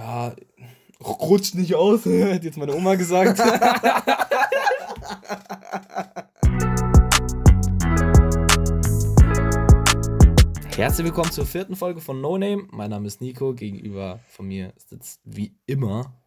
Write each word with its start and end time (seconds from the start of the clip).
Ja, 0.00 0.34
rutscht 0.98 1.54
nicht 1.56 1.74
aus, 1.74 2.06
hat 2.06 2.42
jetzt 2.42 2.56
meine 2.56 2.74
Oma 2.74 2.94
gesagt. 2.94 3.38
Herzlich 10.74 11.04
willkommen 11.04 11.30
zur 11.30 11.44
vierten 11.44 11.76
Folge 11.76 12.00
von 12.00 12.22
No 12.22 12.38
Name. 12.38 12.66
Mein 12.70 12.88
Name 12.88 13.06
ist 13.08 13.20
Nico. 13.20 13.52
Gegenüber 13.52 14.20
von 14.26 14.48
mir 14.48 14.72
sitzt 14.78 15.20
wie 15.24 15.54
immer 15.66 16.18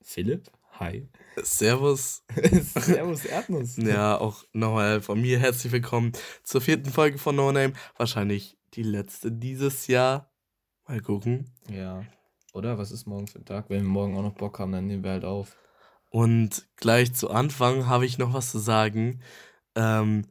Philipp. 0.00 0.48
Hi. 0.78 1.08
Servus. 1.42 2.22
Servus 2.76 3.24
Erdnuss. 3.24 3.76
Ja, 3.78 4.20
auch 4.20 4.44
nochmal 4.52 5.00
von 5.00 5.20
mir 5.20 5.40
herzlich 5.40 5.72
willkommen 5.72 6.12
zur 6.44 6.60
vierten 6.60 6.92
Folge 6.92 7.18
von 7.18 7.34
No 7.34 7.50
Name. 7.50 7.72
Wahrscheinlich 7.96 8.56
die 8.74 8.84
letzte 8.84 9.32
dieses 9.32 9.88
Jahr. 9.88 10.30
Mal 10.86 11.00
gucken. 11.00 11.50
Ja. 11.68 12.04
Oder? 12.52 12.78
Was 12.78 12.90
ist 12.90 13.06
morgen 13.06 13.26
für 13.26 13.38
ein 13.38 13.44
Tag? 13.44 13.68
Wenn 13.68 13.82
wir 13.82 13.88
morgen 13.88 14.16
auch 14.16 14.22
noch 14.22 14.34
Bock 14.34 14.58
haben, 14.58 14.72
dann 14.72 14.86
nehmen 14.86 15.04
wir 15.04 15.12
halt 15.12 15.24
auf. 15.24 15.56
Und 16.10 16.66
gleich 16.76 17.14
zu 17.14 17.30
Anfang 17.30 17.86
habe 17.86 18.06
ich 18.06 18.18
noch 18.18 18.32
was 18.32 18.50
zu 18.50 18.58
sagen. 18.58 19.22
Ähm, 19.74 20.26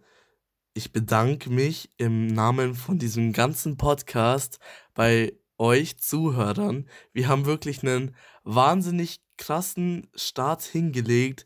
ich 0.74 0.92
bedanke 0.92 1.50
mich 1.50 1.92
im 1.98 2.28
Namen 2.28 2.76
von 2.76 3.00
diesem 3.00 3.34
ganzen 3.34 3.78
Podcast 3.78 4.60
bei 4.94 5.34
euch 5.58 5.98
Zuhörern. 5.98 6.88
Wir 7.14 7.28
haben 7.28 7.46
wirklich 7.46 7.82
einen 7.84 8.16
wahnsinnig 8.44 9.20
krassen 9.38 10.08
Start 10.16 10.64
hingelegt 10.64 11.46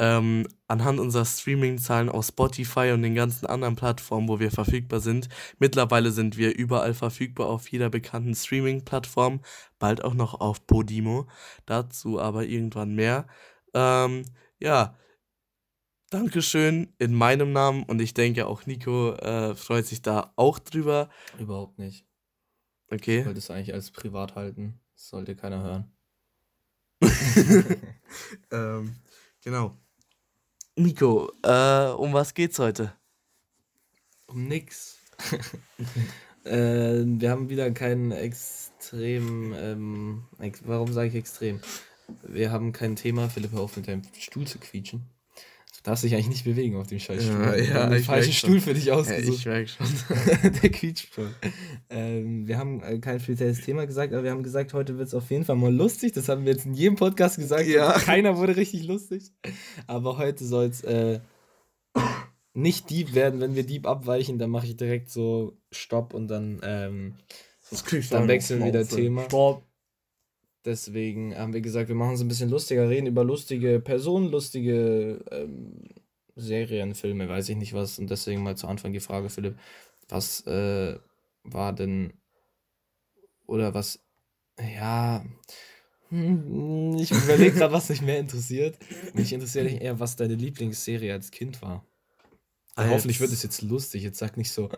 ähm, 0.00 0.48
anhand 0.66 0.98
unserer 0.98 1.26
Streaming-Zahlen 1.26 2.08
auf 2.08 2.24
Spotify 2.24 2.92
und 2.94 3.02
den 3.02 3.14
ganzen 3.14 3.44
anderen 3.44 3.76
Plattformen, 3.76 4.28
wo 4.28 4.40
wir 4.40 4.50
verfügbar 4.50 5.00
sind. 5.00 5.28
Mittlerweile 5.58 6.10
sind 6.10 6.38
wir 6.38 6.56
überall 6.56 6.94
verfügbar 6.94 7.48
auf 7.48 7.68
jeder 7.68 7.90
bekannten 7.90 8.34
Streaming-Plattform, 8.34 9.40
bald 9.78 10.02
auch 10.02 10.14
noch 10.14 10.40
auf 10.40 10.66
Podimo. 10.66 11.28
Dazu 11.66 12.18
aber 12.18 12.46
irgendwann 12.46 12.94
mehr. 12.94 13.26
Ähm, 13.74 14.24
ja, 14.58 14.96
Dankeschön 16.08 16.94
in 16.98 17.14
meinem 17.14 17.52
Namen 17.52 17.82
und 17.84 18.00
ich 18.00 18.14
denke 18.14 18.46
auch 18.46 18.64
Nico 18.66 19.12
äh, 19.12 19.54
freut 19.54 19.84
sich 19.86 20.00
da 20.00 20.32
auch 20.34 20.58
drüber. 20.58 21.10
Überhaupt 21.38 21.78
nicht. 21.78 22.06
Okay. 22.90 23.20
Ich 23.20 23.26
wollte 23.26 23.38
es 23.38 23.50
eigentlich 23.50 23.74
als 23.74 23.90
privat 23.90 24.34
halten. 24.34 24.80
Das 24.94 25.10
sollte 25.10 25.36
keiner 25.36 25.62
hören. 25.62 25.92
ähm, 28.50 28.96
genau. 29.42 29.76
Nico, 30.76 31.32
äh, 31.42 31.90
um 31.96 32.12
was 32.12 32.34
geht's 32.34 32.58
heute? 32.58 32.92
Um 34.26 34.46
nix. 34.48 34.98
äh, 36.44 37.02
wir 37.04 37.30
haben 37.30 37.50
wieder 37.50 37.70
keinen 37.72 38.12
extrem. 38.12 39.52
Ähm, 39.54 40.24
ex 40.38 40.62
warum 40.64 40.92
sage 40.92 41.08
ich 41.08 41.14
extrem? 41.16 41.60
Wir 42.22 42.50
haben 42.50 42.72
kein 42.72 42.96
Thema. 42.96 43.28
Philipp, 43.28 43.52
hör 43.52 43.60
auf 43.60 43.76
mit 43.76 43.88
deinem 43.88 44.02
Stuhl 44.18 44.46
zu 44.46 44.58
quietschen. 44.58 45.06
Du 45.82 45.88
darfst 45.90 46.04
dich 46.04 46.14
eigentlich 46.14 46.28
nicht 46.28 46.44
bewegen 46.44 46.76
auf 46.76 46.88
dem 46.88 46.98
Scheißstuhl. 46.98 47.40
Ja, 47.40 47.56
ja, 47.56 47.84
einen 47.84 48.02
falschen 48.02 48.34
Stuhl 48.34 48.60
für 48.60 48.74
dich 48.74 48.92
ausgesucht. 48.92 49.46
Ja, 49.46 49.58
ich 49.60 49.78
merke 49.78 49.86
schon. 49.86 50.52
Der 50.62 50.70
quietscht 50.70 51.14
schon. 51.14 51.34
Ähm, 51.88 52.46
wir 52.46 52.58
haben 52.58 52.82
äh, 52.82 52.98
kein 52.98 53.18
spezielles 53.18 53.62
Thema 53.62 53.86
gesagt, 53.86 54.12
aber 54.12 54.22
wir 54.22 54.30
haben 54.30 54.42
gesagt, 54.42 54.74
heute 54.74 54.98
wird 54.98 55.08
es 55.08 55.14
auf 55.14 55.30
jeden 55.30 55.46
Fall 55.46 55.56
mal 55.56 55.74
lustig. 55.74 56.12
Das 56.12 56.28
haben 56.28 56.44
wir 56.44 56.52
jetzt 56.52 56.66
in 56.66 56.74
jedem 56.74 56.96
Podcast 56.96 57.36
gesagt. 57.36 57.66
Ja. 57.66 57.92
Keiner 57.92 58.36
wurde 58.36 58.56
richtig 58.56 58.84
lustig. 58.84 59.32
Aber 59.86 60.18
heute 60.18 60.44
soll 60.44 60.66
es 60.66 60.82
äh, 60.82 61.20
nicht 62.52 62.90
deep 62.90 63.14
werden. 63.14 63.40
Wenn 63.40 63.54
wir 63.54 63.64
deep 63.64 63.86
abweichen, 63.86 64.38
dann 64.38 64.50
mache 64.50 64.66
ich 64.66 64.76
direkt 64.76 65.08
so 65.08 65.56
Stopp 65.70 66.12
und 66.12 66.28
dann, 66.28 66.60
ähm, 66.62 67.14
dann 68.10 68.28
wechseln 68.28 68.60
wir 68.60 68.66
wieder 68.66 68.86
Thema. 68.86 69.24
Stopp. 69.24 69.64
Deswegen 70.64 71.36
haben 71.36 71.52
wir 71.54 71.62
gesagt, 71.62 71.88
wir 71.88 71.94
machen 71.94 72.14
es 72.14 72.20
ein 72.20 72.28
bisschen 72.28 72.50
lustiger, 72.50 72.88
reden 72.88 73.06
über 73.06 73.24
lustige 73.24 73.80
Personen, 73.80 74.30
lustige 74.30 75.24
ähm, 75.30 75.88
Serien, 76.36 76.94
Filme, 76.94 77.28
weiß 77.28 77.48
ich 77.48 77.56
nicht 77.56 77.72
was. 77.72 77.98
Und 77.98 78.10
deswegen 78.10 78.42
mal 78.42 78.56
zu 78.56 78.66
Anfang 78.66 78.92
die 78.92 79.00
Frage, 79.00 79.30
Philipp, 79.30 79.58
was 80.08 80.46
äh, 80.46 80.98
war 81.44 81.72
denn 81.72 82.12
oder 83.46 83.74
was, 83.74 84.04
ja, 84.58 85.24
hm, 86.10 86.96
ich 86.98 87.10
überlege 87.10 87.52
gerade, 87.52 87.72
was 87.72 87.86
dich 87.86 88.02
mehr 88.02 88.18
interessiert. 88.18 88.78
Mich 89.14 89.32
interessiert 89.32 89.80
eher, 89.80 89.98
was 89.98 90.16
deine 90.16 90.34
Lieblingsserie 90.34 91.12
als 91.12 91.30
Kind 91.30 91.62
war. 91.62 91.84
Also 92.74 92.92
hoffentlich 92.92 93.20
wird 93.20 93.32
es 93.32 93.42
jetzt 93.42 93.62
lustig. 93.62 94.02
Jetzt 94.02 94.18
sag 94.18 94.36
nicht 94.36 94.50
so, 94.50 94.68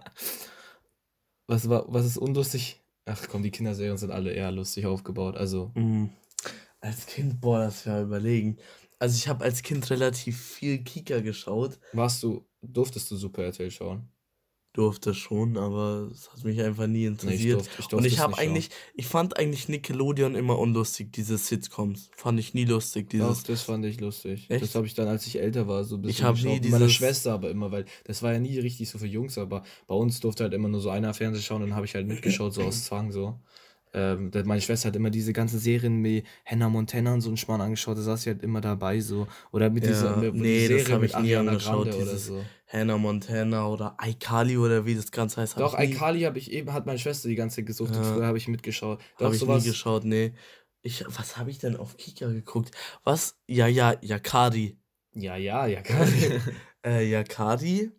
was, 1.47 1.69
war, 1.69 1.85
was 1.89 2.07
ist 2.07 2.19
unlustig? 2.19 2.82
Ach 3.05 3.29
komm, 3.29 3.43
die 3.43 3.51
Kinderserien 3.51 3.97
sind 3.97 4.11
alle 4.11 4.33
eher 4.33 4.53
lustig 4.53 4.87
aufgebaut. 4.87 5.37
Also. 5.37 5.73
Mhm. 5.75 6.11
Als 6.81 7.07
Kind, 7.07 7.41
boah, 7.41 7.61
das 7.61 7.87
wäre 7.87 8.03
überlegen. 8.03 8.59
Also 8.99 9.17
ich 9.17 9.29
habe 9.29 9.45
als 9.45 9.63
Kind 9.63 9.89
relativ 9.91 10.41
viel 10.41 10.79
Kika 10.85 11.21
geschaut. 11.21 11.79
Warst 11.93 12.23
du, 12.23 12.47
durftest 12.61 13.11
du 13.11 13.17
Super 13.17 13.45
RTL 13.45 13.71
schauen? 13.71 14.09
Durfte 14.73 15.15
schon, 15.15 15.59
aber 15.59 16.09
es 16.11 16.33
hat 16.33 16.45
mich 16.45 16.61
einfach 16.63 16.87
nie 16.87 17.05
interessiert. 17.05 17.41
Nee, 17.41 17.47
ich 17.47 17.53
durfte, 17.53 17.71
ich 17.71 17.77
durfte 17.77 17.97
und 17.97 18.05
ich 18.07 18.19
habe 18.21 18.39
eigentlich, 18.39 18.67
schauen. 18.67 18.93
ich 18.95 19.07
fand 19.07 19.37
eigentlich 19.37 19.69
Nickelodeon 19.69 20.35
immer 20.35 20.59
unlustig, 20.59 21.13
diese 21.13 21.37
Sitcoms. 21.37 22.11
Fand 22.17 22.41
ich 22.41 22.55
nie 22.55 22.65
lustig. 22.65 23.11
Dieses 23.11 23.43
Doch, 23.43 23.43
das 23.43 23.63
fand 23.63 23.85
ich 23.85 24.01
lustig. 24.01 24.47
Echt? 24.49 24.63
Das 24.63 24.75
habe 24.75 24.87
ich 24.87 24.95
dann, 24.95 25.09
als 25.09 25.27
ich 25.27 25.39
älter 25.39 25.69
war, 25.69 25.85
so 25.85 25.97
ein 25.97 26.03
bisschen 26.03 26.17
Ich 26.17 26.23
habe 26.23 26.41
nie 26.41 26.69
meiner 26.71 26.89
Schwester 26.89 27.33
aber 27.33 27.51
immer, 27.51 27.71
weil 27.71 27.85
das 28.05 28.23
war 28.23 28.33
ja 28.33 28.39
nie 28.39 28.59
richtig 28.59 28.89
so 28.89 28.99
für 28.99 29.07
Jungs, 29.07 29.37
aber 29.37 29.63
bei 29.87 29.95
uns 29.95 30.21
durfte 30.21 30.45
halt 30.45 30.55
immer 30.55 30.69
nur 30.69 30.81
so 30.81 30.89
einer 30.89 31.13
Fernsehen 31.13 31.43
schauen, 31.43 31.61
dann 31.61 31.75
habe 31.75 31.85
ich 31.85 31.95
halt 31.95 32.07
mitgeschaut, 32.07 32.55
so 32.55 32.63
aus 32.63 32.85
Zwang 32.87 33.13
so. 33.13 33.39
Ähm, 33.95 34.31
meine 34.45 34.61
Schwester 34.61 34.89
hat 34.89 34.97
immer 34.97 35.11
diese 35.11 35.33
ganzen 35.33 35.59
Serien 35.59 36.01
mit 36.01 36.25
Hannah 36.47 36.71
Montana 36.71 37.13
und 37.13 37.21
so 37.21 37.29
einen 37.29 37.37
Schmarrn 37.37 37.61
angeschaut, 37.61 37.99
da 37.99 38.03
saß 38.03 38.23
sie 38.23 38.31
halt 38.31 38.43
immer 38.43 38.61
dabei 38.61 39.01
so. 39.01 39.27
Oder 39.51 39.69
mit 39.69 39.85
ja, 39.85 39.91
dieser 39.91 40.17
mit, 40.17 40.35
nee, 40.35 40.61
die 40.61 40.67
Serie 40.67 40.85
das 40.85 41.01
mit 41.01 41.11
ich 41.11 41.19
nie 41.19 41.37
angeschaut, 41.37 41.95
oder 41.95 42.17
so. 42.17 42.43
Hannah 42.67 42.97
Montana 42.97 43.67
oder 43.67 43.97
iCarly 44.03 44.57
oder 44.57 44.87
wie 44.87 44.95
das 44.95 45.11
Ganze 45.11 45.43
heißt. 45.43 45.61
Doch, 45.61 45.79
iCarly 45.79 46.23
habe 46.23 46.39
ich 46.39 46.51
eben, 46.51 46.73
hat 46.73 46.87
meine 46.87 46.99
Schwester 46.99 47.29
die 47.29 47.35
ganze 47.35 47.57
Zeit 47.57 47.67
gesucht 47.67 47.95
ja. 47.95 48.01
und 48.01 48.07
früher 48.07 48.27
habe 48.27 48.39
ich 48.39 48.49
mitgeschaut. 48.49 49.01
Habe 49.21 49.35
ich 49.35 49.41
sowas... 49.41 49.63
nie 49.63 49.71
geschaut, 49.71 50.05
nee. 50.05 50.33
Ich, 50.81 51.05
was 51.07 51.37
habe 51.37 51.51
ich 51.51 51.59
denn 51.59 51.77
auf 51.77 51.97
Kika 51.97 52.29
geguckt? 52.29 52.71
Was? 53.05 53.39
Ja, 53.47 53.67
ja, 53.67 53.95
Yakari. 54.01 54.79
Ja, 55.15 55.37
ja, 55.37 55.67
Yakari. 55.67 56.41
äh, 56.85 57.09
Yakari 57.09 57.93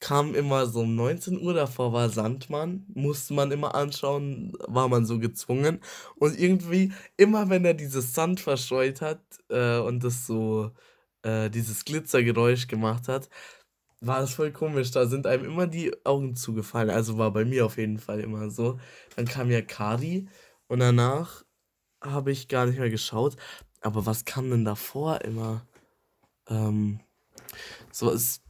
kam 0.00 0.34
immer 0.34 0.66
so 0.66 0.80
um 0.80 0.94
19 0.94 1.40
Uhr, 1.40 1.54
davor 1.54 1.92
war 1.92 2.08
Sandmann, 2.10 2.84
musste 2.94 3.34
man 3.34 3.50
immer 3.50 3.74
anschauen, 3.74 4.52
war 4.66 4.88
man 4.88 5.06
so 5.06 5.18
gezwungen. 5.18 5.80
Und 6.16 6.38
irgendwie, 6.38 6.92
immer 7.16 7.48
wenn 7.50 7.64
er 7.64 7.74
dieses 7.74 8.14
Sand 8.14 8.40
verstreut 8.40 9.00
hat 9.00 9.20
äh, 9.48 9.78
und 9.78 10.04
das 10.04 10.26
so, 10.26 10.70
äh, 11.22 11.50
dieses 11.50 11.84
Glitzergeräusch 11.84 12.68
gemacht 12.68 13.08
hat, 13.08 13.28
war 14.00 14.20
es 14.22 14.34
voll 14.34 14.52
komisch. 14.52 14.90
Da 14.92 15.06
sind 15.06 15.26
einem 15.26 15.44
immer 15.44 15.66
die 15.66 15.92
Augen 16.04 16.36
zugefallen. 16.36 16.90
Also 16.90 17.18
war 17.18 17.32
bei 17.32 17.44
mir 17.44 17.66
auf 17.66 17.78
jeden 17.78 17.98
Fall 17.98 18.20
immer 18.20 18.50
so. 18.50 18.78
Dann 19.16 19.26
kam 19.26 19.50
ja 19.50 19.62
Kari 19.62 20.28
und 20.68 20.80
danach 20.80 21.44
habe 22.02 22.32
ich 22.32 22.48
gar 22.48 22.66
nicht 22.66 22.78
mehr 22.78 22.90
geschaut. 22.90 23.36
Aber 23.80 24.06
was 24.06 24.24
kam 24.24 24.50
denn 24.50 24.64
davor 24.64 25.22
immer? 25.22 25.66
Ähm, 26.48 27.00
so 27.92 28.10
ist 28.10 28.42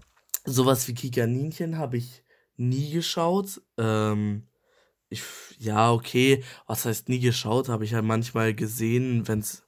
Sowas 0.47 0.89
wie 0.89 0.95
Kikaninchen 0.95 1.79
habe 1.79 1.97
ich 1.97 2.23
nie 2.57 2.91
geschaut. 2.91 3.61
Ähm, 3.77 4.47
ich, 5.09 5.23
ja, 5.59 5.93
okay, 5.93 6.43
was 6.67 6.85
heißt 6.85 7.09
nie 7.09 7.21
geschaut, 7.21 7.69
habe 7.69 7.85
ich 7.85 7.95
halt 7.95 8.05
manchmal 8.05 8.55
gesehen, 8.55 9.27
wenn 9.29 9.41
es 9.41 9.65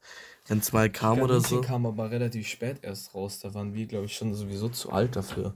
wenn's 0.49 0.73
mal 0.73 0.91
kam 0.91 1.21
oder 1.21 1.41
so. 1.41 1.61
kam 1.61 1.87
aber 1.87 2.11
relativ 2.11 2.49
spät 2.49 2.79
erst 2.83 3.15
raus, 3.15 3.39
da 3.41 3.55
waren 3.55 3.75
wir, 3.75 3.87
glaube 3.87 4.07
ich, 4.07 4.17
schon 4.17 4.35
sowieso 4.35 4.69
zu 4.69 4.91
alt 4.91 5.15
dafür. 5.15 5.55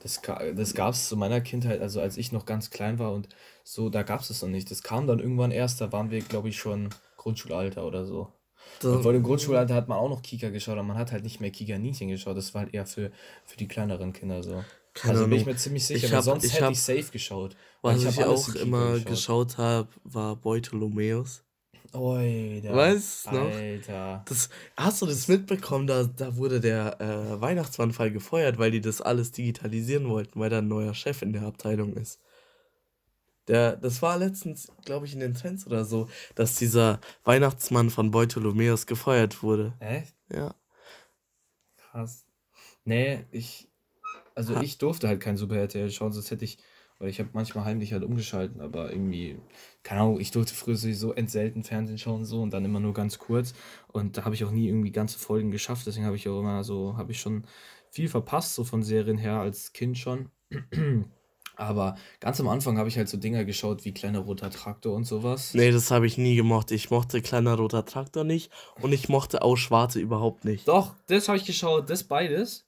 Das, 0.00 0.20
das 0.22 0.74
gab 0.74 0.94
es 0.94 1.08
zu 1.08 1.16
meiner 1.16 1.40
Kindheit, 1.40 1.80
also 1.80 2.00
als 2.00 2.16
ich 2.16 2.30
noch 2.30 2.44
ganz 2.44 2.70
klein 2.70 2.98
war 2.98 3.12
und 3.12 3.28
so, 3.64 3.88
da 3.88 4.02
gab 4.02 4.20
es 4.20 4.30
es 4.30 4.42
noch 4.42 4.48
nicht. 4.48 4.70
Das 4.70 4.82
kam 4.82 5.06
dann 5.06 5.20
irgendwann 5.20 5.50
erst, 5.50 5.80
da 5.80 5.90
waren 5.90 6.10
wir, 6.10 6.20
glaube 6.20 6.48
ich, 6.48 6.58
schon 6.58 6.90
Grundschulalter 7.16 7.84
oder 7.84 8.04
so. 8.04 8.32
Obwohl 8.82 9.14
im 9.14 9.22
Grundschulalter 9.22 9.74
hat 9.74 9.88
man 9.88 9.98
auch 9.98 10.08
noch 10.08 10.22
Kika 10.22 10.50
geschaut, 10.50 10.74
aber 10.74 10.82
man 10.82 10.98
hat 10.98 11.12
halt 11.12 11.24
nicht 11.24 11.40
mehr 11.40 11.50
Kika-Ninchen 11.50 12.08
geschaut. 12.08 12.36
Das 12.36 12.54
war 12.54 12.62
halt 12.62 12.74
eher 12.74 12.86
für, 12.86 13.10
für 13.44 13.56
die 13.56 13.68
kleineren 13.68 14.12
Kinder 14.12 14.42
so. 14.42 14.64
Keine 14.94 15.14
also 15.14 15.28
bin 15.28 15.38
ich 15.38 15.46
mir 15.46 15.56
ziemlich 15.56 15.84
sicher, 15.84 16.06
ich 16.06 16.12
hab, 16.12 16.24
sonst 16.24 16.44
ich 16.44 16.54
hätte 16.54 16.66
hab, 16.66 16.72
ich 16.72 16.80
safe 16.80 17.10
geschaut. 17.12 17.54
Was 17.82 18.02
ich, 18.02 18.08
ich 18.08 18.24
auch 18.24 18.54
immer 18.54 18.92
geschaut, 18.92 19.06
geschaut 19.06 19.58
habe, 19.58 19.88
war 20.04 20.36
Beutelomeus. 20.36 21.42
Oida, 21.92 22.74
weißt 22.74 23.26
du 23.26 23.30
noch? 23.32 23.54
Alter. 23.54 24.24
Das, 24.26 24.48
hast 24.76 25.02
du 25.02 25.06
das 25.06 25.28
mitbekommen? 25.28 25.86
Da, 25.86 26.04
da 26.04 26.36
wurde 26.36 26.60
der 26.60 27.00
äh, 27.00 27.40
Weihnachtsmannfall 27.40 28.10
gefeuert, 28.10 28.58
weil 28.58 28.70
die 28.70 28.80
das 28.80 29.00
alles 29.00 29.32
digitalisieren 29.32 30.08
wollten, 30.08 30.38
weil 30.40 30.50
da 30.50 30.58
ein 30.58 30.68
neuer 30.68 30.94
Chef 30.94 31.22
in 31.22 31.32
der 31.32 31.42
Abteilung 31.42 31.94
ist. 31.94 32.20
Der, 33.48 33.76
das 33.76 34.02
war 34.02 34.18
letztens, 34.18 34.72
glaube 34.84 35.06
ich, 35.06 35.14
in 35.14 35.20
den 35.20 35.34
Trends 35.34 35.66
oder 35.66 35.84
so, 35.84 36.08
dass 36.34 36.56
dieser 36.56 37.00
Weihnachtsmann 37.24 37.90
von 37.90 38.10
Beutolomeus 38.10 38.86
gefeuert 38.86 39.42
wurde. 39.42 39.74
Echt? 39.80 40.14
Ja. 40.32 40.54
Krass. 41.76 42.26
Nee, 42.84 43.24
ich. 43.30 43.68
Also 44.34 44.56
ha. 44.56 44.62
ich 44.62 44.78
durfte 44.78 45.08
halt 45.08 45.20
kein 45.20 45.36
Super 45.36 45.56
RTL 45.56 45.90
schauen, 45.90 46.12
sonst 46.12 46.30
hätte 46.30 46.44
ich 46.44 46.58
Weil 46.98 47.10
ich 47.10 47.18
habe 47.20 47.30
manchmal 47.34 47.64
heimlich 47.66 47.92
halt 47.92 48.04
umgeschalten, 48.04 48.60
aber 48.62 48.90
irgendwie, 48.90 49.38
keine 49.82 50.00
Ahnung, 50.02 50.20
ich 50.20 50.30
durfte 50.30 50.54
früher 50.54 50.76
sowieso 50.76 51.12
entselten 51.12 51.62
Fernsehen 51.62 51.98
schauen 51.98 52.24
so 52.24 52.40
und 52.42 52.52
dann 52.52 52.64
immer 52.64 52.80
nur 52.80 52.94
ganz 52.94 53.18
kurz. 53.18 53.52
Und 53.88 54.16
da 54.16 54.24
habe 54.24 54.34
ich 54.34 54.44
auch 54.44 54.50
nie 54.50 54.68
irgendwie 54.68 54.92
ganze 54.92 55.18
Folgen 55.18 55.50
geschafft. 55.50 55.86
Deswegen 55.86 56.06
habe 56.06 56.16
ich 56.16 56.28
auch 56.28 56.40
immer 56.40 56.64
so, 56.64 56.96
habe 56.96 57.12
ich 57.12 57.20
schon 57.20 57.46
viel 57.90 58.08
verpasst, 58.08 58.54
so 58.54 58.64
von 58.64 58.82
Serien 58.82 59.18
her 59.18 59.40
als 59.40 59.72
Kind 59.74 59.98
schon. 59.98 60.30
Aber 61.56 61.96
ganz 62.20 62.38
am 62.38 62.48
Anfang 62.48 62.78
habe 62.78 62.88
ich 62.88 62.98
halt 62.98 63.08
so 63.08 63.16
Dinger 63.16 63.44
geschaut 63.44 63.84
wie 63.84 63.92
Kleiner 63.92 64.20
roter 64.20 64.50
Traktor 64.50 64.94
und 64.94 65.04
sowas. 65.04 65.54
Nee, 65.54 65.70
das 65.70 65.90
habe 65.90 66.06
ich 66.06 66.18
nie 66.18 66.36
gemocht. 66.36 66.70
Ich 66.70 66.90
mochte 66.90 67.22
Kleiner 67.22 67.54
roter 67.54 67.84
Traktor 67.84 68.24
nicht 68.24 68.52
und 68.80 68.92
ich 68.92 69.08
mochte 69.08 69.42
auch 69.42 69.56
Schwarze 69.56 69.98
überhaupt 69.98 70.44
nicht. 70.44 70.68
Doch, 70.68 70.94
das 71.06 71.28
habe 71.28 71.38
ich 71.38 71.46
geschaut, 71.46 71.88
das 71.88 72.04
beides. 72.04 72.66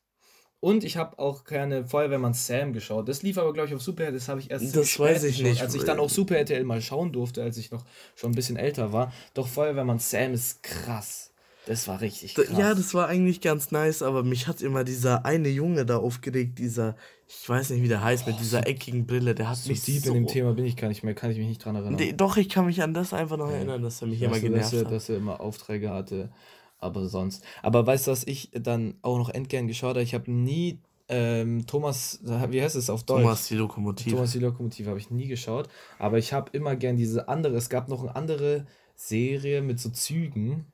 Und 0.61 0.83
ich 0.83 0.97
habe 0.97 1.19
auch 1.21 1.45
keine 1.45 1.87
Feuerwehrmann 1.87 2.35
Sam 2.35 2.73
geschaut. 2.73 3.09
Das 3.09 3.23
lief 3.23 3.39
aber, 3.39 3.53
glaube 3.53 3.69
ich, 3.69 3.75
auf 3.75 3.83
Super. 3.83 4.11
Das 4.11 4.29
habe 4.29 4.41
ich 4.41 4.51
erst 4.51 4.75
Das 4.75 4.99
weiß 4.99 5.23
ich 5.25 5.37
geschaut, 5.37 5.51
nicht. 5.51 5.63
Als 5.63 5.75
ich 5.75 5.85
dann 5.85 6.01
auf 6.01 6.11
Super 6.11 6.37
RTL 6.37 6.65
mal 6.65 6.83
schauen 6.83 7.13
durfte, 7.13 7.43
als 7.43 7.59
ich 7.59 7.71
noch 7.71 7.85
schon 8.17 8.33
ein 8.33 8.35
bisschen 8.35 8.57
älter 8.57 8.93
war. 8.93 9.13
Doch 9.35 9.47
Feuerwehrmann 9.47 10.01
Sam 10.01 10.33
ist 10.33 10.63
krass. 10.65 11.31
Das 11.67 11.87
war 11.87 12.01
richtig 12.01 12.35
krass. 12.35 12.47
Ja, 12.57 12.75
das 12.75 12.95
war 12.95 13.09
eigentlich 13.09 13.41
ganz 13.41 13.71
nice, 13.71 14.03
aber 14.03 14.25
mich 14.25 14.49
hat 14.49 14.63
immer 14.63 14.85
dieser 14.85 15.25
eine 15.27 15.49
Junge 15.49 15.85
da 15.85 15.99
aufgeregt, 15.99 16.59
dieser, 16.59 16.97
ich 17.31 17.47
weiß 17.47 17.71
nicht, 17.71 17.83
wie 17.83 17.89
der 17.89 18.03
heißt, 18.03 18.25
oh, 18.27 18.31
mit 18.31 18.41
dieser 18.41 18.67
eckigen 18.67 19.07
Brille, 19.07 19.35
der 19.35 19.51
hat 19.51 19.59
so 19.59 19.69
mich 19.69 19.85
deep 19.85 20.03
so... 20.03 20.09
in 20.09 20.15
dem 20.15 20.27
Thema 20.27 20.55
bin 20.55 20.65
ich 20.65 20.77
gar 20.77 20.89
nicht 20.89 21.05
mehr, 21.05 21.15
kann 21.15 21.31
ich 21.31 21.37
mich 21.37 21.47
nicht 21.47 21.63
dran 21.63 21.75
erinnern. 21.75 21.97
Nee, 21.97 22.15
doch, 22.15 22.39
ich 22.39 22.49
kann 22.49 22.65
mich 22.65 22.83
an 22.83 22.95
das 22.95 23.13
einfach 23.13 23.37
noch 23.37 23.51
erinnern, 23.51 23.83
dass 23.83 24.01
er 24.01 24.09
mich 24.09 24.23
immer 24.23 24.41
genervt 24.41 24.65
dass 24.65 24.73
er, 24.73 24.85
hat. 24.87 24.93
Dass 24.93 25.09
er 25.11 25.19
immer 25.19 25.41
Aufträge 25.41 25.91
hatte, 25.91 26.31
aber 26.79 27.07
sonst. 27.07 27.45
Aber 27.63 27.87
weißt 27.87 28.07
du, 28.07 28.13
was 28.13 28.27
ich 28.27 28.51
dann 28.55 28.95
auch 29.03 29.19
noch 29.19 29.29
endgern 29.29 29.69
geschaut 29.69 29.91
habe? 29.91 30.03
Ich 30.03 30.15
habe 30.15 30.31
nie 30.31 30.81
ähm, 31.11 31.67
Thomas, 31.67 32.21
wie 32.23 32.63
heißt 32.63 32.77
es 32.77 32.89
auf 32.89 33.03
Deutsch? 33.03 33.23
Thomas 33.23 33.47
die 33.49 33.57
Lokomotive. 33.57 34.17
Thomas 34.17 34.33
die 34.33 34.39
Lokomotive 34.39 34.89
habe 34.89 34.99
ich 34.99 35.11
nie 35.11 35.29
geschaut, 35.29 35.69
aber 35.99 36.17
ich 36.17 36.33
habe 36.33 36.51
immer 36.53 36.77
gern 36.77 36.97
diese 36.97 37.29
andere, 37.29 37.57
es 37.57 37.69
gab 37.69 37.89
noch 37.89 38.03
eine 38.03 38.17
andere 38.17 38.67
Serie 38.95 39.61
mit 39.61 39.81
so 39.81 39.91
Zügen, 39.91 40.67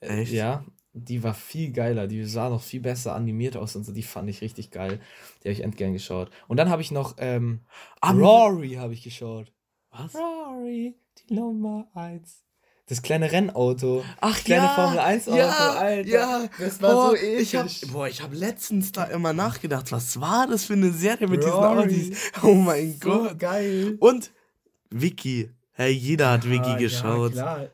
Echt? 0.00 0.32
Ja, 0.32 0.64
die 0.96 1.22
war 1.22 1.34
viel 1.34 1.72
geiler. 1.72 2.06
Die 2.06 2.24
sah 2.24 2.48
noch 2.48 2.62
viel 2.62 2.80
besser 2.80 3.14
animiert 3.14 3.56
aus 3.56 3.76
und 3.76 3.84
so. 3.84 3.92
Die 3.92 4.02
fand 4.02 4.30
ich 4.30 4.40
richtig 4.40 4.70
geil. 4.70 5.00
Die 5.42 5.48
habe 5.48 5.52
ich 5.52 5.62
endgern 5.62 5.92
geschaut. 5.92 6.30
Und 6.48 6.56
dann 6.56 6.70
habe 6.70 6.82
ich 6.82 6.90
noch 6.90 7.16
ähm, 7.18 7.60
ah, 8.00 8.12
Rory 8.12 8.74
habe 8.74 8.94
ich 8.94 9.02
geschaut. 9.02 9.52
Was? 9.90 10.14
Rory, 10.14 10.96
die 11.18 11.34
Nummer 11.34 11.88
1. 11.94 12.42
Das 12.88 13.02
kleine 13.02 13.30
Rennauto. 13.30 14.04
Ach 14.20 14.38
kleine 14.44 14.66
ja. 14.66 14.74
Formel 14.74 14.98
1 15.00 15.28
Auto, 15.28 15.36
ja, 15.36 15.74
Alter. 15.74 16.08
Ja. 16.08 16.48
Das 16.58 16.80
war 16.80 16.92
boah, 16.92 17.10
so 17.10 17.16
episch. 17.16 17.42
Ich 17.42 17.56
hab, 17.56 17.92
boah, 17.92 18.08
ich 18.08 18.22
habe 18.22 18.36
letztens 18.36 18.92
da 18.92 19.04
immer 19.04 19.32
nachgedacht, 19.32 19.90
was 19.92 20.20
war 20.20 20.46
das 20.46 20.64
für 20.64 20.74
eine 20.74 20.92
Serie 20.92 21.26
mit 21.26 21.44
Rory. 21.44 21.88
diesen 21.88 22.12
Autos? 22.14 22.42
Oh 22.44 22.54
mein 22.54 22.92
so 22.92 23.08
Gott. 23.08 23.38
geil. 23.38 23.96
Und 23.98 24.32
Vicky. 24.90 25.50
Hey, 25.72 25.92
jeder 25.92 26.30
hat 26.30 26.48
Vicky 26.48 26.76
geschaut. 26.76 27.34
Ja, 27.34 27.42
klar. 27.42 27.68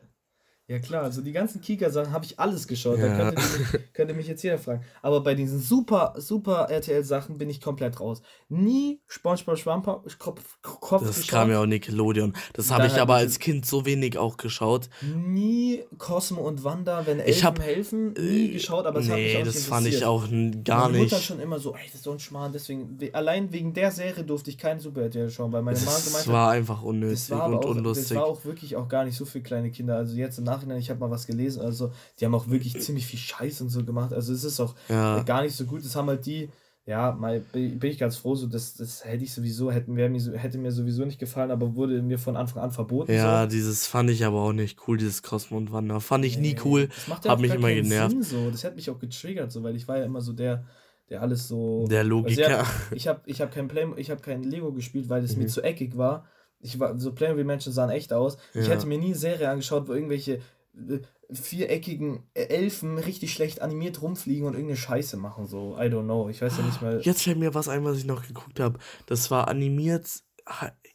Ja 0.73 0.79
klar, 0.79 1.03
also 1.03 1.21
die 1.21 1.33
ganzen 1.33 1.61
Kika-Sachen 1.61 2.11
habe 2.11 2.25
ich 2.25 2.39
alles 2.39 2.67
geschaut. 2.67 2.97
Ja. 2.97 3.07
Da 3.07 3.31
könnte 3.31 3.41
mich, 3.59 3.93
könnte 3.93 4.13
mich 4.15 4.27
jetzt 4.27 4.41
jeder 4.41 4.57
fragen. 4.57 4.83
Aber 5.03 5.21
bei 5.21 5.35
diesen 5.35 5.59
super, 5.59 6.15
super 6.17 6.67
RTL-Sachen 6.71 7.37
bin 7.37 7.47
ich 7.47 7.61
komplett 7.61 7.99
raus. 7.99 8.23
Nie 8.49 8.99
SpongeBob 9.05 9.59
Schwammkopf 9.59 10.57
Kopf 10.63 11.05
Das 11.05 11.17
geschaut. 11.17 11.29
kam 11.29 11.51
ja 11.51 11.61
auch 11.61 11.67
Nickelodeon. 11.67 12.33
Das 12.53 12.71
habe 12.71 12.87
ich 12.87 12.99
aber 12.99 13.13
als 13.13 13.37
Kind 13.37 13.67
so 13.67 13.85
wenig 13.85 14.17
auch 14.17 14.37
geschaut. 14.37 14.89
Nie 15.15 15.83
Cosmo 15.99 16.41
und 16.41 16.63
Wanda, 16.63 17.05
wenn 17.05 17.19
Elfen 17.19 17.31
ich 17.31 17.43
hab, 17.43 17.61
helfen, 17.61 18.13
nie 18.13 18.47
äh, 18.49 18.53
geschaut, 18.53 18.87
aber 18.87 19.01
es 19.01 19.09
nee, 19.09 19.11
hat 19.11 19.19
mich 19.19 19.37
auch 19.37 19.43
das 19.43 19.65
fand 19.65 19.85
ich 19.85 20.05
auch 20.05 20.27
gar 20.63 20.89
meine 20.89 21.03
nicht. 21.03 21.11
Mutter 21.11 21.21
schon 21.21 21.39
immer 21.39 21.59
so, 21.59 21.75
ey, 21.75 21.85
das 21.85 21.95
ist 21.95 22.03
so 22.05 22.13
ein 22.13 22.19
Schmarrn, 22.19 22.51
deswegen, 22.51 22.97
allein 23.13 23.53
wegen 23.53 23.75
der 23.75 23.91
Serie 23.91 24.23
durfte 24.23 24.49
ich 24.49 24.57
keinen 24.57 24.79
Super 24.79 25.03
RTL 25.03 25.29
schauen, 25.29 25.51
weil 25.51 25.61
meine 25.61 25.77
Mama 25.77 25.91
gemeint 25.91 26.13
hat. 26.13 26.19
Das 26.21 26.27
war 26.27 26.49
einfach 26.49 26.81
unnötig 26.81 27.27
das 27.27 27.31
und 27.31 27.53
auch, 27.53 27.65
unlustig. 27.65 28.07
Das 28.09 28.17
war 28.17 28.25
auch 28.25 28.43
wirklich 28.43 28.75
auch 28.75 28.87
gar 28.87 29.05
nicht 29.05 29.15
so 29.15 29.25
für 29.25 29.41
kleine 29.41 29.69
Kinder. 29.69 29.97
Also 29.97 30.15
jetzt 30.15 30.39
im 30.39 30.45
Nachhinein, 30.45 30.62
ich 30.71 30.89
habe 30.89 30.99
mal 30.99 31.11
was 31.11 31.27
gelesen, 31.27 31.61
also 31.61 31.91
die 32.19 32.25
haben 32.25 32.35
auch 32.35 32.49
wirklich 32.49 32.79
ziemlich 32.81 33.05
viel 33.05 33.19
Scheiß 33.19 33.61
und 33.61 33.69
so 33.69 33.83
gemacht. 33.83 34.13
Also 34.13 34.33
es 34.33 34.43
ist 34.43 34.59
auch 34.59 34.75
ja. 34.89 35.23
gar 35.23 35.43
nicht 35.43 35.55
so 35.55 35.65
gut. 35.65 35.83
Das 35.83 35.95
haben 35.95 36.07
halt 36.07 36.25
die, 36.25 36.49
ja, 36.85 37.13
mal 37.13 37.39
bin 37.39 37.81
ich 37.81 37.97
ganz 37.97 38.17
froh, 38.17 38.35
so 38.35 38.45
das, 38.45 38.75
das 38.75 39.05
hätte 39.05 39.23
ich 39.23 39.33
sowieso, 39.33 39.71
hätten 39.71 39.93
mir, 39.93 40.09
hätte 40.37 40.57
mir 40.57 40.71
sowieso 40.71 41.05
nicht 41.05 41.19
gefallen, 41.19 41.49
aber 41.49 41.75
wurde 41.75 42.01
mir 42.01 42.19
von 42.19 42.35
Anfang 42.35 42.61
an 42.61 42.71
verboten. 42.71 43.13
Ja, 43.13 43.43
so. 43.43 43.49
dieses 43.49 43.87
fand 43.87 44.09
ich 44.09 44.25
aber 44.25 44.41
auch 44.41 44.51
nicht 44.51 44.79
cool, 44.87 44.97
dieses 44.97 45.23
Cosmo 45.23 45.57
und 45.57 45.71
Wander. 45.71 46.01
Fand 46.01 46.25
ich 46.25 46.37
nee, 46.37 46.53
nie 46.53 46.55
cool. 46.65 46.87
Das 46.87 47.07
macht 47.07 47.25
ja 47.25 47.31
Hab 47.31 47.39
mich 47.39 47.53
immer 47.53 47.69
genervt. 47.69 48.11
Sinn, 48.11 48.23
so. 48.23 48.51
Das 48.51 48.65
hat 48.65 48.75
mich 48.75 48.89
auch 48.89 48.99
getriggert, 48.99 49.51
so, 49.51 49.63
weil 49.63 49.77
ich 49.77 49.87
war 49.87 49.97
ja 49.97 50.03
immer 50.03 50.19
so 50.19 50.33
der, 50.33 50.65
der 51.09 51.21
alles 51.21 51.47
so. 51.47 51.87
Der 51.87 52.03
Logiker. 52.03 52.59
Also 52.59 52.71
ich 52.91 53.07
habe 53.07 53.21
ich 53.27 53.39
hab 53.39 53.53
kein 53.53 53.69
Play, 53.69 53.87
ich 53.95 54.11
habe 54.11 54.19
kein 54.19 54.43
Lego 54.43 54.73
gespielt, 54.73 55.07
weil 55.07 55.23
es 55.23 55.37
mhm. 55.37 55.43
mir 55.43 55.47
zu 55.47 55.61
eckig 55.61 55.97
war. 55.97 56.25
Ich 56.63 56.79
war, 56.79 56.97
so 56.97 57.11
Playmobil-Menschen 57.11 57.73
sahen 57.73 57.89
echt 57.89 58.13
aus. 58.13 58.37
Ja. 58.53 58.61
Ich 58.61 58.69
hätte 58.69 58.87
mir 58.87 58.97
nie 58.97 59.07
eine 59.07 59.15
Serie 59.15 59.49
angeschaut, 59.49 59.87
wo 59.87 59.93
irgendwelche 59.93 60.41
äh, 60.75 60.99
viereckigen 61.29 62.23
Elfen 62.33 62.97
richtig 62.97 63.33
schlecht 63.33 63.61
animiert 63.61 64.01
rumfliegen 64.01 64.45
und 64.45 64.53
irgendeine 64.53 64.77
Scheiße 64.77 65.17
machen. 65.17 65.45
So, 65.45 65.75
I 65.77 65.83
don't 65.83 66.03
know. 66.03 66.29
Ich 66.29 66.41
weiß 66.41 66.57
ja 66.57 66.63
nicht 66.63 66.81
mal. 66.81 67.01
Jetzt 67.01 67.23
fällt 67.23 67.37
mir 67.37 67.53
was 67.53 67.67
ein, 67.67 67.83
was 67.83 67.97
ich 67.97 68.05
noch 68.05 68.25
geguckt 68.25 68.59
habe. 68.59 68.79
Das 69.05 69.29
war 69.29 69.47
animiert. 69.49 70.07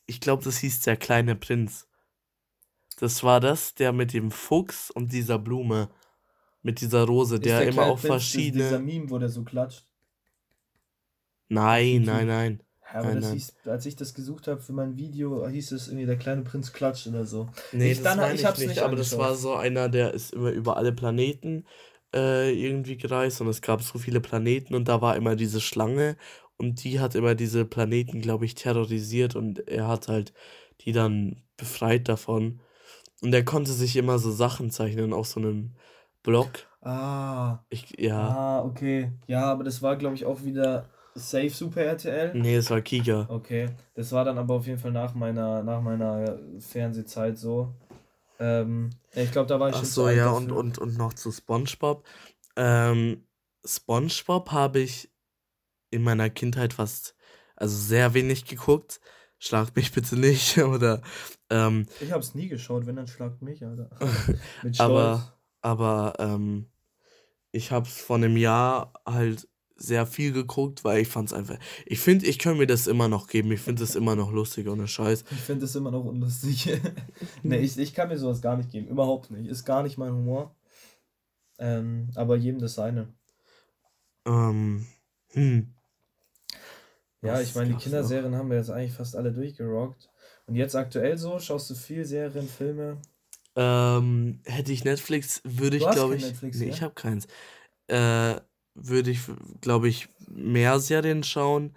Ich 0.07 0.21
glaube, 0.21 0.43
das 0.43 0.59
hieß 0.59 0.81
Der 0.81 0.97
kleine 0.97 1.37
Prinz. 1.37 1.87
Das 2.99 3.23
war 3.23 3.41
das, 3.41 3.75
der 3.75 3.93
mit 3.93 4.13
dem 4.13 4.31
Fuchs 4.31 4.91
und 4.91 5.13
dieser 5.13 5.39
Blume. 5.39 5.89
Mit 6.63 6.81
dieser 6.81 7.05
Rose, 7.05 7.37
Ist 7.37 7.45
der, 7.45 7.61
der 7.61 7.69
immer 7.69 7.87
auf 7.87 8.01
verschiedene. 8.01 8.65
Dieser 8.65 8.81
Meme, 8.81 9.09
wo 9.11 9.19
der 9.19 9.29
so 9.29 9.45
klatscht. 9.45 9.87
Nein, 11.49 12.03
nein, 12.03 12.27
nein. 12.27 12.63
Ja, 12.93 13.01
aber 13.01 13.15
das 13.15 13.33
hieß, 13.33 13.55
als 13.67 13.87
ich 13.87 13.97
das 13.97 14.15
gesucht 14.15 14.49
habe 14.49 14.61
für 14.61 14.73
mein 14.73 14.97
Video, 14.97 15.47
hieß 15.47 15.73
es 15.73 15.89
irgendwie 15.89 16.07
der 16.07 16.17
kleine 16.17 16.43
Prinz 16.43 16.73
klatscht 16.73 17.07
oder 17.07 17.27
so. 17.27 17.49
Nee, 17.73 17.93
ich, 17.93 18.03
das 18.03 18.17
dann, 18.17 18.35
ich, 18.35 18.41
ich 18.41 18.47
hab's 18.47 18.59
nicht, 18.59 18.69
nicht 18.69 18.83
aber 18.83 18.97
das 18.97 19.17
war 19.19 19.35
so 19.35 19.55
einer, 19.55 19.89
der 19.89 20.15
ist 20.15 20.33
immer 20.33 20.51
über 20.51 20.77
alle 20.77 20.93
Planeten 20.93 21.67
äh, 22.15 22.51
irgendwie 22.53 22.97
gereist 22.97 23.41
und 23.41 23.49
es 23.49 23.61
gab 23.61 23.83
so 23.83 23.99
viele 23.99 24.21
Planeten 24.21 24.75
und 24.75 24.89
da 24.89 25.03
war 25.03 25.17
immer 25.17 25.37
diese 25.37 25.61
Schlange 25.61 26.17
und 26.57 26.83
die 26.83 26.99
hat 27.01 27.15
immer 27.15 27.35
diese 27.35 27.65
Planeten, 27.65 28.21
glaube 28.21 28.45
ich, 28.45 28.55
terrorisiert 28.55 29.37
und 29.37 29.69
er 29.69 29.87
hat 29.87 30.09
halt 30.09 30.33
die 30.83 30.93
dann 30.93 31.43
befreit 31.57 32.09
davon. 32.09 32.61
Und 33.21 33.35
er 33.35 33.45
konnte 33.45 33.73
sich 33.73 33.97
immer 33.97 34.19
so 34.19 34.31
Sachen 34.31 34.71
zeichnen 34.71 35.13
auf 35.13 35.27
so 35.27 35.41
einem 35.41 35.75
Block. 36.23 36.51
Ah. 36.83 37.59
Ich, 37.69 37.99
ja. 37.99 38.29
Ah, 38.29 38.65
okay. 38.65 39.13
Ja, 39.27 39.45
aber 39.47 39.65
das 39.65 39.83
war, 39.83 39.97
glaube 39.97 40.15
ich, 40.15 40.25
auch 40.25 40.45
wieder 40.45 40.89
Safe 41.19 41.51
Super 41.51 41.83
RTL? 41.83 42.35
Nee, 42.35 42.57
es 42.57 42.71
war 42.71 42.81
Kika. 42.81 43.27
Okay. 43.29 43.71
Das 43.95 44.13
war 44.13 44.25
dann 44.25 44.39
aber 44.39 44.55
auf 44.55 44.67
jeden 44.67 44.79
Fall 44.79 44.93
nach 44.93 45.15
meiner, 45.15 45.63
nach 45.63 45.81
meiner 45.81 46.39
Fernsehzeit 46.59 47.39
so. 47.39 47.75
Ähm, 48.39 48.91
ich 49.15 49.33
glaube, 49.33 49.49
da 49.49 49.59
war 49.59 49.71
ich 49.71 49.77
Ach 49.77 49.85
so, 49.85 50.09
ja, 50.09 50.31
und, 50.31 50.53
und, 50.53 50.79
und 50.79 50.97
noch 50.97 51.15
zu 51.15 51.33
SpongeBob. 51.33 52.05
Ähm, 52.57 53.25
SpongeBob 53.65 54.51
habe 54.53 54.81
ich 54.81 55.11
in 55.91 56.03
meiner 56.03 56.31
Kindheit 56.31 56.75
fast, 56.75 57.15
also 57.57 57.77
sehr 57.77 58.15
wenig 58.15 58.45
geguckt. 58.45 59.01
Schlag 59.39 59.75
mich 59.77 59.93
bitte 59.93 60.17
nicht, 60.17 60.59
oder. 60.59 61.03
Ähm, 61.51 61.87
ich 62.01 62.13
habe 62.13 62.23
es 62.23 62.35
nie 62.35 62.49
geschaut, 62.49 62.87
wenn 62.87 62.97
dann 62.97 63.07
schlagt 63.07 63.43
mich, 63.43 63.65
Alter. 63.65 63.91
Mit 64.63 64.77
Stolz. 64.77 64.81
Aber, 64.81 65.39
aber 65.61 66.15
ähm, 66.19 66.67
ich 67.53 67.71
habe 67.71 67.87
es 67.87 68.01
vor 68.01 68.17
einem 68.17 68.37
Jahr 68.37 68.93
halt 69.07 69.49
sehr 69.79 70.07
viel 70.07 70.33
geguckt, 70.33 70.85
weil 70.85 71.01
ich 71.01 71.09
fand 71.09 71.29
es 71.29 71.33
einfach. 71.33 71.59
Ich 71.87 72.01
finde, 72.01 72.27
ich 72.27 72.39
kann 72.39 72.59
mir 72.59 72.67
das 72.67 72.87
immer 72.87 73.09
noch 73.09 73.29
geben. 73.29 73.51
Ich 73.53 73.61
finde 73.61 73.85
es 73.85 73.95
immer 73.95 74.17
noch 74.17 74.33
lustig, 74.33 74.69
ohne 74.69 74.89
Scheiß. 74.89 75.25
Ich 75.31 75.39
finde 75.39 75.65
es 75.65 75.75
immer 75.77 75.91
noch 75.91 76.05
unlustig. 76.05 76.69
nee, 77.43 77.59
ich, 77.59 77.79
ich 77.79 77.95
kann 77.95 78.09
mir 78.09 78.19
sowas 78.19 78.43
gar 78.43 78.57
nicht 78.57 78.71
geben. 78.71 78.89
Überhaupt 78.89 79.31
nicht. 79.31 79.49
Ist 79.49 79.65
gar 79.65 79.83
nicht 79.83 79.97
mein 79.97 80.13
Humor. 80.13 80.55
Ähm, 81.59 82.11
aber 82.15 82.37
jedem 82.37 82.61
das 82.61 82.75
seine. 82.75 83.09
Ähm, 84.27 84.87
hm. 85.31 85.75
Ja, 87.23 87.41
ich 87.41 87.55
meine, 87.55 87.71
die 87.71 87.77
Kinderserien 87.77 88.37
haben 88.37 88.51
wir 88.51 88.59
jetzt 88.59 88.71
eigentlich 88.71 88.93
fast 88.93 89.17
alle 89.17 89.33
durchgerockt. 89.33 90.09
Und 90.47 90.55
jetzt 90.55 90.77
aktuell 90.77 91.19
so, 91.19 91.39
schaust 91.39 91.71
du 91.71 91.75
viel 91.75 92.05
Serien, 92.05 92.49
Filme? 92.49 92.99
Ähm, 93.57 94.41
hätte 94.45 94.73
ich 94.73 94.85
Netflix, 94.85 95.41
würde 95.45 95.77
ich, 95.77 95.91
glaube 95.91 96.17
ich. 96.17 96.25
Netflix, 96.25 96.59
nee, 96.59 96.67
ja? 96.67 96.75
ich 96.75 96.83
habe 96.83 96.95
keins. 96.95 97.27
Äh, 97.89 98.37
würde 98.81 99.11
ich, 99.11 99.21
glaube 99.61 99.89
ich, 99.89 100.09
mehr 100.29 100.79
Serien 100.81 101.23
schauen. 101.23 101.73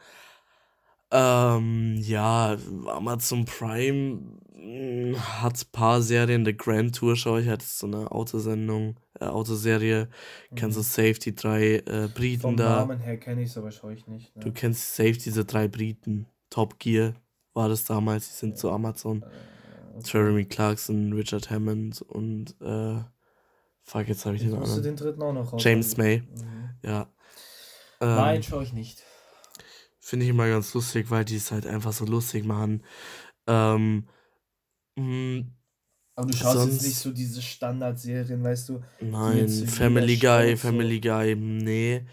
Ähm, 1.12 1.98
ja, 1.98 2.58
Amazon 2.88 3.46
Prime 3.46 4.20
hm, 4.54 5.16
hat 5.42 5.62
ein 5.62 5.72
paar 5.72 6.02
Serien. 6.02 6.46
The 6.46 6.56
Grand 6.56 6.96
Tour 6.96 7.16
schaue 7.16 7.42
ich, 7.42 7.50
hat 7.50 7.62
so 7.62 7.88
eine 7.88 8.12
Autosendung, 8.12 8.96
äh, 9.20 9.26
Autoserie. 9.26 10.08
Mhm. 10.50 10.56
Kennst 10.56 10.78
du 10.78 10.82
Safe, 10.82 11.14
die 11.16 11.36
drei 11.36 11.76
äh, 11.86 12.08
Briten 12.14 12.42
Vom 12.42 12.58
da? 12.58 12.78
Namen 12.78 13.00
her 13.00 13.18
kenne 13.18 13.42
ich 13.42 13.50
es, 13.50 13.58
aber 13.58 13.72
schaue 13.72 13.94
ich 13.94 14.08
nicht. 14.08 14.36
Ne? 14.36 14.44
Du 14.44 14.52
kennst 14.52 14.96
Safe, 14.96 15.14
diese 15.14 15.44
drei 15.44 15.68
Briten. 15.68 16.28
Top 16.50 16.80
Gear 16.80 17.14
war 17.54 17.68
das 17.68 17.84
damals, 17.84 18.30
die 18.30 18.36
sind 18.36 18.58
zu 18.58 18.72
Amazon. 18.72 19.22
Äh, 19.22 19.26
okay. 19.98 20.10
Jeremy 20.14 20.46
Clarkson, 20.46 21.12
Richard 21.14 21.50
Hammond 21.50 22.02
und 22.02 22.56
äh, 22.62 23.00
fuck, 23.92 24.08
jetzt 24.08 24.26
habe 24.26 24.36
ich, 24.36 24.44
ich 24.44 24.50
den 24.50 24.58
anderen. 24.58 24.84
den 24.84 24.96
dritten 24.96 25.22
auch 25.22 25.34
noch 25.34 25.52
raus. 25.52 25.64
James 25.64 25.98
May. 25.98 26.22
Mhm. 26.22 26.70
Ja. 26.84 27.12
Ähm, 28.00 28.16
Nein, 28.16 28.44
schaue 28.44 28.64
ich 28.64 28.74
nicht. 28.74 29.04
Finde 30.00 30.26
ich 30.26 30.32
immer 30.32 30.48
ganz 30.48 30.74
lustig, 30.74 31.10
weil 31.12 31.26
die 31.26 31.36
es 31.36 31.52
halt 31.52 31.68
einfach 31.68 31.92
so 31.92 32.06
lustig 32.06 32.46
machen. 32.46 32.84
Ähm, 33.48 34.08
mh, 34.96 35.04
hm, 35.04 35.52
aber 36.16 36.28
du 36.28 36.38
schaust 36.38 36.58
sonst, 36.58 36.74
jetzt 36.74 36.84
nicht 36.84 36.98
so 37.00 37.12
diese 37.12 37.42
Standardserien, 37.42 38.44
weißt 38.44 38.70
du? 38.70 38.82
Nein, 39.02 39.50
Family 39.50 40.18
Guy, 40.18 40.56
Family 40.58 40.96
so. 40.96 41.10
Guy, 41.10 41.36
nee. 41.36 42.06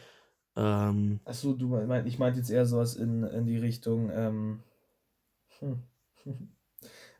Ähm, 0.56 1.20
Achso, 1.24 1.52
du 1.52 1.68
mein, 1.68 2.06
ich 2.06 2.18
meinte 2.18 2.40
jetzt 2.40 2.50
eher 2.50 2.66
sowas 2.66 2.96
in, 2.96 3.22
in 3.22 3.46
die 3.46 3.58
Richtung 3.58 4.10
ähm, 4.12 4.62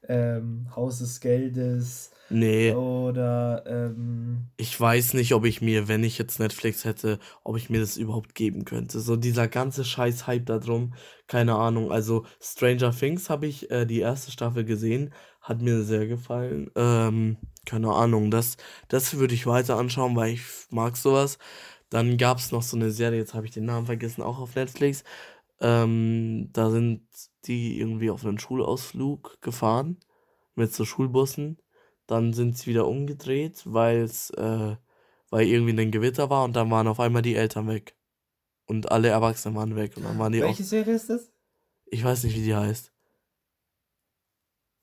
ähm, 0.08 0.74
Haus 0.74 0.98
des 0.98 1.20
Geldes. 1.20 2.10
Nee. 2.30 2.72
Oder 2.72 3.64
ähm, 3.66 4.48
ich 4.56 4.78
weiß 4.78 5.14
nicht, 5.14 5.32
ob 5.32 5.44
ich 5.44 5.60
mir, 5.62 5.88
wenn 5.88 6.04
ich 6.04 6.18
jetzt 6.18 6.38
Netflix 6.38 6.84
hätte, 6.84 7.18
ob 7.42 7.56
ich 7.56 7.70
mir 7.70 7.80
das 7.80 7.96
überhaupt 7.96 8.34
geben 8.34 8.64
könnte. 8.64 9.00
So 9.00 9.16
dieser 9.16 9.48
ganze 9.48 9.84
Scheiß-Hype 9.84 10.44
da 10.44 10.58
drum, 10.58 10.94
keine 11.26 11.54
Ahnung. 11.54 11.90
Also 11.90 12.26
Stranger 12.40 12.92
Things 12.92 13.30
habe 13.30 13.46
ich 13.46 13.70
äh, 13.70 13.86
die 13.86 14.00
erste 14.00 14.30
Staffel 14.30 14.64
gesehen, 14.64 15.12
hat 15.40 15.62
mir 15.62 15.82
sehr 15.84 16.06
gefallen. 16.06 16.70
Ähm, 16.76 17.38
keine 17.64 17.92
Ahnung, 17.92 18.30
das, 18.30 18.56
das 18.88 19.16
würde 19.18 19.34
ich 19.34 19.46
weiter 19.46 19.76
anschauen, 19.78 20.16
weil 20.16 20.34
ich 20.34 20.42
mag 20.70 20.96
sowas. 20.96 21.38
Dann 21.90 22.18
gab 22.18 22.38
es 22.38 22.52
noch 22.52 22.62
so 22.62 22.76
eine 22.76 22.90
Serie, 22.90 23.18
jetzt 23.18 23.34
habe 23.34 23.46
ich 23.46 23.52
den 23.52 23.64
Namen 23.64 23.86
vergessen, 23.86 24.22
auch 24.22 24.38
auf 24.38 24.54
Netflix. 24.54 25.04
Ähm, 25.60 26.50
da 26.52 26.70
sind 26.70 27.02
die 27.46 27.78
irgendwie 27.80 28.10
auf 28.10 28.24
einen 28.24 28.38
Schulausflug 28.38 29.40
gefahren 29.40 29.98
mit 30.54 30.74
so 30.74 30.84
Schulbussen. 30.84 31.58
Dann 32.08 32.32
sind 32.32 32.58
sie 32.58 32.66
wieder 32.66 32.88
umgedreht, 32.88 33.62
weil's, 33.64 34.30
äh, 34.30 34.76
weil 35.30 35.46
irgendwie 35.46 35.80
ein 35.80 35.92
Gewitter 35.92 36.30
war 36.30 36.42
und 36.44 36.56
dann 36.56 36.70
waren 36.70 36.88
auf 36.88 36.98
einmal 36.98 37.22
die 37.22 37.36
Eltern 37.36 37.68
weg. 37.68 37.96
Und 38.66 38.90
alle 38.90 39.08
Erwachsenen 39.08 39.54
waren 39.54 39.76
weg. 39.76 39.96
Und 39.96 40.04
dann 40.04 40.18
waren 40.18 40.32
die 40.32 40.40
Welche 40.40 40.64
auch, 40.64 40.66
Serie 40.66 40.94
ist 40.94 41.08
das? 41.08 41.30
Ich 41.86 42.02
weiß 42.02 42.24
nicht, 42.24 42.34
wie 42.34 42.42
die 42.42 42.56
heißt. 42.56 42.92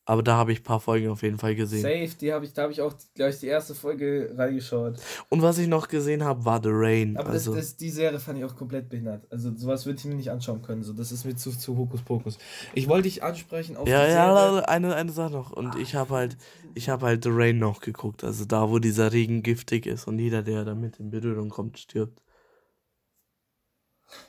Aber 0.07 0.21
da 0.21 0.38
habe 0.38 0.51
ich 0.51 0.59
ein 0.59 0.63
paar 0.63 0.79
Folgen 0.79 1.09
auf 1.09 1.24
jeden 1.24 1.39
Fall 1.39 1.55
gesehen. 1.55 1.81
Safe, 1.81 2.17
die 2.21 2.31
habe 2.31 2.45
ich, 2.45 2.53
da 2.53 2.63
habe 2.63 2.71
ich 2.71 2.79
auch 2.79 2.93
gleich 3.15 3.39
die 3.39 3.47
erste 3.47 3.74
Folge 3.74 4.31
reingeschaut. 4.38 5.00
Und 5.29 5.41
was 5.41 5.57
ich 5.57 5.67
noch 5.67 5.88
gesehen 5.88 6.24
habe, 6.24 6.45
war 6.45 6.62
The 6.62 6.69
Rain. 6.71 7.17
Aber 7.17 7.29
also. 7.29 7.55
das, 7.55 7.69
das, 7.69 7.77
die 7.77 7.89
Serie 7.89 8.19
fand 8.19 8.38
ich 8.38 8.45
auch 8.45 8.55
komplett 8.55 8.88
behindert. 8.88 9.25
Also 9.31 9.51
sowas 9.55 9.88
würde 9.88 9.97
ich 9.97 10.05
mir 10.05 10.13
nicht 10.13 10.29
anschauen 10.29 10.62
können. 10.62 10.83
So, 10.83 10.93
das 10.93 11.12
ist 11.12 11.25
mir 11.25 11.35
zu, 11.35 11.50
zu 11.57 11.75
Hokuspokus. 11.75 12.38
Ich 12.75 12.88
wollte 12.88 13.03
dich 13.03 13.24
ansprechen 13.24 13.77
auf 13.77 13.88
Ja, 13.88 14.07
ja, 14.07 14.59
eine, 14.65 14.93
eine 14.93 15.12
Sache 15.12 15.33
noch. 15.33 15.51
Und 15.51 15.69
ah, 15.69 15.77
ich 15.79 15.95
habe 15.95 16.13
halt, 16.13 16.38
ich 16.75 16.88
habe 16.88 17.07
halt 17.07 17.24
The 17.24 17.31
Rain 17.31 17.57
noch 17.57 17.81
geguckt. 17.81 18.24
Also 18.24 18.45
da, 18.45 18.69
wo 18.69 18.77
dieser 18.77 19.12
Regen 19.12 19.41
giftig 19.41 19.88
ist 19.88 20.07
und 20.07 20.19
jeder, 20.19 20.43
der 20.43 20.65
damit 20.65 21.00
in 21.00 21.09
Berührung 21.09 21.50
kommt, 21.50 21.79
stirbt. 21.79 22.21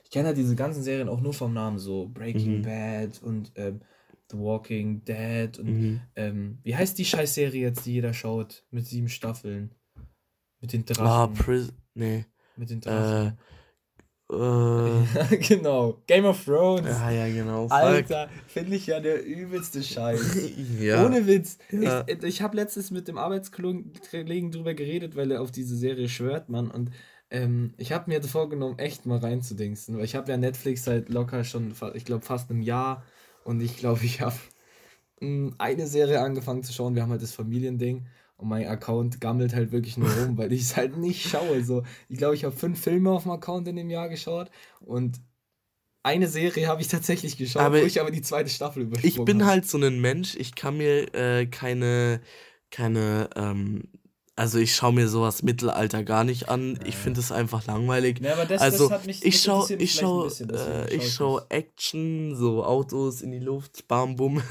Ich 0.05 0.11
kenne 0.11 0.29
halt 0.29 0.39
diese 0.39 0.57
ganzen 0.57 0.83
Serien 0.83 1.11
auch 1.11 1.21
nur 1.21 1.35
vom 1.35 1.53
Namen, 1.53 1.79
so 1.79 2.09
Breaking 2.09 2.61
mhm. 2.61 2.63
Bad 2.63 3.23
und 3.23 3.53
ähm, 3.57 3.81
The 4.31 4.39
Walking 4.39 5.05
Dead 5.05 5.59
und 5.59 5.67
mhm. 5.67 6.01
ähm, 6.17 6.59
wie 6.63 6.75
heißt 6.75 6.99
die 6.99 7.05
Scheißserie 7.05 7.61
jetzt, 7.61 7.87
die 7.87 7.95
jeder 7.95 8.13
schaut, 8.13 8.65
mit 8.71 8.87
sieben 8.87 9.09
Staffeln? 9.09 9.75
Mit 10.61 10.73
den 10.73 10.85
Drachen. 10.85 11.07
Ah, 11.07 11.27
Pris 11.29 11.73
nee. 11.95 12.25
Mit 12.57 12.71
den 12.71 12.81
Drachen. 12.81 13.29
Äh, 13.29 13.33
äh, 14.33 15.37
genau. 15.49 16.03
Game 16.07 16.25
of 16.25 16.45
Thrones. 16.45 16.89
Ja, 16.89 17.11
ja, 17.11 17.29
genau. 17.29 17.69
Alter, 17.69 18.29
finde 18.49 18.77
ich 18.77 18.87
ja 18.89 18.99
der 18.99 19.25
übelste 19.25 19.83
Scheiß. 19.83 20.37
ja. 20.81 21.05
Ohne 21.05 21.27
Witz. 21.27 21.59
Ja. 21.71 22.05
Ich, 22.09 22.23
ich 22.23 22.43
habe 22.43 22.57
letztens 22.57 22.91
mit 22.91 23.07
dem 23.07 23.19
Arbeitskollegen 23.19 24.51
drüber 24.51 24.75
geredet, 24.75 25.15
weil 25.15 25.31
er 25.31 25.43
auf 25.43 25.53
diese 25.53 25.77
Serie 25.77 26.09
schwört, 26.09 26.49
Mann. 26.49 26.71
Und 26.71 26.91
ähm, 27.31 27.75
ich 27.77 27.93
habe 27.93 28.11
mir 28.11 28.21
vorgenommen, 28.23 28.79
echt 28.79 29.07
mal 29.07 29.19
reinzudingsen. 29.19 29.97
Weil 29.97 30.05
ich 30.05 30.17
habe 30.17 30.31
ja 30.31 30.37
Netflix 30.37 30.85
seit 30.85 31.09
locker 31.09 31.45
schon, 31.45 31.75
ich 31.95 32.05
glaube, 32.05 32.25
fast 32.25 32.51
einem 32.51 32.63
Jahr 32.63 33.05
und 33.47 33.61
ich 33.61 33.77
glaube, 33.77 34.05
ich 34.05 34.21
habe 34.21 34.35
hm, 35.21 35.55
eine 35.59 35.87
Serie 35.87 36.21
angefangen 36.21 36.65
zu 36.65 36.73
schauen. 36.73 36.95
Wir 36.95 37.03
haben 37.03 37.11
halt 37.11 37.23
das 37.23 37.33
Familiending. 37.33 38.07
Und 38.37 38.49
mein 38.49 38.67
Account 38.67 39.21
gammelt 39.21 39.55
halt 39.55 39.73
wirklich 39.73 39.97
nur 39.97 40.11
rum, 40.11 40.37
weil 40.37 40.53
ich 40.53 40.63
es 40.63 40.77
halt 40.77 40.99
nicht 40.99 41.27
schaue. 41.27 41.65
So, 41.65 41.85
ich 42.09 42.19
glaube, 42.19 42.35
ich 42.35 42.45
habe 42.45 42.55
fünf 42.55 42.79
Filme 42.79 43.11
auf 43.11 43.23
dem 43.23 43.33
Account 43.33 43.69
in 43.69 43.77
dem 43.77 43.89
Jahr 43.89 44.09
geschaut. 44.09 44.51
Und 44.81 45.21
eine 46.03 46.27
Serie 46.27 46.67
habe 46.67 46.83
ich 46.83 46.89
tatsächlich 46.89 47.39
geschaut, 47.39 47.63
aber 47.63 47.81
wo 47.81 47.87
ich 47.87 48.01
aber 48.01 48.11
die 48.11 48.21
zweite 48.21 48.51
Staffel 48.51 48.83
übersprungen 48.83 49.17
Ich 49.17 49.25
bin 49.25 49.47
halt 49.47 49.67
so 49.67 49.79
ein 49.79 50.01
Mensch, 50.01 50.35
ich 50.37 50.55
kann 50.55 50.77
mir 50.77 51.15
äh, 51.15 51.47
keine, 51.47 52.21
keine 52.71 53.31
ähm, 53.37 53.85
also 54.37 54.59
ich 54.59 54.77
schaue 54.77 54.93
mir 54.93 55.09
sowas 55.09 55.43
Mittelalter 55.43 56.05
gar 56.05 56.23
nicht 56.23 56.51
an. 56.51 56.79
Ich 56.85 56.95
finde 56.95 57.21
es 57.21 57.33
einfach 57.33 57.67
langweilig. 57.67 58.21
Ja, 58.21 58.35
aber 58.35 58.45
das, 58.45 58.61
also 58.61 58.91
das 58.91 59.07
mich, 59.07 59.25
ich 59.25 59.43
schaue 59.43 59.73
ich 59.73 59.95
schau, 59.95 60.29
äh, 60.29 60.95
ich 60.95 61.15
schau 61.15 61.41
Action, 61.49 62.37
so 62.37 62.63
Autos 62.63 63.23
in 63.23 63.31
die 63.31 63.39
Luft, 63.39 63.89
bam 63.89 64.17
bum. 64.17 64.43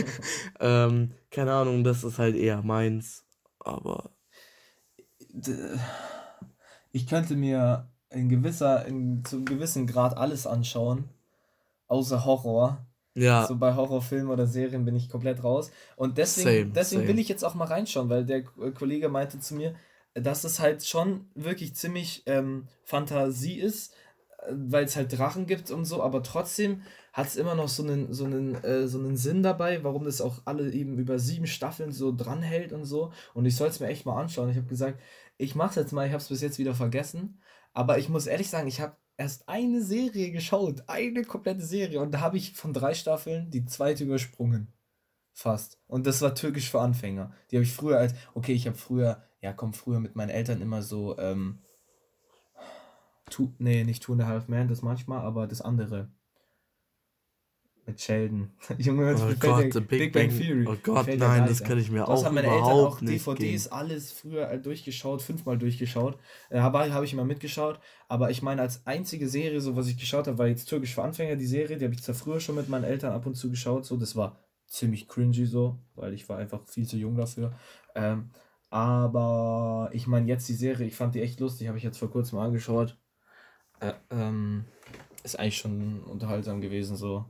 ähm, 0.60 1.12
keine 1.30 1.52
Ahnung, 1.52 1.84
das 1.84 2.02
ist 2.02 2.18
halt 2.18 2.34
eher 2.34 2.62
meins. 2.62 3.24
Aber 3.60 4.10
ich 6.90 7.06
könnte 7.06 7.36
mir 7.36 7.88
in 8.10 8.28
gewisser, 8.28 8.86
in, 8.86 9.24
zu 9.24 9.36
einem 9.36 9.44
gewissen 9.44 9.86
Grad 9.86 10.16
alles 10.16 10.48
anschauen, 10.48 11.10
außer 11.86 12.24
Horror. 12.24 12.87
Ja. 13.18 13.46
So 13.46 13.56
bei 13.56 13.74
Horrorfilmen 13.74 14.30
oder 14.30 14.46
Serien 14.46 14.84
bin 14.84 14.96
ich 14.96 15.08
komplett 15.08 15.42
raus. 15.42 15.70
Und 15.96 16.18
deswegen, 16.18 16.48
same, 16.48 16.72
deswegen 16.72 17.02
same. 17.02 17.12
will 17.12 17.18
ich 17.18 17.28
jetzt 17.28 17.44
auch 17.44 17.54
mal 17.54 17.66
reinschauen, 17.66 18.08
weil 18.08 18.24
der 18.24 18.42
Kollege 18.42 19.08
meinte 19.08 19.40
zu 19.40 19.54
mir, 19.54 19.74
dass 20.14 20.44
es 20.44 20.60
halt 20.60 20.84
schon 20.84 21.26
wirklich 21.34 21.74
ziemlich 21.74 22.22
ähm, 22.26 22.68
Fantasie 22.84 23.58
ist, 23.58 23.92
äh, 24.42 24.52
weil 24.52 24.84
es 24.84 24.96
halt 24.96 25.16
Drachen 25.16 25.46
gibt 25.46 25.70
und 25.70 25.84
so, 25.84 26.02
aber 26.02 26.22
trotzdem 26.22 26.82
hat 27.12 27.26
es 27.26 27.36
immer 27.36 27.54
noch 27.54 27.68
so 27.68 27.82
einen, 27.82 28.12
so, 28.12 28.24
einen, 28.24 28.54
äh, 28.62 28.86
so 28.86 28.98
einen 28.98 29.16
Sinn 29.16 29.42
dabei, 29.42 29.82
warum 29.82 30.04
das 30.04 30.20
auch 30.20 30.42
alle 30.44 30.70
eben 30.70 30.98
über 30.98 31.18
sieben 31.18 31.46
Staffeln 31.46 31.90
so 31.90 32.14
dranhält 32.16 32.72
und 32.72 32.84
so. 32.84 33.12
Und 33.34 33.44
ich 33.46 33.56
soll 33.56 33.68
es 33.68 33.80
mir 33.80 33.88
echt 33.88 34.06
mal 34.06 34.20
anschauen. 34.20 34.50
Ich 34.50 34.56
habe 34.56 34.68
gesagt, 34.68 35.00
ich 35.36 35.56
mache 35.56 35.70
es 35.70 35.76
jetzt 35.76 35.92
mal, 35.92 36.06
ich 36.06 36.12
habe 36.12 36.22
es 36.22 36.28
bis 36.28 36.42
jetzt 36.42 36.58
wieder 36.58 36.74
vergessen. 36.74 37.40
Aber 37.72 37.98
ich 37.98 38.08
muss 38.08 38.26
ehrlich 38.26 38.50
sagen, 38.50 38.68
ich 38.68 38.80
habe 38.80 38.96
erst 39.18 39.48
eine 39.48 39.82
Serie 39.82 40.30
geschaut, 40.30 40.84
eine 40.86 41.24
komplette 41.24 41.62
Serie. 41.62 42.00
Und 42.00 42.12
da 42.12 42.20
habe 42.20 42.38
ich 42.38 42.54
von 42.54 42.72
drei 42.72 42.94
Staffeln 42.94 43.50
die 43.50 43.66
zweite 43.66 44.04
übersprungen. 44.04 44.72
Fast. 45.34 45.78
Und 45.86 46.06
das 46.06 46.22
war 46.22 46.34
türkisch 46.34 46.70
für 46.70 46.80
Anfänger. 46.80 47.32
Die 47.50 47.56
habe 47.56 47.64
ich 47.64 47.72
früher 47.72 47.98
als, 47.98 48.14
okay, 48.34 48.52
ich 48.52 48.66
habe 48.66 48.76
früher, 48.76 49.22
ja 49.40 49.52
komm, 49.52 49.74
früher 49.74 50.00
mit 50.00 50.16
meinen 50.16 50.30
Eltern 50.30 50.62
immer 50.62 50.82
so, 50.82 51.18
ähm, 51.18 51.60
two, 53.30 53.52
nee, 53.58 53.84
nicht 53.84 54.02
Two 54.02 54.14
and 54.14 54.22
a 54.22 54.26
Half 54.26 54.48
Man, 54.48 54.68
das 54.68 54.82
manchmal, 54.82 55.20
aber 55.20 55.46
das 55.46 55.60
andere. 55.60 56.10
Mit 57.88 57.98
Sheldon. 58.02 58.50
Junge, 58.78 59.16
oh 59.16 59.34
Gott, 59.40 59.72
The 59.72 59.80
Big, 59.80 59.88
Big 59.88 60.12
Bang, 60.12 60.28
Bang, 60.28 60.38
Theory. 60.38 60.66
Oh 60.68 60.76
Gott, 60.82 61.06
nein, 61.06 61.46
das 61.48 61.64
kann 61.64 61.78
ich 61.78 61.90
mir 61.90 62.00
das 62.00 62.08
auch 62.10 62.24
haben 62.26 62.34
meine 62.34 62.48
Eltern 62.48 62.62
auch 62.62 63.00
DVDs, 63.00 63.64
gehen. 63.64 63.72
alles 63.72 64.12
früher 64.12 64.46
durchgeschaut, 64.58 65.22
fünfmal 65.22 65.56
durchgeschaut. 65.56 66.18
Äh, 66.50 66.60
habe 66.60 66.92
hab 66.92 67.02
ich 67.02 67.14
immer 67.14 67.24
mitgeschaut. 67.24 67.80
Aber 68.06 68.30
ich 68.30 68.42
meine, 68.42 68.60
als 68.60 68.86
einzige 68.86 69.26
Serie, 69.26 69.62
so 69.62 69.74
was 69.74 69.86
ich 69.86 69.96
geschaut 69.96 70.26
habe, 70.26 70.36
war 70.36 70.48
jetzt 70.48 70.66
Türkisch 70.66 70.94
für 70.94 71.02
Anfänger, 71.02 71.36
die 71.36 71.46
Serie, 71.46 71.78
die 71.78 71.84
habe 71.86 71.94
ich 71.94 72.02
zwar 72.02 72.14
früher 72.14 72.40
schon 72.40 72.56
mit 72.56 72.68
meinen 72.68 72.84
Eltern 72.84 73.14
ab 73.14 73.24
und 73.24 73.36
zu 73.36 73.48
geschaut. 73.48 73.86
So, 73.86 73.96
das 73.96 74.14
war 74.14 74.38
ziemlich 74.66 75.08
cringy 75.08 75.46
so, 75.46 75.78
weil 75.94 76.12
ich 76.12 76.28
war 76.28 76.36
einfach 76.36 76.66
viel 76.66 76.86
zu 76.86 76.98
jung 76.98 77.16
dafür. 77.16 77.54
Ähm, 77.94 78.32
aber 78.68 79.88
ich 79.94 80.06
meine, 80.06 80.26
jetzt 80.26 80.46
die 80.50 80.54
Serie, 80.54 80.86
ich 80.86 80.94
fand 80.94 81.14
die 81.14 81.22
echt 81.22 81.40
lustig, 81.40 81.68
habe 81.68 81.78
ich 81.78 81.84
jetzt 81.84 81.96
vor 81.96 82.10
kurzem 82.10 82.36
mal 82.36 82.48
angeschaut. 82.48 82.98
Äh, 83.80 83.94
ähm, 84.10 84.66
ist 85.22 85.38
eigentlich 85.38 85.56
schon 85.56 86.02
unterhaltsam 86.02 86.60
gewesen 86.60 86.94
so 86.94 87.24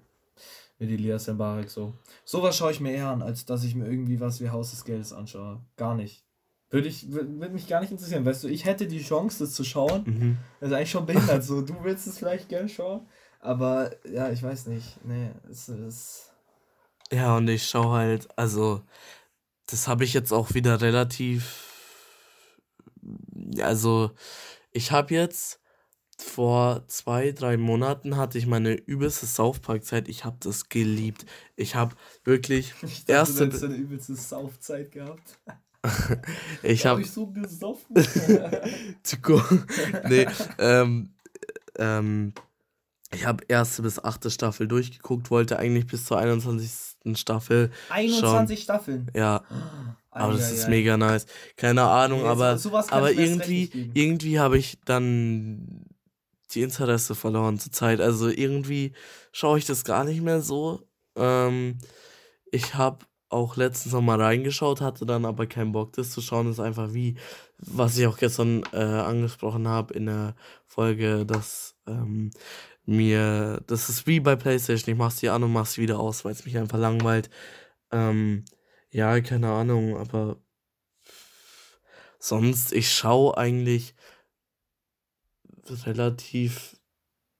mit 0.78 0.90
Elias 0.90 1.26
Mbarek 1.26 1.70
so. 1.70 1.94
Sowas 2.24 2.56
schaue 2.56 2.72
ich 2.72 2.80
mir 2.80 2.92
eher 2.92 3.08
an, 3.08 3.22
als 3.22 3.44
dass 3.44 3.64
ich 3.64 3.74
mir 3.74 3.86
irgendwie 3.86 4.20
was 4.20 4.40
wie 4.40 4.50
Haus 4.50 4.70
des 4.70 4.84
Geldes 4.84 5.12
anschaue. 5.12 5.60
Gar 5.76 5.94
nicht. 5.94 6.24
Würde 6.70 6.88
ich, 6.88 7.10
würde 7.10 7.48
mich 7.48 7.66
gar 7.66 7.80
nicht 7.80 7.90
interessieren. 7.90 8.26
Weißt 8.26 8.44
du, 8.44 8.48
ich 8.48 8.66
hätte 8.66 8.86
die 8.86 9.02
Chance, 9.02 9.44
das 9.44 9.54
zu 9.54 9.64
schauen. 9.64 10.02
Mhm. 10.04 10.38
Das 10.60 10.68
ist 10.68 10.76
eigentlich 10.76 10.90
schon 10.90 11.06
behindert 11.06 11.42
so. 11.42 11.62
Du 11.62 11.74
willst 11.82 12.06
es 12.06 12.18
vielleicht 12.18 12.48
gerne 12.48 12.68
schauen, 12.68 13.08
aber 13.40 13.90
ja, 14.06 14.30
ich 14.30 14.42
weiß 14.42 14.66
nicht. 14.66 15.04
Nee, 15.04 15.30
es 15.50 15.68
ist. 15.68 16.32
Ja, 17.10 17.36
und 17.36 17.48
ich 17.48 17.66
schaue 17.66 17.96
halt, 17.96 18.28
also, 18.36 18.82
das 19.66 19.88
habe 19.88 20.04
ich 20.04 20.12
jetzt 20.12 20.32
auch 20.32 20.52
wieder 20.52 20.82
relativ. 20.82 21.64
Also, 23.62 24.10
ich 24.70 24.92
habe 24.92 25.14
jetzt 25.14 25.60
vor 26.20 26.82
zwei, 26.88 27.30
drei 27.30 27.56
Monaten 27.56 28.16
hatte 28.16 28.38
ich 28.38 28.46
meine 28.46 28.74
übelste 28.74 29.26
South 29.26 29.60
Park-Zeit. 29.60 30.08
Ich 30.08 30.24
habe 30.24 30.36
das 30.40 30.68
geliebt. 30.68 31.24
Ich 31.54 31.76
habe 31.76 31.94
wirklich 32.24 32.74
ich 32.82 33.04
dachte, 33.04 33.12
erste. 33.12 33.48
Du 33.48 33.54
hast 33.54 33.64
eine 33.64 33.76
übelste 33.76 34.16
South-Zeit 34.16 34.90
gehabt. 34.92 35.38
ich 36.62 36.86
habe. 36.86 37.00
Hab 37.00 37.06
ich 37.06 37.12
so 37.12 37.28
gesoffen. 37.28 37.94
nee, 40.08 40.26
ähm, 40.58 41.10
ähm, 41.76 42.32
ich 43.12 43.24
habe 43.24 43.44
erste 43.46 43.82
bis 43.82 44.02
achte 44.02 44.30
Staffel 44.30 44.66
durchgeguckt, 44.66 45.30
wollte 45.30 45.58
eigentlich 45.58 45.86
bis 45.86 46.04
zur 46.04 46.18
21. 46.18 47.16
Staffel. 47.16 47.70
21 47.90 48.58
schon. 48.58 48.62
Staffeln? 48.64 49.10
Ja. 49.14 49.44
Ah, 49.48 49.96
aber 50.10 50.32
das 50.32 50.50
ist 50.50 50.64
ja. 50.64 50.68
mega 50.68 50.96
nice. 50.96 51.26
Keine 51.56 51.82
Ahnung, 51.82 52.22
nee, 52.22 52.28
aber, 52.28 52.58
aber 52.90 53.12
irgendwie, 53.12 53.90
irgendwie 53.94 54.40
habe 54.40 54.58
ich 54.58 54.78
dann 54.84 55.86
die 56.54 56.62
Interesse 56.62 57.14
verloren 57.14 57.58
zur 57.58 57.72
Zeit. 57.72 58.00
Also 58.00 58.28
irgendwie 58.28 58.92
schaue 59.32 59.58
ich 59.58 59.66
das 59.66 59.84
gar 59.84 60.04
nicht 60.04 60.22
mehr 60.22 60.40
so. 60.40 60.82
Ähm, 61.16 61.78
ich 62.50 62.74
habe 62.74 63.06
auch 63.28 63.56
letztens 63.56 63.92
noch 63.92 64.00
mal 64.02 64.20
reingeschaut, 64.20 64.80
hatte 64.80 65.04
dann 65.04 65.26
aber 65.26 65.46
keinen 65.46 65.72
Bock, 65.72 65.92
das 65.92 66.10
zu 66.10 66.20
schauen. 66.22 66.46
Das 66.46 66.56
ist 66.56 66.64
einfach 66.64 66.94
wie, 66.94 67.16
was 67.58 67.98
ich 67.98 68.06
auch 68.06 68.16
gestern 68.16 68.62
äh, 68.72 68.78
angesprochen 68.78 69.68
habe 69.68 69.94
in 69.94 70.06
der 70.06 70.34
Folge, 70.66 71.26
dass 71.26 71.76
ähm, 71.86 72.30
mir, 72.86 73.62
das 73.66 73.90
ist 73.90 74.06
wie 74.06 74.20
bei 74.20 74.34
PlayStation, 74.36 74.94
ich 74.94 74.98
mach's 74.98 75.16
die 75.16 75.28
an 75.28 75.42
und 75.42 75.52
mach's 75.52 75.76
wieder 75.76 75.98
aus, 76.00 76.24
weil 76.24 76.32
es 76.32 76.46
mich 76.46 76.56
einfach 76.56 76.78
langweilt. 76.78 77.28
Ähm, 77.92 78.44
ja, 78.90 79.20
keine 79.20 79.50
Ahnung, 79.50 79.98
aber 79.98 80.38
sonst, 82.18 82.72
ich 82.72 82.90
schaue 82.90 83.36
eigentlich 83.36 83.94
relativ 85.86 86.76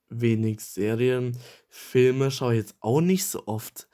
wenig 0.09 0.61
Serien. 0.61 1.37
Filme 1.67 2.31
schaue 2.31 2.53
ich 2.53 2.59
jetzt 2.59 2.75
auch 2.79 3.01
nicht 3.01 3.25
so 3.25 3.45
oft. 3.47 3.87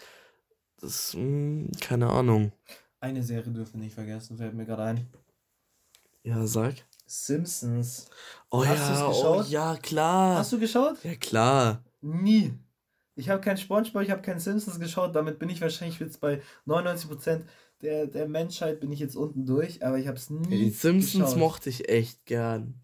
Das, 0.80 1.14
mh, 1.14 1.22
hm, 1.22 1.72
keine 1.80 2.10
Ahnung. 2.10 2.52
Eine 3.00 3.24
Serie 3.24 3.52
dürfen 3.52 3.76
wir 3.76 3.86
nicht 3.86 3.94
vergessen, 3.94 4.38
fällt 4.38 4.54
mir 4.54 4.66
gerade 4.66 4.84
ein. 4.84 5.08
Ja, 6.24 6.48
sag. 6.48 6.74
Simpsons. 7.06 8.10
Oh 8.50 8.66
Hast 8.66 8.90
ja, 8.90 9.08
oh 9.08 9.44
ja, 9.48 9.78
klar. 9.78 10.40
Hast 10.40 10.52
du 10.54 10.60
geschaut? 10.60 11.04
Ja, 11.04 11.16
klar. 11.16 11.84
Nie. 12.02 12.54
Ich 13.16 13.30
habe 13.30 13.42
kein 13.42 13.58
Spongebob, 13.58 14.02
ich 14.02 14.12
habe 14.12 14.22
kein 14.22 14.40
Simpsons 14.40 14.80
geschaut. 14.80 15.16
Damit 15.16 15.38
bin 15.38 15.50
ich 15.50 15.62
wahrscheinlich 15.62 16.00
jetzt 16.00 16.20
bei 16.20 16.42
99% 16.66 17.44
der, 17.82 18.08
der 18.08 18.28
Menschheit 18.28 18.80
bin 18.80 18.92
ich 18.92 19.00
jetzt 19.00 19.16
unten 19.16 19.46
durch, 19.46 19.86
aber 19.86 19.98
ich 19.98 20.08
habe 20.08 20.18
es 20.18 20.30
nie. 20.30 20.44
Ja, 20.44 20.66
die 20.66 20.70
Simpsons 20.72 21.26
geschaut. 21.26 21.38
mochte 21.38 21.70
ich 21.70 21.90
echt 21.90 22.26
gern. 22.26 22.82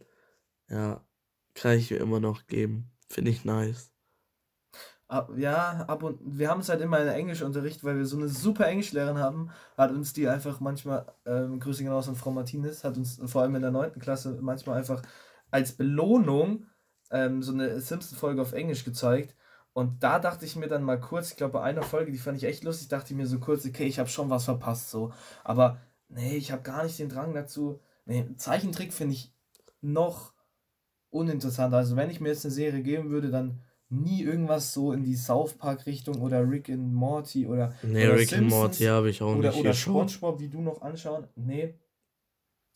Ja, 0.69 1.03
kann 1.53 1.77
ich 1.77 1.91
mir 1.91 1.97
immer 1.97 2.19
noch 2.19 2.47
geben. 2.47 2.91
Finde 3.09 3.31
ich 3.31 3.45
nice. 3.45 3.91
Ja, 5.35 5.83
ab 5.87 6.03
und 6.03 6.19
wir 6.23 6.49
haben 6.49 6.61
es 6.61 6.69
halt 6.69 6.79
immer 6.79 7.01
in 7.01 7.07
Englischunterricht, 7.09 7.83
weil 7.83 7.97
wir 7.97 8.05
so 8.05 8.15
eine 8.15 8.29
super 8.29 8.67
Englischlehrerin 8.67 9.17
haben, 9.17 9.49
hat 9.77 9.91
uns 9.91 10.13
die 10.13 10.29
einfach 10.29 10.61
manchmal, 10.61 11.05
ähm, 11.25 11.59
Grüße 11.59 11.83
hinaus 11.83 12.07
an 12.07 12.15
Frau 12.15 12.31
Martinez, 12.31 12.85
hat 12.85 12.95
uns 12.95 13.19
vor 13.25 13.41
allem 13.41 13.55
in 13.55 13.61
der 13.61 13.71
9. 13.71 13.99
Klasse 13.99 14.37
manchmal 14.41 14.77
einfach 14.77 15.01
als 15.51 15.73
Belohnung 15.73 16.65
ähm, 17.11 17.43
so 17.43 17.51
eine 17.51 17.81
Simpson-Folge 17.81 18.41
auf 18.41 18.53
Englisch 18.53 18.85
gezeigt. 18.85 19.35
Und 19.73 20.01
da 20.01 20.17
dachte 20.19 20.45
ich 20.45 20.55
mir 20.55 20.67
dann 20.67 20.83
mal 20.83 20.99
kurz, 20.99 21.31
ich 21.31 21.37
glaube 21.37 21.53
bei 21.53 21.61
einer 21.61 21.83
Folge, 21.83 22.13
die 22.13 22.17
fand 22.17 22.37
ich 22.37 22.45
echt 22.45 22.63
lustig, 22.63 22.87
dachte 22.87 23.11
ich 23.11 23.17
mir 23.17 23.27
so 23.27 23.39
kurz, 23.39 23.65
okay, 23.65 23.85
ich 23.85 23.99
habe 23.99 24.09
schon 24.09 24.29
was 24.29 24.45
verpasst 24.45 24.91
so. 24.91 25.11
Aber 25.43 25.81
nee, 26.07 26.37
ich 26.37 26.53
habe 26.53 26.61
gar 26.61 26.83
nicht 26.83 26.99
den 26.99 27.09
Drang 27.09 27.33
dazu. 27.33 27.81
Nee, 28.05 28.27
Zeichentrick 28.37 28.93
finde 28.93 29.15
ich 29.15 29.33
noch 29.81 30.33
uninteressanter. 31.11 31.77
Also 31.77 31.95
wenn 31.95 32.09
ich 32.09 32.19
mir 32.19 32.29
jetzt 32.29 32.45
eine 32.45 32.53
Serie 32.53 32.81
geben 32.81 33.09
würde, 33.09 33.29
dann 33.29 33.61
nie 33.89 34.23
irgendwas 34.23 34.73
so 34.73 34.93
in 34.93 35.03
die 35.03 35.15
South 35.15 35.53
Park 35.53 35.85
Richtung 35.85 36.21
oder 36.21 36.49
Rick 36.49 36.69
and 36.69 36.93
Morty 36.93 37.45
oder 37.45 37.73
Nee, 37.83 38.07
oder 38.07 38.17
Rick 38.17 38.33
and 38.33 38.49
Morty 38.49 38.85
habe 38.85 39.09
ich 39.09 39.21
auch 39.21 39.35
oder, 39.35 39.49
nicht 39.49 39.59
oder 39.59 39.73
SpongeBob, 39.73 40.39
wie 40.39 40.47
du 40.47 40.61
noch 40.61 40.81
anschauen. 40.81 41.27
Nee, 41.35 41.75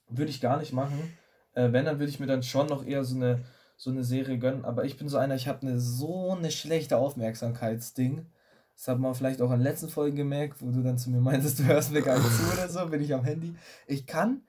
würde 0.10 0.30
ich 0.30 0.42
gar 0.42 0.60
nicht 0.60 0.74
machen. 0.74 1.18
Äh, 1.54 1.72
wenn, 1.72 1.86
dann 1.86 2.00
würde 2.00 2.10
ich 2.10 2.20
mir 2.20 2.28
dann 2.28 2.44
schon 2.44 2.68
noch 2.68 2.86
eher 2.86 3.04
so 3.06 3.16
eine, 3.16 3.46
so 3.78 3.90
eine 3.90 4.04
Serie 4.04 4.38
gönnen. 4.38 4.66
Aber 4.66 4.84
ich 4.84 4.98
bin 4.98 5.08
so 5.08 5.18
einer, 5.18 5.36
ich 5.36 5.48
habe 5.48 5.66
eine, 5.66 5.80
so 5.80 6.32
eine 6.32 6.52
schlechte 6.52 6.98
Aufmerksamkeitsding. 6.98 8.26
Das 8.76 8.90
hat 8.90 9.00
man 9.00 9.16
vielleicht 9.16 9.42
auch 9.42 9.52
in 9.52 9.60
den 9.60 9.64
letzten 9.64 9.88
Folgen 9.88 10.18
gemerkt, 10.18 10.62
wo 10.62 10.70
du 10.70 10.84
dann 10.84 10.98
zu 10.98 11.10
mir 11.10 11.22
meintest, 11.22 11.60
du 11.60 11.64
hörst 11.64 11.92
mir 11.94 12.02
gar 12.02 12.18
nicht 12.18 12.30
zu 12.30 12.52
oder 12.52 12.68
so, 12.68 12.86
bin 12.88 13.02
ich 13.02 13.14
am 13.14 13.24
Handy. 13.24 13.56
Ich 13.88 14.06
kann, 14.06 14.42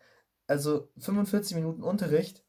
also 0.48 0.88
45 0.98 1.54
Minuten 1.54 1.84
Unterricht, 1.84 2.42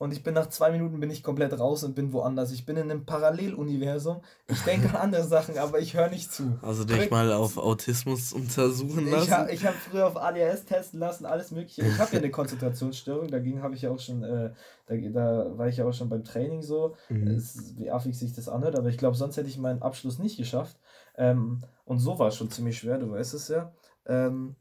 und 0.00 0.14
ich 0.14 0.22
bin 0.22 0.32
nach 0.32 0.48
zwei 0.48 0.70
Minuten 0.70 0.98
bin 0.98 1.10
ich 1.10 1.22
komplett 1.22 1.58
raus 1.60 1.84
und 1.84 1.94
bin 1.94 2.14
woanders. 2.14 2.52
Ich 2.52 2.64
bin 2.64 2.78
in 2.78 2.90
einem 2.90 3.04
Paralleluniversum. 3.04 4.22
Ich 4.48 4.58
denke 4.62 4.88
an 4.88 4.96
andere 4.96 5.24
Sachen, 5.24 5.58
aber 5.58 5.78
ich 5.78 5.94
höre 5.94 6.08
nicht 6.08 6.32
zu. 6.32 6.58
Also 6.62 6.84
dich 6.84 7.10
mal 7.10 7.30
auf 7.34 7.58
Autismus 7.58 8.32
untersuchen 8.32 9.10
lassen? 9.10 9.24
Ich 9.52 9.62
habe 9.62 9.74
hab 9.74 9.74
früher 9.74 10.06
auf 10.06 10.16
ADHS 10.16 10.64
testen 10.64 11.00
lassen, 11.00 11.26
alles 11.26 11.50
mögliche. 11.50 11.82
Ich 11.82 11.98
habe 11.98 12.14
ja 12.14 12.18
eine 12.18 12.30
Konzentrationsstörung, 12.30 13.28
dagegen 13.28 13.62
habe 13.62 13.74
ich 13.74 13.82
ja 13.82 13.90
auch 13.90 13.98
schon, 13.98 14.22
äh, 14.22 14.54
da, 14.86 14.96
da 14.96 15.58
war 15.58 15.68
ich 15.68 15.76
ja 15.76 15.84
auch 15.84 15.92
schon 15.92 16.08
beim 16.08 16.24
Training 16.24 16.62
so, 16.62 16.96
mhm. 17.10 17.26
es, 17.26 17.76
wie 17.76 17.90
affig 17.90 18.18
sich 18.18 18.32
das 18.32 18.48
anhört, 18.48 18.78
aber 18.78 18.88
ich 18.88 18.96
glaube, 18.96 19.18
sonst 19.18 19.36
hätte 19.36 19.50
ich 19.50 19.58
meinen 19.58 19.82
Abschluss 19.82 20.18
nicht 20.18 20.38
geschafft. 20.38 20.78
Ähm, 21.18 21.60
und 21.84 21.98
so 21.98 22.18
war 22.18 22.28
es 22.28 22.36
schon 22.36 22.50
ziemlich 22.50 22.78
schwer, 22.78 22.96
du 22.96 23.10
weißt 23.10 23.34
es 23.34 23.48
ja. 23.48 23.70
Ähm, 24.06 24.56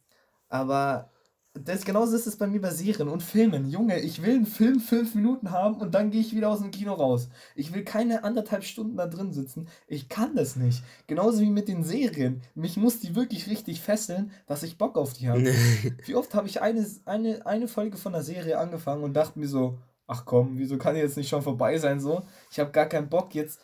aber 0.50 1.10
das, 1.54 1.84
genauso 1.84 2.16
ist 2.16 2.28
es 2.28 2.38
bei 2.38 2.48
mir 2.48 2.62
bei 2.62 2.70
Serien 2.70 3.10
und 3.10 3.24
Filmen. 3.24 3.68
Junge, 3.68 4.00
ich 4.00 4.22
will 4.22 4.36
einen 4.36 4.46
Film 4.46 4.80
fünf 4.80 5.16
Minuten 5.16 5.52
haben 5.52 5.76
und 5.76 5.96
dann 5.96 6.12
gehe 6.12 6.22
ich 6.22 6.36
wieder 6.36 6.50
aus 6.50 6.60
dem 6.60 6.70
Kino 6.70 6.94
raus. 6.94 7.30
Ich 7.56 7.74
will 7.74 7.84
keine 7.84 8.24
anderthalb 8.24 8.64
Stunden 8.64 8.98
da 8.98 9.08
drin 9.08 9.34
sitzen. 9.34 9.68
Ich 9.88 10.10
kann 10.10 10.36
das 10.36 10.56
nicht. 10.56 10.84
Genauso 11.08 11.42
wie 11.42 11.50
mit 11.50 11.68
den 11.68 11.84
Serien. 11.84 12.42
Mich 12.54 12.78
muss 12.78 13.00
die 13.00 13.16
wirklich 13.16 13.50
richtig 13.50 13.82
fesseln, 13.82 14.32
dass 14.46 14.64
ich 14.64 14.78
Bock 14.78 14.98
auf 14.98 15.14
die 15.14 15.28
habe. 15.28 15.44
wie 16.06 16.16
oft 16.16 16.36
habe 16.36 16.48
ich 16.48 16.62
eine, 16.62 16.86
eine, 17.06 17.46
eine 17.46 17.68
Folge 17.68 17.98
von 17.98 18.14
der 18.14 18.24
Serie 18.24 18.60
angefangen 18.60 19.04
und 19.04 19.14
dachte 19.14 19.40
mir 19.40 19.48
so, 19.48 19.80
ach 20.06 20.26
komm, 20.26 20.60
wieso 20.60 20.78
kann 20.78 20.96
die 20.96 21.02
jetzt 21.02 21.18
nicht 21.18 21.30
schon 21.30 21.42
vorbei 21.42 21.80
sein 21.80 22.00
so? 22.00 22.22
Ich 22.52 22.60
habe 22.60 22.72
gar 22.72 22.86
keinen 22.86 23.10
Bock 23.10 23.34
jetzt 23.34 23.60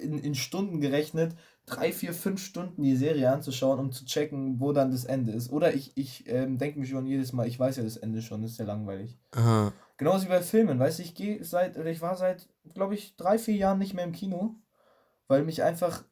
in, 0.00 0.18
in 0.18 0.34
Stunden 0.34 0.80
gerechnet 0.80 1.36
drei, 1.66 1.92
vier, 1.92 2.12
fünf 2.12 2.44
Stunden 2.44 2.82
die 2.82 2.96
Serie 2.96 3.30
anzuschauen, 3.30 3.78
um 3.78 3.92
zu 3.92 4.04
checken, 4.04 4.60
wo 4.60 4.72
dann 4.72 4.90
das 4.90 5.04
Ende 5.04 5.32
ist. 5.32 5.50
Oder 5.50 5.74
ich, 5.74 5.92
ich 5.96 6.28
ähm, 6.28 6.58
denke 6.58 6.78
mir 6.78 6.86
schon 6.86 7.06
jedes 7.06 7.32
Mal, 7.32 7.46
ich 7.46 7.58
weiß 7.58 7.76
ja 7.76 7.84
das 7.84 7.96
Ende 7.96 8.22
schon, 8.22 8.42
das 8.42 8.52
ist 8.52 8.58
ja 8.58 8.64
langweilig. 8.64 9.18
Aha. 9.32 9.72
Genauso 9.96 10.24
wie 10.24 10.30
bei 10.30 10.42
Filmen, 10.42 10.78
weißt 10.78 10.98
du, 10.98 11.02
ich 11.02 11.14
gehe 11.14 11.44
seit, 11.44 11.76
ich 11.76 12.00
war 12.00 12.16
seit, 12.16 12.48
glaube 12.74 12.94
ich, 12.94 13.16
drei, 13.16 13.38
vier 13.38 13.56
Jahren 13.56 13.78
nicht 13.78 13.94
mehr 13.94 14.04
im 14.04 14.12
Kino, 14.12 14.56
weil 15.28 15.44
mich 15.44 15.62
einfach 15.62 16.04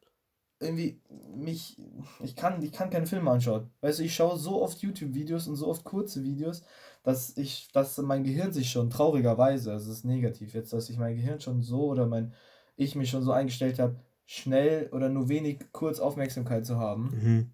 irgendwie, 0.59 1.01
mich, 1.35 1.81
ich 2.21 2.35
kann, 2.35 2.61
ich 2.61 2.71
kann 2.71 2.89
keine 2.89 3.07
Filme 3.07 3.31
anschauen. 3.31 3.69
Weißt 3.81 3.99
du, 3.99 4.03
ich 4.03 4.13
schaue 4.13 4.37
so 4.37 4.61
oft 4.61 4.79
YouTube-Videos 4.79 5.47
und 5.47 5.55
so 5.55 5.67
oft 5.67 5.83
kurze 5.83 6.23
Videos, 6.23 6.63
dass 7.03 7.37
ich, 7.37 7.69
dass 7.71 7.97
mein 7.97 8.23
Gehirn 8.23 8.51
sich 8.51 8.69
schon 8.69 8.89
traurigerweise, 8.89 9.71
also 9.71 9.89
es 9.89 9.99
ist 9.99 10.05
negativ 10.05 10.53
jetzt, 10.53 10.73
dass 10.73 10.89
ich 10.89 10.97
mein 10.97 11.15
Gehirn 11.15 11.39
schon 11.39 11.61
so 11.61 11.85
oder 11.85 12.05
mein, 12.05 12.33
ich 12.75 12.95
mich 12.95 13.09
schon 13.09 13.23
so 13.23 13.31
eingestellt 13.31 13.79
habe, 13.79 13.95
schnell 14.29 14.89
oder 14.91 15.09
nur 15.09 15.27
wenig 15.27 15.59
kurz 15.71 15.99
Aufmerksamkeit 15.99 16.63
zu 16.63 16.77
haben. 16.77 17.09
Mhm. 17.11 17.51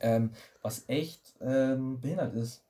Ähm, 0.00 0.30
was 0.62 0.88
echt 0.88 1.34
ähm, 1.40 2.00
behindert 2.00 2.34
ist. 2.34 2.64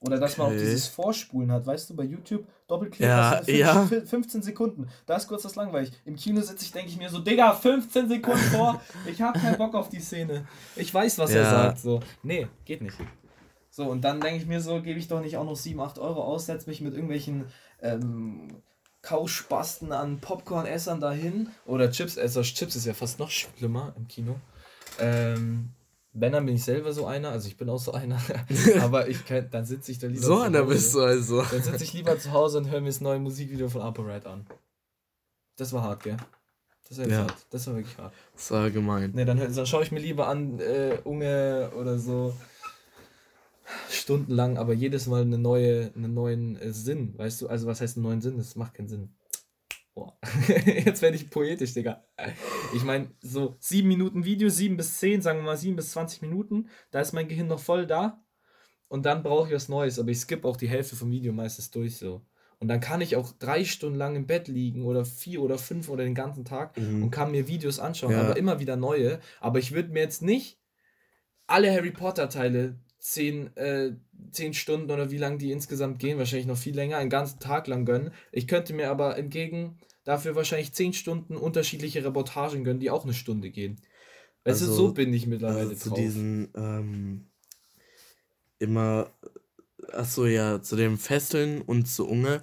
Oder 0.00 0.20
dass 0.20 0.32
okay. 0.32 0.42
man 0.42 0.52
auch 0.52 0.58
dieses 0.60 0.88
Vorspulen 0.88 1.50
hat, 1.50 1.66
weißt 1.66 1.88
du, 1.88 1.96
bei 1.96 2.04
YouTube, 2.04 2.46
Doppelklick, 2.68 3.08
ja, 3.08 3.40
5, 3.42 3.58
ja. 3.58 3.86
15 3.86 4.42
Sekunden. 4.42 4.88
Da 5.06 5.16
ist 5.16 5.26
kurz 5.26 5.42
das 5.42 5.56
langweilig. 5.56 5.90
Im 6.04 6.16
Kino 6.16 6.42
sitze 6.42 6.66
ich, 6.66 6.72
denke 6.72 6.90
ich 6.90 6.98
mir 6.98 7.08
so, 7.08 7.20
Digga, 7.20 7.54
15 7.54 8.08
Sekunden 8.10 8.38
vor, 8.38 8.80
ich 9.06 9.22
habe 9.22 9.38
keinen 9.38 9.56
Bock 9.56 9.74
auf 9.74 9.88
die 9.88 10.00
Szene. 10.00 10.46
Ich 10.76 10.92
weiß, 10.92 11.18
was 11.18 11.32
ja. 11.32 11.40
er 11.40 11.50
sagt. 11.50 11.78
So, 11.78 12.00
nee, 12.22 12.46
geht 12.66 12.82
nicht. 12.82 12.98
So, 13.70 13.90
und 13.90 14.02
dann 14.02 14.20
denke 14.20 14.36
ich 14.36 14.46
mir 14.46 14.60
so, 14.60 14.82
gebe 14.82 14.98
ich 14.98 15.08
doch 15.08 15.22
nicht 15.22 15.38
auch 15.38 15.46
noch 15.46 15.56
7, 15.56 15.80
8 15.80 15.98
Euro 15.98 16.22
aus, 16.22 16.44
setze 16.44 16.68
mich 16.68 16.82
mit 16.82 16.92
irgendwelchen 16.92 17.46
ähm, 17.80 18.48
Kauspasten 19.02 19.92
an 19.92 20.20
Popcorn-Essern 20.20 21.00
dahin. 21.00 21.50
Oder 21.66 21.90
Chips-Esser. 21.90 22.42
Chips 22.42 22.76
ist 22.76 22.86
ja 22.86 22.94
fast 22.94 23.18
noch 23.18 23.30
schlimmer 23.30 23.92
im 23.96 24.06
Kino. 24.06 24.36
Ähm, 24.98 25.70
wenn, 26.12 26.32
dann 26.32 26.46
bin 26.46 26.54
ich 26.54 26.64
selber 26.64 26.92
so 26.92 27.06
einer. 27.06 27.30
Also 27.30 27.48
ich 27.48 27.56
bin 27.56 27.68
auch 27.68 27.78
so 27.78 27.92
einer. 27.92 28.20
Aber 28.80 29.08
ich 29.08 29.24
kann, 29.24 29.48
dann 29.50 29.64
sitze 29.64 29.92
ich 29.92 29.98
da 29.98 30.06
lieber 30.06 30.22
So 30.22 30.38
einer 30.38 30.62
bist 30.62 30.94
du 30.94 31.00
also. 31.00 31.42
Dann 31.42 31.62
sitze 31.62 31.84
ich 31.84 31.92
lieber 31.94 32.18
zu 32.18 32.32
Hause 32.32 32.58
und 32.58 32.70
höre 32.70 32.80
mir 32.80 32.88
das 32.88 33.00
neue 33.00 33.18
Musikvideo 33.18 33.68
von 33.68 33.82
ApoRed 33.82 34.26
an. 34.26 34.46
Das 35.56 35.72
war 35.72 35.82
hart, 35.82 36.02
gell? 36.04 36.16
Das 36.88 36.98
war, 36.98 37.08
ja. 37.08 37.18
hart. 37.18 37.46
das 37.50 37.66
war 37.66 37.74
wirklich 37.76 37.96
hart. 37.96 38.12
Das 38.34 38.50
war 38.50 38.70
gemein. 38.70 39.12
Ne, 39.14 39.24
dann, 39.24 39.38
dann 39.38 39.66
schaue 39.66 39.82
ich 39.82 39.92
mir 39.92 40.00
lieber 40.00 40.28
an, 40.28 40.60
äh, 40.60 40.98
Unge 41.04 41.70
oder 41.76 41.98
so 41.98 42.34
stundenlang, 44.02 44.58
aber 44.58 44.74
jedes 44.74 45.06
Mal 45.06 45.22
eine 45.22 45.38
neue, 45.38 45.92
einen 45.94 46.14
neuen 46.14 46.56
äh, 46.56 46.72
Sinn, 46.72 47.16
weißt 47.16 47.42
du? 47.42 47.48
Also 47.48 47.66
was 47.66 47.80
heißt 47.80 47.96
einen 47.96 48.04
neuen 48.04 48.20
Sinn? 48.20 48.36
Das 48.36 48.56
macht 48.56 48.74
keinen 48.74 48.88
Sinn. 48.88 49.14
Boah. 49.94 50.16
Jetzt 50.66 51.02
werde 51.02 51.16
ich 51.16 51.30
poetisch, 51.30 51.74
Digga. 51.74 52.04
Ich 52.74 52.82
meine, 52.84 53.10
so 53.20 53.56
sieben 53.58 53.88
Minuten 53.88 54.24
Video, 54.24 54.48
sieben 54.48 54.76
bis 54.76 54.98
zehn, 54.98 55.20
sagen 55.20 55.40
wir 55.40 55.44
mal 55.44 55.56
sieben 55.56 55.76
bis 55.76 55.90
zwanzig 55.90 56.22
Minuten, 56.22 56.68
da 56.90 57.00
ist 57.00 57.12
mein 57.12 57.28
Gehirn 57.28 57.48
noch 57.48 57.60
voll 57.60 57.86
da. 57.86 58.22
Und 58.88 59.06
dann 59.06 59.22
brauche 59.22 59.48
ich 59.48 59.54
was 59.54 59.68
Neues, 59.68 59.98
aber 59.98 60.10
ich 60.10 60.20
skippe 60.20 60.46
auch 60.46 60.56
die 60.56 60.68
Hälfte 60.68 60.96
vom 60.96 61.10
Video 61.10 61.32
meistens 61.32 61.70
durch 61.70 61.96
so. 61.96 62.26
Und 62.58 62.68
dann 62.68 62.80
kann 62.80 63.00
ich 63.00 63.16
auch 63.16 63.32
drei 63.32 63.64
Stunden 63.64 63.98
lang 63.98 64.14
im 64.14 64.26
Bett 64.26 64.48
liegen 64.48 64.84
oder 64.84 65.04
vier 65.04 65.42
oder 65.42 65.58
fünf 65.58 65.88
oder 65.88 66.04
den 66.04 66.14
ganzen 66.14 66.44
Tag 66.44 66.78
mhm. 66.78 67.02
und 67.02 67.10
kann 67.10 67.32
mir 67.32 67.48
Videos 67.48 67.80
anschauen, 67.80 68.12
ja. 68.12 68.20
aber 68.20 68.36
immer 68.36 68.60
wieder 68.60 68.76
neue. 68.76 69.18
Aber 69.40 69.58
ich 69.58 69.72
würde 69.72 69.88
mir 69.88 70.00
jetzt 70.00 70.22
nicht 70.22 70.60
alle 71.46 71.72
Harry 71.72 71.90
Potter 71.90 72.28
Teile 72.28 72.78
zehn, 73.02 73.54
äh, 73.56 73.96
zehn 74.30 74.54
Stunden 74.54 74.90
oder 74.90 75.10
wie 75.10 75.18
lange 75.18 75.38
die 75.38 75.50
insgesamt 75.50 75.98
gehen, 75.98 76.18
wahrscheinlich 76.18 76.46
noch 76.46 76.56
viel 76.56 76.74
länger, 76.74 76.98
einen 76.98 77.10
ganzen 77.10 77.40
Tag 77.40 77.66
lang 77.66 77.84
gönnen. 77.84 78.12
Ich 78.30 78.46
könnte 78.46 78.72
mir 78.72 78.90
aber 78.90 79.18
entgegen 79.18 79.78
dafür 80.04 80.36
wahrscheinlich 80.36 80.72
zehn 80.72 80.92
Stunden 80.92 81.36
unterschiedliche 81.36 82.04
Reportagen 82.04 82.64
gönnen, 82.64 82.80
die 82.80 82.90
auch 82.90 83.04
eine 83.04 83.12
Stunde 83.12 83.50
gehen. 83.50 83.80
Weißt 84.44 84.62
also, 84.62 84.66
du, 84.66 84.72
so 84.72 84.92
bin 84.92 85.12
ich 85.12 85.26
mittlerweile 85.26 85.70
also 85.70 85.74
zu 85.74 85.88
drauf. 85.90 85.98
diesen 85.98 86.48
ähm, 86.54 87.30
immer, 88.58 89.12
achso 89.92 90.26
ja, 90.26 90.62
zu 90.62 90.76
dem 90.76 90.96
Fesseln 90.96 91.60
und 91.60 91.86
zu 91.86 92.08
Unge. 92.08 92.42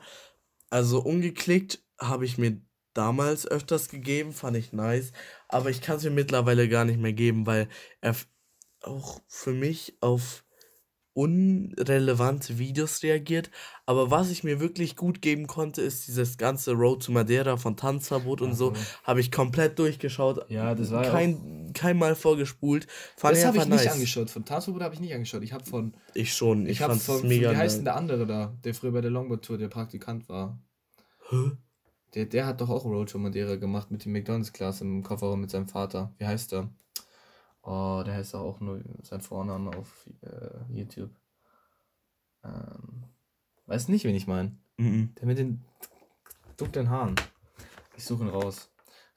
Also 0.70 1.02
ungeklickt 1.02 1.82
habe 1.98 2.26
ich 2.26 2.38
mir 2.38 2.62
damals 2.94 3.48
öfters 3.48 3.88
gegeben, 3.88 4.34
fand 4.34 4.58
ich 4.58 4.74
nice. 4.74 5.14
Aber 5.48 5.70
ich 5.70 5.82
kann 5.82 5.98
es 5.98 6.04
mir 6.04 6.12
mittlerweile 6.12 6.68
gar 6.68 6.84
nicht 6.84 7.00
mehr 7.00 7.14
geben, 7.14 7.46
weil 7.46 7.70
er 8.02 8.16
auch 8.82 9.22
für 9.28 9.54
mich 9.54 9.98
auf 10.02 10.44
unrelevante 11.20 12.58
Videos 12.60 13.04
reagiert. 13.04 13.52
Aber 13.86 14.10
was 14.10 14.32
ich 14.32 14.46
mir 14.46 14.62
wirklich 14.62 14.96
gut 14.96 15.22
geben 15.22 15.48
konnte, 15.48 15.82
ist 15.82 16.08
dieses 16.08 16.38
ganze 16.38 16.72
Road 16.74 17.04
to 17.04 17.12
Madeira 17.12 17.58
von 17.58 17.76
Tanzverbot 17.76 18.42
und 18.42 18.54
so. 18.54 18.74
Habe 19.04 19.20
ich 19.20 19.30
komplett 19.30 19.78
durchgeschaut. 19.80 20.50
Ja, 20.50 20.74
das 20.76 20.92
war 20.92 21.04
kein, 21.04 21.66
ja 21.68 21.74
kein 21.74 21.98
Mal 21.98 22.16
vorgespult. 22.16 22.88
Fand 23.18 23.36
das 23.36 23.46
habe 23.46 23.58
ich 23.58 23.66
nice. 23.66 23.82
nicht 23.82 23.92
angeschaut. 23.92 24.30
Von 24.30 24.46
Tanzverbot 24.46 24.82
habe 24.82 24.94
ich 24.94 25.02
nicht 25.02 25.14
angeschaut. 25.14 25.44
Ich 25.44 25.52
habe 25.52 25.66
von. 25.66 25.94
Ich 26.14 26.34
schon. 26.34 26.66
Ich, 26.66 26.74
ich 26.74 26.82
habe 26.82 26.96
von, 26.96 27.28
mega. 27.28 27.52
Wie 27.52 27.58
heißt 27.58 27.78
denn 27.78 27.86
der 27.86 27.96
andere 27.98 28.26
da, 28.26 28.58
der 28.64 28.74
früher 28.74 28.92
bei 28.92 29.02
der 29.02 29.12
Longboard 29.12 29.44
Tour 29.44 29.58
der 29.58 29.68
Praktikant 29.68 30.30
war? 30.30 30.58
Hä? 31.30 31.52
Der, 32.16 32.26
der 32.26 32.46
hat 32.48 32.62
doch 32.62 32.70
auch 32.70 32.86
Road 32.86 33.10
to 33.10 33.20
Madeira 33.20 33.56
gemacht 33.56 33.92
mit 33.92 34.06
dem 34.06 34.14
McDonalds-Class 34.14 34.82
im 34.82 35.04
Kofferraum 35.04 35.42
mit 35.42 35.52
seinem 35.52 35.68
Vater. 35.68 36.14
Wie 36.18 36.26
heißt 36.26 36.54
der? 36.54 36.70
Oh, 37.70 38.02
der 38.04 38.16
heißt 38.16 38.34
auch 38.34 38.60
nur 38.62 38.82
sein 39.04 39.22
Vorname 39.22 39.70
auf 39.78 40.10
äh, 40.22 40.74
YouTube. 40.74 41.12
Ähm, 42.44 43.04
weiß 43.68 43.90
nicht, 43.90 44.06
wen 44.06 44.16
ich 44.16 44.26
meine. 44.26 44.58
Mhm. 44.78 45.14
Der 45.20 45.28
mit 45.28 45.38
den 45.38 45.64
dunklen 46.58 46.90
Haaren. 46.90 47.14
Ich 47.96 48.06
suche 48.06 48.24
ihn 48.24 48.30
raus. 48.30 48.72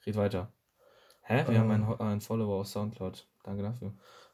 Red 0.05 0.17
weiter. 0.17 0.53
Hä? 1.23 1.45
Wir 1.47 1.55
ähm. 1.55 1.61
haben 1.61 1.71
einen, 1.71 1.99
einen 1.99 2.21
Follower 2.21 2.59
auf 2.59 2.67
Soundcloud. 2.67 3.27
Danke 3.41 3.63
dafür. 3.63 3.91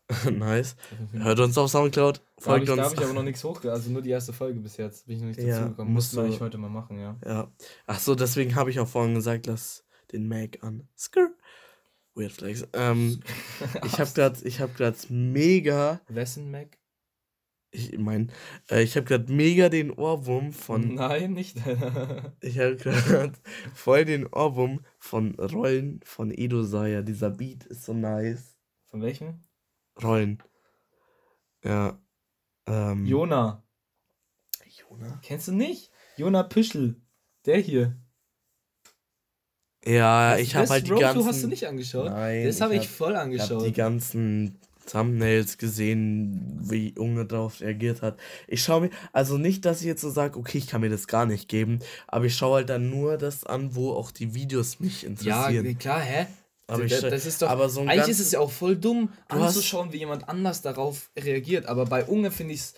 nice. 0.33 0.75
Hört 1.13 1.39
uns 1.39 1.57
auf 1.57 1.71
Soundcloud. 1.71 2.21
Folgt 2.39 2.67
da 2.67 2.73
uns. 2.73 2.81
Da 2.81 2.85
habe 2.89 2.95
ich 2.95 3.03
aber 3.05 3.13
noch 3.13 3.23
nichts 3.23 3.41
hochgeladen. 3.45 3.79
Also 3.79 3.89
nur 3.89 4.01
die 4.01 4.09
erste 4.09 4.33
Folge 4.33 4.59
bis 4.59 4.75
jetzt. 4.75 5.07
Bin 5.07 5.15
ich 5.15 5.21
noch 5.21 5.27
nicht 5.29 5.39
dazu 5.39 5.47
ja, 5.47 5.67
gekommen. 5.69 5.93
Mussten 5.93 6.17
wir 6.17 6.23
eigentlich 6.23 6.41
heute 6.41 6.57
mal 6.57 6.69
machen, 6.69 6.99
ja. 6.99 7.15
Ja. 7.23 7.49
Ach 7.87 7.99
so, 7.99 8.15
deswegen 8.15 8.53
habe 8.55 8.69
ich 8.69 8.81
auch 8.81 8.87
vorhin 8.87 9.15
gesagt, 9.15 9.47
lass 9.47 9.85
den 10.11 10.27
Mac 10.27 10.61
an. 10.61 10.89
Skrr. 10.97 11.29
Weird 12.19 12.33
Flex. 12.33 12.67
Ähm, 12.73 13.21
ich 13.85 13.99
habe 13.99 14.11
gerade 14.13 14.47
ich 14.47 14.59
habe 14.59 14.73
gerade 14.73 14.97
mega. 15.09 16.01
Wessen 16.09 16.51
Mac? 16.51 16.77
Ich 17.71 17.97
meine, 17.99 18.27
äh, 18.69 18.81
ich 18.81 18.95
habe 18.97 19.05
gerade 19.05 19.31
mega 19.31 19.69
den 19.69 19.91
Ohrwurm 19.91 20.51
von. 20.53 20.95
Nein, 20.95 21.33
nicht. 21.33 21.57
ich 22.41 22.59
habe 22.59 22.75
gerade 22.77 23.33
voll 23.73 24.05
den 24.05 24.25
Ohrwurm 24.25 24.83
von 24.97 25.35
Rollen 25.35 25.99
von 26.03 26.31
Edo 26.31 26.63
Saya. 26.63 27.03
Dieser 27.03 27.29
Beat 27.29 27.65
ist 27.65 27.85
so 27.85 27.93
nice. 27.93 28.57
Von 28.87 29.01
welchem? 29.01 29.43
Rollen. 30.01 30.41
Ja. 31.63 32.01
Ähm, 32.65 33.05
Jona. 33.05 33.63
Jona? 34.65 35.19
Kennst 35.21 35.47
du 35.47 35.51
nicht? 35.51 35.91
Jona 36.17 36.43
Püschel. 36.43 36.99
Der 37.45 37.57
hier. 37.59 37.95
Ja, 39.85 40.33
Was, 40.33 40.39
ich 40.41 40.55
habe 40.55 40.69
halt 40.69 40.87
die 40.87 40.91
Road 40.91 41.01
ganzen. 41.01 41.25
hast 41.25 41.43
du 41.43 41.47
nicht 41.47 41.65
angeschaut? 41.65 42.05
Nein, 42.05 42.45
das 42.45 42.61
habe 42.61 42.75
ich, 42.75 42.81
hab, 42.81 42.89
voll 42.89 43.15
angeschaut. 43.15 43.47
Ich 43.47 43.53
habe 43.53 43.65
die 43.65 43.73
ganzen 43.73 44.59
Thumbnails 44.89 45.57
gesehen, 45.57 46.59
wie 46.61 46.93
Unge 46.97 47.25
darauf 47.25 47.61
reagiert 47.61 48.01
hat. 48.01 48.17
Ich 48.47 48.63
schaue 48.63 48.81
mir, 48.81 48.89
also 49.13 49.37
nicht, 49.37 49.65
dass 49.65 49.81
ich 49.81 49.87
jetzt 49.87 50.01
so 50.01 50.09
sage, 50.09 50.37
okay, 50.37 50.57
ich 50.57 50.67
kann 50.67 50.81
mir 50.81 50.89
das 50.89 51.07
gar 51.07 51.25
nicht 51.25 51.47
geben, 51.47 51.79
aber 52.07 52.25
ich 52.25 52.35
schaue 52.35 52.55
halt 52.57 52.69
dann 52.69 52.89
nur 52.89 53.17
das 53.17 53.45
an, 53.45 53.75
wo 53.75 53.91
auch 53.93 54.11
die 54.11 54.33
Videos 54.33 54.79
mich 54.79 55.05
interessieren. 55.05 55.65
Ja, 55.65 55.73
klar, 55.73 56.01
hä? 56.01 56.27
Aber 56.67 56.83
ich, 56.83 56.99
das 56.99 57.25
ist 57.25 57.41
doch, 57.41 57.49
aber 57.49 57.67
so 57.67 57.81
eigentlich 57.81 58.09
ist 58.09 58.19
es 58.19 58.31
ja 58.31 58.39
auch 58.39 58.51
voll 58.51 58.75
dumm, 58.75 59.09
anzuschauen, 59.27 59.91
wie 59.91 59.97
jemand 59.97 60.29
anders 60.29 60.61
darauf 60.61 61.09
reagiert. 61.17 61.65
Aber 61.65 61.85
bei 61.85 62.05
Unge 62.05 62.29
finde 62.29 62.53
ich 62.53 62.59
es 62.59 62.73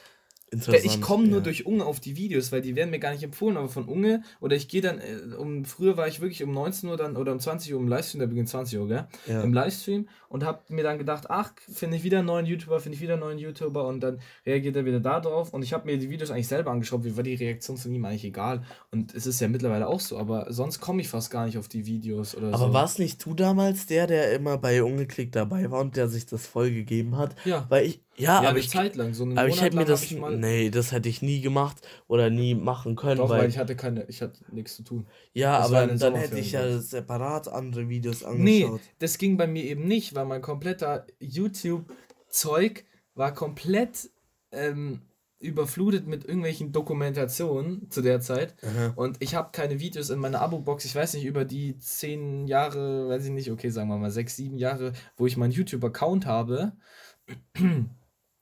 ich 0.51 0.99
komme 0.99 1.27
nur 1.27 1.39
ja. 1.39 1.43
durch 1.43 1.65
Unge 1.65 1.85
auf 1.85 2.01
die 2.01 2.17
Videos, 2.17 2.51
weil 2.51 2.61
die 2.61 2.75
werden 2.75 2.89
mir 2.89 2.99
gar 2.99 3.13
nicht 3.13 3.23
empfohlen, 3.23 3.55
aber 3.55 3.69
von 3.69 3.85
Unge 3.85 4.23
oder 4.41 4.55
ich 4.55 4.67
gehe 4.67 4.81
dann 4.81 4.99
äh, 4.99 5.35
um 5.35 5.63
früher 5.63 5.95
war 5.95 6.07
ich 6.07 6.19
wirklich 6.19 6.43
um 6.43 6.51
19 6.51 6.89
Uhr 6.89 6.97
dann 6.97 7.15
oder 7.15 7.31
um 7.31 7.39
20 7.39 7.73
Uhr 7.73 7.79
im 7.79 7.87
Livestream, 7.87 8.19
da 8.19 8.25
beginnt 8.25 8.49
20 8.49 8.77
Uhr, 8.77 8.87
gell? 8.87 9.07
Ja. 9.27 9.41
Im 9.41 9.53
Livestream 9.53 10.09
und 10.27 10.43
habe 10.43 10.61
mir 10.69 10.83
dann 10.83 10.97
gedacht, 10.97 11.29
ach, 11.29 11.53
finde 11.71 11.97
ich 11.97 12.03
wieder 12.03 12.19
einen 12.19 12.27
neuen 12.27 12.45
YouTuber, 12.45 12.81
finde 12.81 12.97
ich 12.97 13.01
wieder 13.01 13.13
einen 13.13 13.21
neuen 13.21 13.37
YouTuber 13.37 13.87
und 13.87 14.01
dann 14.01 14.19
reagiert 14.45 14.75
er 14.75 14.85
wieder 14.85 14.99
da 14.99 15.21
drauf 15.21 15.53
und 15.53 15.63
ich 15.63 15.71
habe 15.71 15.85
mir 15.85 15.97
die 15.97 16.09
Videos 16.09 16.31
eigentlich 16.31 16.49
selber 16.49 16.71
angeschaut, 16.71 17.05
wie 17.05 17.15
war 17.15 17.23
die 17.23 17.35
Reaktion 17.35 17.77
von 17.77 17.93
ihm 17.93 18.03
eigentlich 18.03 18.25
egal 18.25 18.63
und 18.91 19.15
es 19.15 19.25
ist 19.25 19.39
ja 19.39 19.47
mittlerweile 19.47 19.87
auch 19.87 20.01
so, 20.01 20.17
aber 20.17 20.51
sonst 20.51 20.81
komme 20.81 21.01
ich 21.01 21.07
fast 21.07 21.31
gar 21.31 21.45
nicht 21.45 21.57
auf 21.57 21.69
die 21.69 21.85
Videos 21.85 22.35
oder 22.35 22.47
aber 22.47 22.57
so. 22.57 22.63
Aber 22.65 22.73
warst 22.73 22.99
nicht 22.99 23.25
du 23.25 23.33
damals 23.33 23.85
der, 23.85 24.07
der 24.07 24.33
immer 24.33 24.57
bei 24.57 24.83
Ungeklickt 24.83 25.35
dabei 25.35 25.71
war 25.71 25.79
und 25.79 25.95
der 25.95 26.09
sich 26.09 26.25
das 26.25 26.45
voll 26.45 26.71
gegeben 26.71 27.17
hat? 27.17 27.35
Ja. 27.45 27.65
Weil 27.69 27.85
ich 27.85 28.01
ja, 28.17 28.43
ja, 28.43 28.50
aber 28.50 28.60
ich, 28.60 28.69
Zeit 28.69 28.95
lang, 28.95 29.13
so 29.13 29.24
einen 29.24 29.38
aber 29.38 29.47
Monat 29.47 29.56
ich 29.56 29.62
hätte 29.63 29.78
mir 29.78 29.86
das, 29.86 30.12
nee, 30.12 30.69
das 30.69 30.91
hätte 30.91 31.08
ich 31.10 31.21
nie 31.21 31.41
gemacht 31.41 31.78
oder 32.08 32.30
nie 32.30 32.56
machen 32.56 32.95
können. 32.95 33.17
Doch, 33.17 33.30
weil, 33.30 33.41
weil 33.41 33.50
ich 33.50 33.58
hatte 33.58 33.76
keine, 33.76 34.04
ich 34.10 34.21
hatte 34.21 34.39
nichts 34.52 34.76
zu 34.76 34.84
tun. 34.84 35.08
Ja, 35.34 35.60
das 35.60 35.71
aber 35.71 35.88
dann 35.88 36.15
hätte 36.15 36.38
ich 36.38 36.52
ja 36.52 36.78
separat 36.80 37.47
andere 37.47 37.89
Videos 37.89 38.24
angeschaut. 38.24 38.74
Nee, 38.74 38.80
das 39.00 39.17
ging 39.17 39.38
bei 39.38 39.47
mir 39.47 39.63
eben 39.63 39.88
nicht, 39.88 40.13
weil 40.13 40.26
mein 40.26 40.41
kompletter 40.41 41.06
YouTube-Zeug 41.19 42.86
war 43.15 43.34
komplett 43.34 44.10
ähm, 44.52 45.02
überflutet 45.39 46.06
mit 46.06 46.26
irgendwelchen 46.26 46.71
Dokumentationen 46.71 47.89
zu 47.89 48.02
der 48.02 48.19
Zeit. 48.19 48.56
Aha. 48.63 48.93
Und 48.95 49.17
ich 49.19 49.36
habe 49.36 49.50
keine 49.52 49.80
Videos 49.80 50.10
in 50.10 50.19
meiner 50.19 50.41
Abo-Box, 50.41 50.86
ich 50.86 50.95
weiß 50.95 51.13
nicht, 51.15 51.26
über 51.26 51.45
die 51.45 51.78
zehn 51.78 52.45
Jahre, 52.45 53.10
weiß 53.10 53.26
ich 53.26 53.32
nicht, 53.32 53.52
okay, 53.52 53.69
sagen 53.69 53.89
wir 53.89 53.97
mal 53.97 54.12
sechs, 54.12 54.36
sieben 54.36 54.58
Jahre, 54.58 54.93
wo 55.17 55.26
ich 55.26 55.38
meinen 55.38 55.52
YouTube-Account 55.52 56.26
habe 56.26 56.74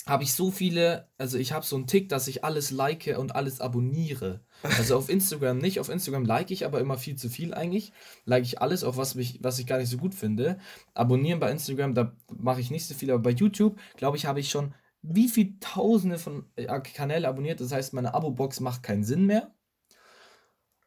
habe 0.08 0.24
ich 0.24 0.34
so 0.34 0.50
viele, 0.50 1.08
also 1.18 1.38
ich 1.38 1.52
habe 1.52 1.66
so 1.66 1.76
einen 1.76 1.88
Tick, 1.88 2.10
dass 2.10 2.28
ich 2.28 2.44
alles 2.44 2.72
like 2.72 3.16
und 3.18 3.36
alles 3.36 3.62
abonniere. 3.62 4.42
Also 4.64 4.98
auf 4.98 5.10
Instagram 5.10 5.60
nicht, 5.60 5.80
auf 5.80 5.90
Instagram 5.90 6.26
like 6.26 6.52
ich 6.52 6.66
aber 6.66 6.80
immer 6.80 6.98
viel 6.98 7.16
zu 7.16 7.30
viel 7.30 7.54
eigentlich. 7.54 7.94
Like 8.26 8.44
ich 8.44 8.62
alles, 8.62 8.84
auch 8.84 8.98
was 8.98 9.16
mich, 9.16 9.40
was 9.42 9.60
ich 9.60 9.68
gar 9.68 9.78
nicht 9.78 9.90
so 9.90 9.98
gut 9.98 10.16
finde. 10.16 10.58
Abonnieren 10.94 11.40
bei 11.40 11.52
Instagram, 11.52 11.94
da 11.94 12.14
mache 12.36 12.62
ich 12.62 12.72
nicht 12.72 12.88
so 12.88 12.96
viel, 12.96 13.12
aber 13.12 13.22
bei 13.22 13.30
YouTube, 13.32 13.80
glaube 13.98 14.18
ich, 14.18 14.26
habe 14.26 14.40
ich 14.40 14.50
schon 14.50 14.74
wie 15.02 15.30
viel 15.30 15.58
Tausende 15.60 16.18
von 16.18 16.46
äh, 16.56 16.66
Kanäle 16.82 17.28
abonniert. 17.28 17.62
Das 17.62 17.72
heißt, 17.72 17.94
meine 17.94 18.14
Abo-Box 18.14 18.60
macht 18.60 18.84
keinen 18.84 19.04
Sinn 19.04 19.26
mehr. 19.26 19.54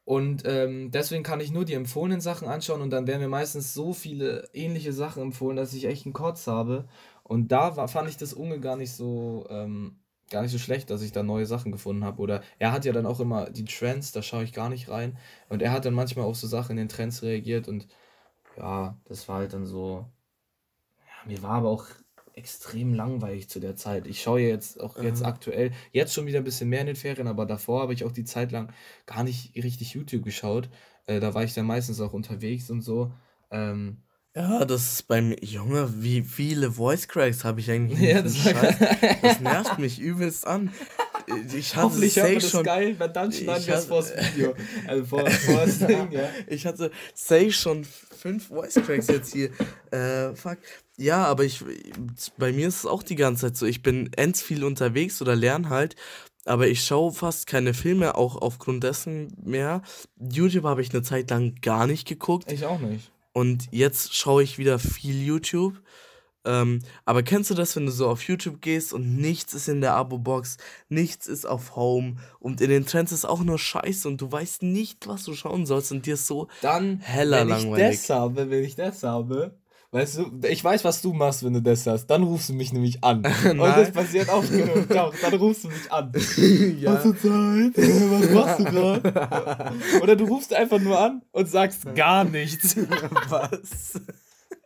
Und 0.04 0.42
ähm, 0.46 0.90
deswegen 0.90 1.22
kann 1.22 1.40
ich 1.40 1.52
nur 1.52 1.64
die 1.64 1.74
empfohlenen 1.74 2.20
Sachen 2.20 2.48
anschauen 2.48 2.82
und 2.82 2.90
dann 2.90 3.06
werden 3.06 3.20
mir 3.20 3.28
meistens 3.28 3.72
so 3.72 3.92
viele 3.92 4.48
ähnliche 4.52 4.92
Sachen 4.92 5.22
empfohlen, 5.22 5.56
dass 5.56 5.74
ich 5.74 5.84
echt 5.84 6.06
einen 6.06 6.12
Kotz 6.12 6.48
habe. 6.48 6.88
Und 7.22 7.48
da 7.52 7.76
war, 7.76 7.88
fand 7.88 8.08
ich 8.08 8.16
das 8.16 8.32
Unge 8.32 8.60
gar 8.60 8.76
nicht 8.76 8.92
so, 8.92 9.46
ähm, 9.48 10.00
gar 10.30 10.42
nicht 10.42 10.50
so 10.50 10.58
schlecht, 10.58 10.90
dass 10.90 11.02
ich 11.02 11.12
da 11.12 11.22
neue 11.22 11.46
Sachen 11.46 11.72
gefunden 11.72 12.04
habe. 12.04 12.20
Oder 12.20 12.42
er 12.58 12.72
hat 12.72 12.84
ja 12.84 12.92
dann 12.92 13.06
auch 13.06 13.20
immer 13.20 13.50
die 13.50 13.64
Trends, 13.64 14.12
da 14.12 14.22
schaue 14.22 14.44
ich 14.44 14.52
gar 14.52 14.68
nicht 14.68 14.88
rein. 14.88 15.18
Und 15.48 15.62
er 15.62 15.72
hat 15.72 15.84
dann 15.84 15.94
manchmal 15.94 16.24
auf 16.24 16.36
so 16.36 16.46
Sachen 16.46 16.72
in 16.72 16.76
den 16.78 16.88
Trends 16.88 17.22
reagiert 17.22 17.68
und 17.68 17.86
ja, 18.56 18.98
das 19.04 19.28
war 19.28 19.36
halt 19.38 19.52
dann 19.52 19.64
so. 19.64 20.06
Ja, 21.06 21.30
mir 21.30 21.42
war 21.42 21.52
aber 21.52 21.68
auch 21.68 21.86
extrem 22.34 22.94
langweilig 22.94 23.48
zu 23.48 23.60
der 23.60 23.76
Zeit. 23.76 24.06
Ich 24.06 24.22
schaue 24.22 24.40
jetzt 24.40 24.80
auch 24.80 24.96
jetzt 25.02 25.20
mhm. 25.20 25.26
aktuell, 25.26 25.72
jetzt 25.92 26.14
schon 26.14 26.26
wieder 26.26 26.38
ein 26.38 26.44
bisschen 26.44 26.68
mehr 26.68 26.80
in 26.80 26.86
den 26.86 26.96
Ferien, 26.96 27.28
aber 27.28 27.46
davor 27.46 27.82
habe 27.82 27.92
ich 27.92 28.04
auch 28.04 28.12
die 28.12 28.24
Zeit 28.24 28.52
lang 28.52 28.72
gar 29.06 29.22
nicht 29.22 29.54
richtig 29.56 29.94
YouTube 29.94 30.24
geschaut. 30.24 30.70
Äh, 31.06 31.20
da 31.20 31.34
war 31.34 31.44
ich 31.44 31.54
dann 31.54 31.66
meistens 31.66 32.00
auch 32.00 32.12
unterwegs 32.12 32.70
und 32.70 32.80
so. 32.80 33.12
Ähm, 33.50 34.02
ja, 34.34 34.64
das 34.64 34.94
ist 34.94 35.08
beim 35.08 35.34
Junge, 35.42 35.92
wie 35.98 36.22
viele 36.22 36.72
Voice 36.72 37.06
Cracks 37.06 37.44
habe 37.44 37.60
ich 37.60 37.70
eigentlich? 37.70 38.00
Ja, 38.00 38.22
das, 38.22 38.34
das 39.22 39.40
nervt 39.40 39.78
mich 39.78 39.98
übelst 39.98 40.46
an. 40.46 40.72
Ich 41.54 41.76
hatte 41.76 41.84
Hoffentlich 41.84 42.16
hört 42.16 42.26
man 42.26 42.34
das 42.34 42.50
schon, 42.50 42.64
geil, 42.64 42.94
weil 42.98 43.08
dann 43.10 43.30
schneiden 43.30 43.66
wir 43.66 43.74
es 43.74 43.84
vor 43.84 44.00
das 44.00 44.34
Video. 44.34 44.54
Also 44.86 45.04
vor, 45.04 45.30
vor 45.30 45.66
das 45.66 45.78
Ding, 45.78 46.10
ja. 46.10 46.30
Ich 46.46 46.66
hatte 46.66 46.90
safe 47.14 47.52
schon 47.52 47.84
fünf 47.84 48.48
Voice 48.48 48.74
Cracks 48.74 49.08
jetzt 49.08 49.32
hier. 49.32 49.50
Äh, 49.90 50.34
fuck. 50.34 50.58
Ja, 50.96 51.24
aber 51.24 51.44
ich, 51.44 51.62
bei 52.38 52.52
mir 52.52 52.68
ist 52.68 52.78
es 52.78 52.86
auch 52.86 53.02
die 53.02 53.16
ganze 53.16 53.46
Zeit 53.46 53.56
so. 53.56 53.66
Ich 53.66 53.82
bin 53.82 54.10
ends 54.16 54.40
viel 54.40 54.64
unterwegs 54.64 55.20
oder 55.20 55.36
lerne 55.36 55.68
halt. 55.68 55.94
Aber 56.44 56.66
ich 56.66 56.84
schaue 56.84 57.12
fast 57.12 57.46
keine 57.46 57.72
Filme, 57.72 58.16
auch 58.16 58.36
aufgrund 58.36 58.82
dessen 58.82 59.36
mehr. 59.44 59.82
YouTube 60.18 60.64
habe 60.64 60.82
ich 60.82 60.90
eine 60.90 61.02
Zeit 61.02 61.30
lang 61.30 61.54
gar 61.60 61.86
nicht 61.86 62.08
geguckt. 62.08 62.50
Ich 62.50 62.64
auch 62.64 62.80
nicht. 62.80 63.11
Und 63.32 63.68
jetzt 63.70 64.14
schaue 64.14 64.42
ich 64.42 64.58
wieder 64.58 64.78
viel 64.78 65.22
YouTube. 65.22 65.80
Ähm, 66.44 66.80
aber 67.04 67.22
kennst 67.22 67.50
du 67.50 67.54
das, 67.54 67.76
wenn 67.76 67.86
du 67.86 67.92
so 67.92 68.08
auf 68.08 68.22
YouTube 68.24 68.60
gehst 68.60 68.92
und 68.92 69.16
nichts 69.16 69.54
ist 69.54 69.68
in 69.68 69.80
der 69.80 69.94
Abo-Box, 69.94 70.56
nichts 70.88 71.28
ist 71.28 71.46
auf 71.46 71.76
Home 71.76 72.16
und 72.40 72.60
in 72.60 72.68
den 72.68 72.84
Trends 72.84 73.12
ist 73.12 73.24
auch 73.24 73.44
nur 73.44 73.58
Scheiße 73.58 74.08
und 74.08 74.20
du 74.20 74.30
weißt 74.30 74.64
nicht, 74.64 75.06
was 75.06 75.22
du 75.22 75.34
schauen 75.34 75.66
sollst 75.66 75.92
und 75.92 76.04
dir 76.04 76.14
ist 76.14 76.26
so 76.26 76.48
Dann, 76.60 76.98
heller 76.98 77.42
wenn 77.42 77.48
langweilig. 77.48 77.94
Ich 77.94 78.06
das 78.08 78.10
habe, 78.10 78.50
wenn 78.50 78.64
ich 78.64 78.74
das 78.74 79.04
habe, 79.04 79.54
weißt 79.92 80.18
du, 80.18 80.48
ich 80.48 80.64
weiß, 80.64 80.84
was 80.84 81.02
du 81.02 81.12
machst, 81.12 81.44
wenn 81.44 81.52
du 81.52 81.62
das 81.62 81.86
hast. 81.86 82.06
Dann 82.06 82.22
rufst 82.22 82.48
du 82.48 82.54
mich 82.54 82.72
nämlich 82.72 83.04
an. 83.04 83.18
und 83.50 83.58
das 83.60 83.92
passiert 83.92 84.28
auch 84.30 84.42
genug. 84.42 84.88
Dann 84.88 85.34
rufst 85.34 85.64
du 85.64 85.68
mich 85.68 85.92
an. 85.92 86.12
ja. 86.80 86.94
Hast 86.94 87.04
du 87.04 87.12
Zeit? 87.12 87.76
Was 87.76 88.30
machst 88.30 88.60
du 88.60 88.64
gerade? 88.64 89.72
Oder 90.02 90.16
du 90.16 90.24
rufst 90.24 90.52
einfach 90.54 90.80
nur 90.80 90.98
an 90.98 91.22
und 91.30 91.48
sagst 91.48 91.94
gar 91.94 92.24
nichts. 92.24 92.76
was? 93.28 94.00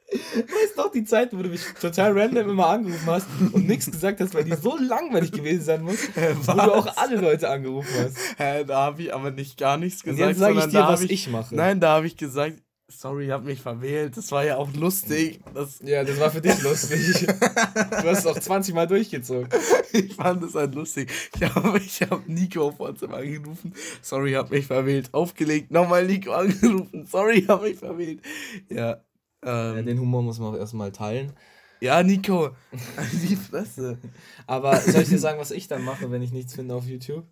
Weißt 0.08 0.76
du 0.76 0.82
noch 0.82 0.92
die 0.92 1.04
Zeit, 1.04 1.36
wo 1.36 1.42
du 1.42 1.48
mich 1.48 1.62
total 1.80 2.16
random 2.16 2.48
immer 2.48 2.68
angerufen 2.68 3.06
hast 3.06 3.26
und 3.52 3.66
nichts 3.66 3.90
gesagt 3.90 4.20
hast, 4.20 4.34
weil 4.34 4.44
die 4.44 4.54
so 4.54 4.78
langweilig 4.78 5.32
gewesen 5.32 5.62
sein 5.62 5.82
muss, 5.82 6.04
äh, 6.16 6.34
wo 6.42 6.52
du 6.52 6.74
auch 6.74 6.96
alle 6.96 7.16
Leute 7.16 7.50
angerufen 7.50 7.92
hast. 7.98 8.16
Hä, 8.38 8.64
da 8.64 8.82
habe 8.82 9.02
ich 9.02 9.12
aber 9.12 9.32
nicht 9.32 9.58
gar 9.58 9.76
nichts 9.76 10.04
gesagt. 10.04 10.20
Und 10.22 10.28
jetzt 10.28 10.38
sage 10.38 10.58
ich 10.60 10.66
dir, 10.66 10.86
was 10.86 11.02
ich, 11.02 11.10
ich 11.10 11.28
mache. 11.28 11.54
Nein, 11.54 11.80
da 11.80 11.96
habe 11.96 12.06
ich 12.06 12.16
gesagt, 12.16 12.62
sorry, 12.88 13.28
habe 13.28 13.44
mich 13.44 13.60
verwählt. 13.60 14.16
Das 14.16 14.30
war 14.32 14.44
ja 14.44 14.56
auch 14.56 14.72
lustig. 14.72 15.40
Das 15.54 15.80
ja, 15.84 16.04
das 16.04 16.18
war 16.20 16.30
für 16.30 16.40
dich 16.40 16.60
lustig. 16.62 17.26
du 17.26 18.08
hast 18.08 18.20
es 18.20 18.26
auch 18.26 18.38
20 18.38 18.74
Mal 18.74 18.86
durchgezogen. 18.86 19.48
Ich 19.92 20.14
fand 20.14 20.42
es 20.42 20.54
halt 20.54 20.74
lustig. 20.74 21.10
Ich 21.34 21.42
habe 21.42 21.78
ich 21.78 22.02
hab 22.02 22.26
Nico 22.28 22.68
auf 22.68 22.78
WhatsApp 22.78 23.12
angerufen. 23.12 23.74
Sorry, 24.02 24.32
habe 24.32 24.54
mich 24.54 24.66
verwählt. 24.66 25.12
Aufgelegt, 25.12 25.70
nochmal 25.70 26.06
Nico 26.06 26.32
angerufen. 26.32 27.06
Sorry, 27.06 27.42
habe 27.42 27.68
mich 27.68 27.78
verwählt. 27.78 28.20
Ja, 28.68 29.02
ähm, 29.42 29.76
ja, 29.76 29.82
den 29.82 30.00
Humor 30.00 30.22
muss 30.22 30.38
man 30.38 30.54
auch 30.54 30.58
erstmal 30.58 30.92
teilen. 30.92 31.32
Ja, 31.80 32.02
Nico, 32.02 32.50
die 33.22 33.36
Fresse. 33.36 33.98
Aber 34.46 34.80
soll 34.80 35.02
ich 35.02 35.08
dir 35.08 35.18
sagen, 35.18 35.38
was 35.38 35.50
ich 35.50 35.68
dann 35.68 35.84
mache, 35.84 36.10
wenn 36.10 36.22
ich 36.22 36.32
nichts 36.32 36.54
finde 36.54 36.74
auf 36.74 36.86
YouTube? 36.86 37.26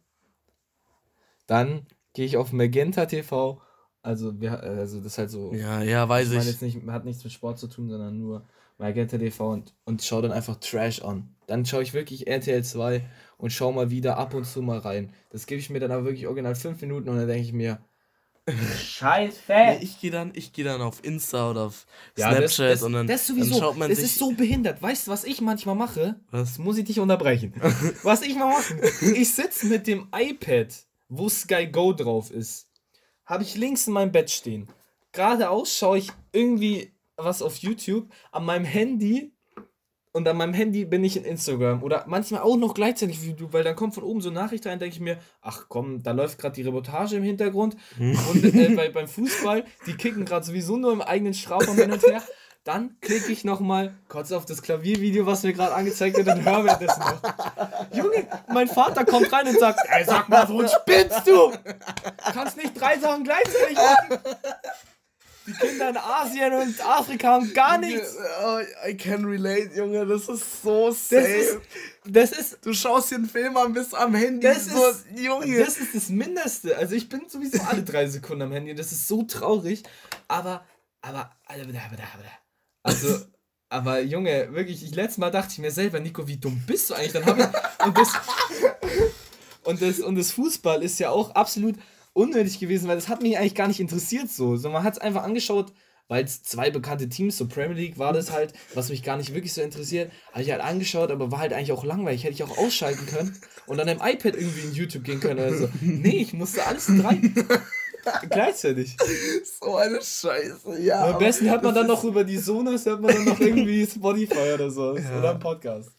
Dann 1.46 1.86
gehe 2.12 2.26
ich 2.26 2.36
auf 2.36 2.52
Magenta 2.52 3.06
TV. 3.06 3.60
Also, 4.04 4.38
wir, 4.38 4.62
also 4.62 4.98
das 4.98 5.12
ist 5.12 5.18
halt 5.18 5.30
so. 5.30 5.54
Ja, 5.54 5.82
ja, 5.82 6.06
weiß 6.06 6.28
ich. 6.28 6.36
Meine 6.36 6.50
jetzt 6.50 6.60
nicht, 6.60 6.86
hat 6.88 7.06
nichts 7.06 7.24
mit 7.24 7.32
Sport 7.32 7.58
zu 7.58 7.68
tun, 7.68 7.88
sondern 7.88 8.18
nur 8.18 8.44
Magenta 8.76 9.16
TV 9.16 9.50
und, 9.50 9.72
und 9.86 10.02
schaue 10.02 10.22
dann 10.22 10.32
einfach 10.32 10.56
Trash 10.56 11.02
an. 11.02 11.34
Dann 11.46 11.64
schaue 11.64 11.82
ich 11.82 11.94
wirklich 11.94 12.26
RTL 12.26 12.62
2 12.62 13.02
und 13.38 13.50
schaue 13.50 13.72
mal 13.72 13.90
wieder 13.90 14.18
ab 14.18 14.34
und 14.34 14.44
zu 14.44 14.60
mal 14.60 14.78
rein. 14.78 15.10
Das 15.30 15.46
gebe 15.46 15.58
ich 15.58 15.70
mir 15.70 15.80
dann 15.80 15.90
aber 15.90 16.04
wirklich 16.04 16.26
original 16.26 16.54
fünf 16.54 16.82
Minuten 16.82 17.08
und 17.08 17.16
dann 17.16 17.26
denke 17.26 17.44
ich 17.44 17.54
mir, 17.54 17.78
Scheiß 18.46 19.38
fett. 19.38 19.78
Nee, 19.80 19.84
ich 19.84 19.98
gehe 19.98 20.10
dann, 20.10 20.32
geh 20.34 20.62
dann 20.62 20.82
auf 20.82 21.02
Insta 21.02 21.50
oder 21.50 21.62
auf 21.62 21.86
ja, 22.18 22.28
Snapchat 22.28 22.42
das, 22.42 22.56
das, 22.56 22.82
und 22.82 22.92
dann, 22.92 23.06
das 23.06 23.26
sowieso, 23.26 23.52
dann 23.52 23.60
schaut 23.60 23.78
man 23.78 23.88
das 23.88 24.00
sich. 24.00 24.08
ist 24.08 24.18
so 24.18 24.32
behindert. 24.32 24.82
Weißt 24.82 25.06
du, 25.06 25.12
was 25.12 25.24
ich 25.24 25.40
manchmal 25.40 25.76
mache? 25.76 26.16
Was? 26.30 26.58
Muss 26.58 26.76
ich 26.76 26.84
dich 26.84 27.00
unterbrechen. 27.00 27.54
was 28.02 28.20
ich 28.20 28.34
mal 28.34 28.50
mache? 28.50 28.74
Ich 29.14 29.32
sitze 29.32 29.66
mit 29.66 29.86
dem 29.86 30.08
iPad, 30.14 30.74
wo 31.08 31.30
Sky 31.30 31.68
Go 31.68 31.94
drauf 31.94 32.30
ist. 32.30 32.68
Habe 33.26 33.42
ich 33.42 33.56
links 33.56 33.86
in 33.86 33.92
meinem 33.92 34.12
Bett 34.12 34.30
stehen. 34.30 34.68
Geradeaus 35.12 35.76
schaue 35.76 35.98
ich 35.98 36.10
irgendwie 36.32 36.92
was 37.16 37.42
auf 37.42 37.56
YouTube. 37.58 38.08
An 38.32 38.44
meinem 38.44 38.64
Handy 38.64 39.32
und 40.12 40.28
an 40.28 40.36
meinem 40.36 40.54
Handy 40.54 40.84
bin 40.84 41.02
ich 41.02 41.16
in 41.16 41.24
Instagram 41.24 41.82
oder 41.82 42.04
manchmal 42.06 42.42
auch 42.42 42.56
noch 42.56 42.74
gleichzeitig 42.74 43.20
YouTube, 43.20 43.52
weil 43.52 43.64
dann 43.64 43.74
kommt 43.74 43.94
von 43.94 44.04
oben 44.04 44.20
so 44.20 44.30
eine 44.30 44.38
Nachricht 44.38 44.64
rein, 44.64 44.78
denke 44.78 44.94
ich 44.94 45.00
mir, 45.00 45.18
ach 45.42 45.66
komm, 45.68 46.04
da 46.04 46.12
läuft 46.12 46.38
gerade 46.38 46.54
die 46.54 46.62
Reportage 46.62 47.16
im 47.16 47.24
Hintergrund 47.24 47.76
und 47.98 48.44
äh, 48.44 48.74
bei, 48.76 48.90
beim 48.90 49.08
Fußball, 49.08 49.64
die 49.86 49.94
kicken 49.94 50.24
gerade 50.24 50.46
sowieso 50.46 50.76
nur 50.76 50.92
im 50.92 51.00
eigenen 51.00 51.34
Strafraum 51.34 51.76
hin 51.76 51.90
und 51.90 52.02
her. 52.04 52.22
Dann 52.64 52.96
klicke 53.02 53.30
ich 53.30 53.44
nochmal 53.44 53.92
kurz 54.08 54.32
auf 54.32 54.46
das 54.46 54.62
Klaviervideo, 54.62 55.26
was 55.26 55.42
mir 55.42 55.52
gerade 55.52 55.74
angezeigt 55.74 56.16
wird, 56.16 56.28
und 56.28 56.46
höre 56.46 56.64
das 56.64 56.98
noch. 56.98 57.20
Junge, 57.92 58.26
mein 58.48 58.68
Vater 58.68 59.04
kommt 59.04 59.30
rein 59.30 59.46
und 59.48 59.60
sagt, 59.60 59.80
ey, 59.86 60.02
sag 60.02 60.30
mal, 60.30 60.48
wo 60.48 60.66
spinnst 60.66 61.26
du? 61.26 61.52
Du 61.52 62.32
kannst 62.32 62.56
nicht 62.56 62.80
drei 62.80 62.98
Sachen 62.98 63.22
gleichzeitig 63.22 63.76
machen. 63.76 64.18
Die 65.46 65.52
Kinder 65.52 65.90
in 65.90 65.96
Asien 65.98 66.54
und 66.54 66.86
Afrika 66.86 67.32
haben 67.32 67.52
gar 67.52 67.76
nichts. 67.76 68.16
Oh, 68.42 68.60
I 68.88 68.96
can 68.96 69.26
relate, 69.26 69.76
Junge. 69.76 70.06
Das 70.06 70.26
ist 70.26 70.62
so 70.62 70.90
safe. 70.90 71.60
Das 72.06 72.30
ist, 72.30 72.32
das 72.32 72.32
ist 72.32 72.58
du 72.64 72.72
schaust 72.72 73.10
dir 73.10 73.16
einen 73.16 73.28
Film 73.28 73.58
an, 73.58 73.74
bist 73.74 73.94
am 73.94 74.14
Handy. 74.14 74.40
Das, 74.40 74.64
so, 74.64 74.86
ist, 74.86 75.04
Junge. 75.14 75.58
das 75.58 75.76
ist 75.76 75.94
das 75.94 76.08
Mindeste. 76.08 76.78
Also 76.78 76.94
ich 76.94 77.10
bin 77.10 77.28
sowieso 77.28 77.62
alle 77.62 77.82
drei 77.82 78.06
Sekunden 78.06 78.44
am 78.44 78.52
Handy. 78.52 78.74
Das 78.74 78.90
ist 78.90 79.06
so 79.06 79.24
traurig. 79.24 79.82
Aber, 80.28 80.64
aber, 81.02 81.30
also, 82.84 83.18
aber 83.68 84.00
Junge, 84.00 84.52
wirklich, 84.52 84.84
ich 84.84 84.94
letztes 84.94 85.18
Mal 85.18 85.30
dachte 85.30 85.52
ich 85.52 85.58
mir 85.58 85.72
selber, 85.72 85.98
Nico, 85.98 86.28
wie 86.28 86.36
dumm 86.36 86.62
bist 86.66 86.90
du 86.90 86.94
eigentlich? 86.94 87.12
Dann 87.12 87.26
habe 87.26 87.40
ich 87.40 87.86
und 87.86 87.98
das 87.98 88.12
und 89.64 89.82
das 89.82 90.00
und 90.00 90.14
das 90.16 90.30
Fußball 90.30 90.82
ist 90.82 91.00
ja 91.00 91.10
auch 91.10 91.30
absolut 91.32 91.76
unnötig 92.12 92.60
gewesen, 92.60 92.86
weil 92.86 92.96
das 92.96 93.08
hat 93.08 93.22
mich 93.22 93.36
eigentlich 93.36 93.54
gar 93.54 93.66
nicht 93.68 93.80
interessiert 93.80 94.30
so. 94.30 94.56
so 94.56 94.70
man 94.70 94.84
hat 94.84 94.94
es 94.94 94.98
einfach 95.00 95.24
angeschaut, 95.24 95.72
weil 96.08 96.24
es 96.24 96.42
zwei 96.42 96.70
bekannte 96.70 97.08
Teams, 97.08 97.36
so 97.36 97.48
Premier 97.48 97.74
League 97.74 97.98
war 97.98 98.12
das 98.12 98.30
halt, 98.30 98.52
was 98.74 98.90
mich 98.90 99.02
gar 99.02 99.16
nicht 99.16 99.34
wirklich 99.34 99.54
so 99.54 99.62
interessiert, 99.62 100.12
habe 100.32 100.42
ich 100.42 100.50
halt 100.50 100.60
angeschaut, 100.60 101.10
aber 101.10 101.32
war 101.32 101.40
halt 101.40 101.52
eigentlich 101.52 101.72
auch 101.72 101.84
langweilig. 101.84 102.24
Hätte 102.24 102.34
ich 102.34 102.42
auch 102.42 102.58
ausschalten 102.58 103.06
können 103.06 103.36
und 103.66 103.78
dann 103.78 103.88
im 103.88 103.98
iPad 103.98 104.36
irgendwie 104.36 104.68
in 104.68 104.74
YouTube 104.74 105.04
gehen 105.04 105.20
können 105.20 105.40
oder 105.40 105.56
so. 105.56 105.68
Nee, 105.80 106.18
ich 106.18 106.34
musste 106.34 106.64
alles 106.66 106.86
drei. 106.86 107.20
Gleichzeitig. 108.30 108.96
So 109.60 109.76
eine 109.76 110.00
Scheiße, 110.02 110.80
ja. 110.80 111.12
am 111.12 111.18
besten 111.18 111.50
hat 111.50 111.62
man 111.62 111.74
dann 111.74 111.86
noch 111.86 112.04
über 112.04 112.24
die 112.24 112.38
Sonos, 112.38 112.86
hört 112.86 113.00
man 113.00 113.14
dann 113.14 113.24
noch 113.24 113.40
irgendwie 113.40 113.86
Spotify 113.86 114.54
oder 114.54 114.70
so. 114.70 114.96
Ja. 114.96 115.18
Oder 115.18 115.30
einen 115.30 115.40
Podcast. 115.40 115.90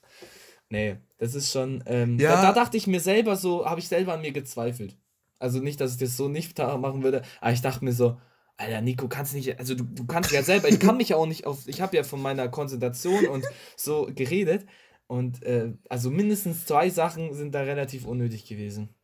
Nee, 0.69 0.97
das 1.17 1.35
ist 1.35 1.51
schon. 1.51 1.83
Ähm, 1.85 2.19
ja. 2.19 2.35
da, 2.35 2.41
da 2.41 2.53
dachte 2.53 2.77
ich 2.77 2.87
mir 2.87 2.99
selber 2.99 3.35
so, 3.35 3.65
habe 3.65 3.79
ich 3.79 3.87
selber 3.87 4.13
an 4.13 4.21
mir 4.21 4.31
gezweifelt. 4.31 4.97
Also 5.39 5.59
nicht, 5.59 5.79
dass 5.81 5.93
ich 5.93 5.97
das 5.97 6.17
so 6.17 6.27
nicht 6.27 6.57
machen 6.57 7.03
würde, 7.03 7.21
aber 7.41 7.51
ich 7.51 7.61
dachte 7.61 7.83
mir 7.83 7.93
so, 7.93 8.17
Alter, 8.57 8.81
Nico, 8.81 9.07
kannst 9.09 9.33
nicht, 9.33 9.59
also 9.59 9.75
du, 9.75 9.83
du 9.83 10.05
kannst 10.05 10.31
ja 10.31 10.41
selber, 10.43 10.69
ich 10.69 10.79
kann 10.79 10.97
mich 10.97 11.09
ja 11.09 11.17
auch 11.17 11.25
nicht 11.25 11.45
auf, 11.45 11.67
ich 11.67 11.81
habe 11.81 11.97
ja 11.97 12.03
von 12.03 12.21
meiner 12.21 12.47
Konzentration 12.47 13.27
und 13.27 13.45
so 13.75 14.07
geredet 14.13 14.65
und 15.07 15.43
äh, 15.43 15.73
also 15.89 16.09
mindestens 16.09 16.65
zwei 16.65 16.89
Sachen 16.89 17.33
sind 17.33 17.53
da 17.53 17.61
relativ 17.61 18.05
unnötig 18.05 18.45
gewesen. 18.45 18.95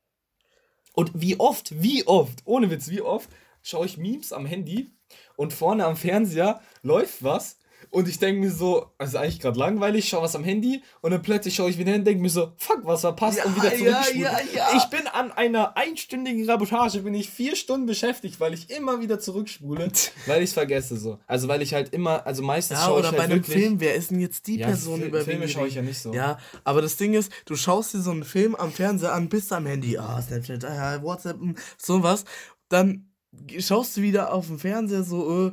Und 0.94 1.12
wie 1.14 1.40
oft, 1.40 1.82
wie 1.82 2.06
oft, 2.06 2.40
ohne 2.46 2.70
Witz, 2.70 2.90
wie 2.90 3.02
oft 3.02 3.30
schaue 3.62 3.86
ich 3.86 3.98
Memes 3.98 4.34
am 4.34 4.46
Handy 4.46 4.92
und 5.36 5.54
vorne 5.54 5.86
am 5.86 5.96
Fernseher 5.96 6.62
läuft 6.82 7.24
was 7.24 7.58
und 7.92 8.08
ich 8.08 8.20
denke 8.20 8.40
mir 8.40 8.52
so, 8.52 8.88
also 8.98 9.18
eigentlich 9.18 9.42
gerade 9.42 9.60
langweilig, 9.60 10.08
schaue 10.08 10.24
was 10.24 10.36
am 10.36 10.46
Handy 10.46 10.82
und 11.02 11.12
dann 11.12 11.22
plötzlich 11.22 11.56
schaue 11.56 11.70
ich 11.70 11.78
wieder 11.78 11.92
hin 11.92 12.02
und 12.02 12.06
denke 12.06 12.22
mir 12.22 12.30
so, 12.30 12.54
fuck, 12.56 12.80
was 12.84 13.02
verpasst 13.02 13.40
ja, 13.40 13.44
und 13.44 13.56
wieder 13.58 13.76
zurückgespult. 13.76 14.16
Ja, 14.16 14.40
ja, 14.56 14.78
ich 14.78 14.86
bin 14.86 15.08
an 15.08 15.34
einer 15.34 15.76
einstündigen 15.76 16.50
Reportage, 16.50 17.00
bin 17.02 17.14
ich 17.14 17.30
vier 17.30 17.58
Stunden 17.58 17.86
beschäftigt, 17.86 18.40
weil 18.40 18.54
ich 18.54 18.70
immer 18.70 19.02
wieder 19.02 19.20
zurückspule, 19.20 19.92
weil 20.26 20.42
ich 20.42 20.50
es 20.50 20.54
vergesse 20.54 20.96
so. 20.96 21.20
Also 21.28 21.50
weil 21.50 21.62
ich 21.62 21.74
halt 21.74 21.94
immer, 21.94 22.26
also 22.26 22.42
meistens 22.44 22.80
ja, 22.80 22.86
schaue 22.86 23.02
ich 23.02 23.08
halt 23.08 23.18
bei 23.18 23.24
einem 23.24 23.44
Film, 23.44 23.82
wer 23.82 23.96
ist 23.96 24.12
denn 24.12 24.22
jetzt 24.22 24.48
die 24.48 24.58
Person 24.58 25.02
über 25.02 25.22
Filme 25.22 25.50
schaue 25.50 25.68
ich 25.68 25.76
ja 25.76 25.82
nicht 25.82 26.00
so. 26.00 26.14
Ja, 26.14 26.38
aber 26.64 26.82
das 26.82 26.96
Ding 26.96 27.14
ist, 27.14 27.30
du 27.46 27.56
schaust 27.56 27.94
dir 27.94 28.02
so 28.02 28.12
einen 28.12 28.24
Film 28.24 28.56
am 28.56 28.72
Fernseher 28.72 29.12
an, 29.12 29.28
bist 29.28 29.52
am 29.52 29.66
Handy, 29.66 29.98
ah, 29.98 30.18
oh, 30.18 30.22
Snapchat, 30.22 30.64
ah, 30.64 31.02
WhatsApp, 31.04 31.40
hm, 31.40 31.56
sowas, 31.78 32.24
dann 32.70 33.12
schaust 33.60 33.98
du 33.98 34.02
wieder 34.02 34.34
auf 34.34 34.48
dem 34.48 34.60
Fernseher 34.60 35.04
so, 35.04 35.48
äh, 35.48 35.52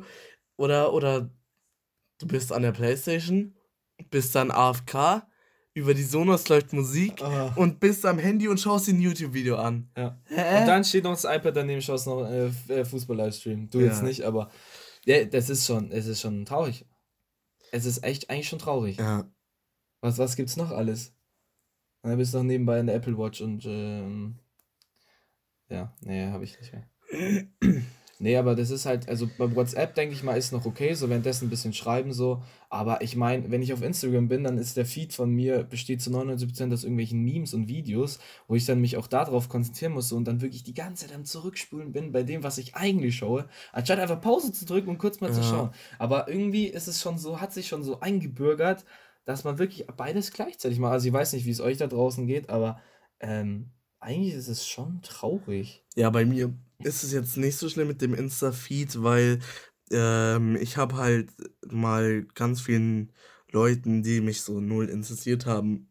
oder, 0.55 0.93
oder 0.93 1.29
du 2.19 2.27
bist 2.27 2.53
an 2.53 2.61
der 2.61 2.71
Playstation, 2.71 3.55
bist 4.09 4.35
dann 4.35 4.51
AFK, 4.51 5.23
über 5.73 5.93
die 5.93 6.03
Sonos 6.03 6.47
läuft 6.49 6.73
Musik 6.73 7.21
oh. 7.21 7.51
und 7.55 7.79
bist 7.79 8.05
am 8.05 8.19
Handy 8.19 8.47
und 8.47 8.59
schaust 8.59 8.87
dir 8.87 8.93
ein 8.93 9.01
YouTube-Video 9.01 9.55
an. 9.55 9.89
Ja. 9.95 10.19
Hä? 10.25 10.61
Und 10.61 10.67
dann 10.67 10.83
steht 10.83 11.03
noch 11.03 11.11
das 11.11 11.23
iPad 11.23 11.55
daneben, 11.55 11.81
schaust 11.81 12.07
noch 12.07 12.25
äh, 12.25 12.47
äh, 12.67 12.85
Fußball-Livestream. 12.85 13.69
Du 13.69 13.79
ja. 13.79 13.87
jetzt 13.87 14.03
nicht, 14.03 14.23
aber 14.23 14.49
ja, 15.05 15.23
das 15.25 15.49
ist 15.49 15.65
schon, 15.65 15.91
es 15.91 16.05
ist 16.05 16.21
schon 16.21 16.45
traurig. 16.45 16.85
Es 17.71 17.85
ist 17.85 18.03
echt 18.03 18.29
eigentlich 18.29 18.49
schon 18.49 18.59
traurig. 18.59 18.97
Ja. 18.97 19.29
Was, 20.01 20.17
was 20.17 20.35
gibt's 20.35 20.57
noch 20.57 20.71
alles? 20.71 21.13
Dann 22.01 22.17
bist 22.17 22.33
du 22.33 22.39
noch 22.39 22.45
nebenbei 22.45 22.79
in 22.79 22.87
der 22.87 22.95
Apple 22.95 23.17
Watch 23.17 23.41
und 23.41 23.65
ähm, 23.65 24.39
ja, 25.69 25.93
nee, 26.01 26.27
habe 26.27 26.43
ich 26.43 26.57
nicht 26.59 26.73
mehr. 26.73 26.87
Nee, 28.21 28.35
aber 28.35 28.53
das 28.53 28.69
ist 28.69 28.85
halt, 28.85 29.07
also 29.07 29.29
bei 29.37 29.55
WhatsApp 29.55 29.95
denke 29.95 30.13
ich 30.13 30.23
mal, 30.23 30.37
ist 30.37 30.51
noch 30.51 30.65
okay, 30.65 30.93
so 30.93 31.07
währenddessen 31.07 31.47
ein 31.47 31.49
bisschen 31.49 31.71
schreiben 31.71 32.11
so. 32.11 32.43
Aber 32.69 33.01
ich 33.01 33.15
meine, 33.15 33.49
wenn 33.49 33.61
ich 33.61 33.71
auf 33.71 33.81
Instagram 33.81 34.27
bin, 34.27 34.43
dann 34.43 34.57
ist 34.57 34.75
der 34.75 34.85
Feed 34.85 35.13
von 35.13 35.31
mir, 35.31 35.63
besteht 35.63 36.01
zu 36.01 36.09
99% 36.09 36.73
aus 36.73 36.83
irgendwelchen 36.83 37.23
Memes 37.23 37.53
und 37.53 37.69
Videos, 37.69 38.19
wo 38.49 38.55
ich 38.55 38.65
dann 38.65 38.81
mich 38.81 38.97
auch 38.97 39.07
darauf 39.07 39.47
konzentrieren 39.47 39.93
muss 39.93 40.09
so, 40.09 40.17
und 40.17 40.25
dann 40.27 40.41
wirklich 40.41 40.63
die 40.63 40.73
ganze 40.73 41.07
Zeit 41.07 41.15
am 41.15 41.23
Zurückspulen 41.23 41.93
bin 41.93 42.11
bei 42.11 42.23
dem, 42.23 42.43
was 42.43 42.57
ich 42.57 42.75
eigentlich 42.75 43.15
schaue, 43.15 43.47
anstatt 43.71 43.99
einfach 43.99 44.19
Pause 44.19 44.51
zu 44.51 44.65
drücken 44.65 44.89
und 44.89 44.97
kurz 44.97 45.21
mal 45.21 45.29
ja. 45.29 45.33
zu 45.33 45.43
schauen. 45.43 45.69
Aber 45.97 46.27
irgendwie 46.27 46.65
ist 46.65 46.89
es 46.89 47.01
schon 47.01 47.17
so, 47.17 47.39
hat 47.39 47.53
sich 47.53 47.69
schon 47.69 47.83
so 47.83 48.01
eingebürgert, 48.01 48.83
dass 49.23 49.45
man 49.45 49.59
wirklich 49.59 49.87
beides 49.95 50.33
gleichzeitig 50.33 50.79
macht. 50.79 50.91
Also 50.91 51.07
ich 51.07 51.13
weiß 51.13 51.31
nicht, 51.31 51.45
wie 51.45 51.51
es 51.51 51.61
euch 51.61 51.77
da 51.77 51.87
draußen 51.87 52.27
geht, 52.27 52.49
aber 52.49 52.81
ähm, 53.21 53.71
eigentlich 54.01 54.33
ist 54.33 54.49
es 54.49 54.67
schon 54.67 55.01
traurig. 55.03 55.85
Ja, 55.95 56.09
bei 56.09 56.25
mir 56.25 56.53
ist 56.83 57.03
es 57.03 57.11
jetzt 57.11 57.37
nicht 57.37 57.57
so 57.57 57.69
schlimm 57.69 57.87
mit 57.87 58.01
dem 58.01 58.13
Insta-Feed, 58.13 59.03
weil 59.03 59.39
ähm, 59.91 60.55
ich 60.55 60.77
habe 60.77 60.95
halt 60.97 61.31
mal 61.71 62.23
ganz 62.35 62.61
vielen 62.61 63.11
Leuten, 63.51 64.03
die 64.03 64.21
mich 64.21 64.41
so 64.41 64.59
null 64.59 64.89
interessiert 64.89 65.45
haben, 65.45 65.89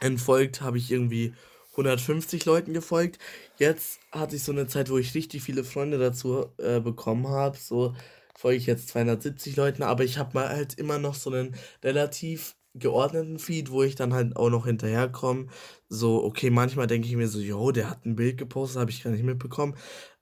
entfolgt, 0.00 0.60
habe 0.60 0.78
ich 0.78 0.90
irgendwie 0.90 1.34
150 1.72 2.44
Leuten 2.44 2.72
gefolgt. 2.72 3.18
Jetzt 3.58 4.00
hatte 4.12 4.36
ich 4.36 4.42
so 4.42 4.52
eine 4.52 4.66
Zeit, 4.66 4.90
wo 4.90 4.98
ich 4.98 5.14
richtig 5.14 5.42
viele 5.42 5.64
Freunde 5.64 5.98
dazu 5.98 6.46
äh, 6.58 6.80
bekommen 6.80 7.28
habe. 7.28 7.56
So 7.56 7.94
folge 8.36 8.58
ich 8.58 8.66
jetzt 8.66 8.88
270 8.88 9.56
Leuten, 9.56 9.82
aber 9.82 10.04
ich 10.04 10.18
habe 10.18 10.30
mal 10.34 10.48
halt 10.48 10.74
immer 10.74 10.98
noch 10.98 11.14
so 11.14 11.30
einen 11.30 11.54
relativ 11.82 12.54
geordneten 12.78 13.38
Feed, 13.38 13.70
wo 13.70 13.82
ich 13.82 13.94
dann 13.94 14.14
halt 14.14 14.36
auch 14.36 14.50
noch 14.50 14.66
hinterherkomme. 14.66 15.46
So, 15.88 16.24
okay, 16.24 16.50
manchmal 16.50 16.86
denke 16.86 17.08
ich 17.08 17.16
mir 17.16 17.28
so, 17.28 17.38
yo, 17.40 17.72
der 17.72 17.90
hat 17.90 18.04
ein 18.06 18.16
Bild 18.16 18.38
gepostet, 18.38 18.80
habe 18.80 18.90
ich 18.90 19.02
gar 19.02 19.10
nicht 19.10 19.24
mitbekommen. 19.24 19.74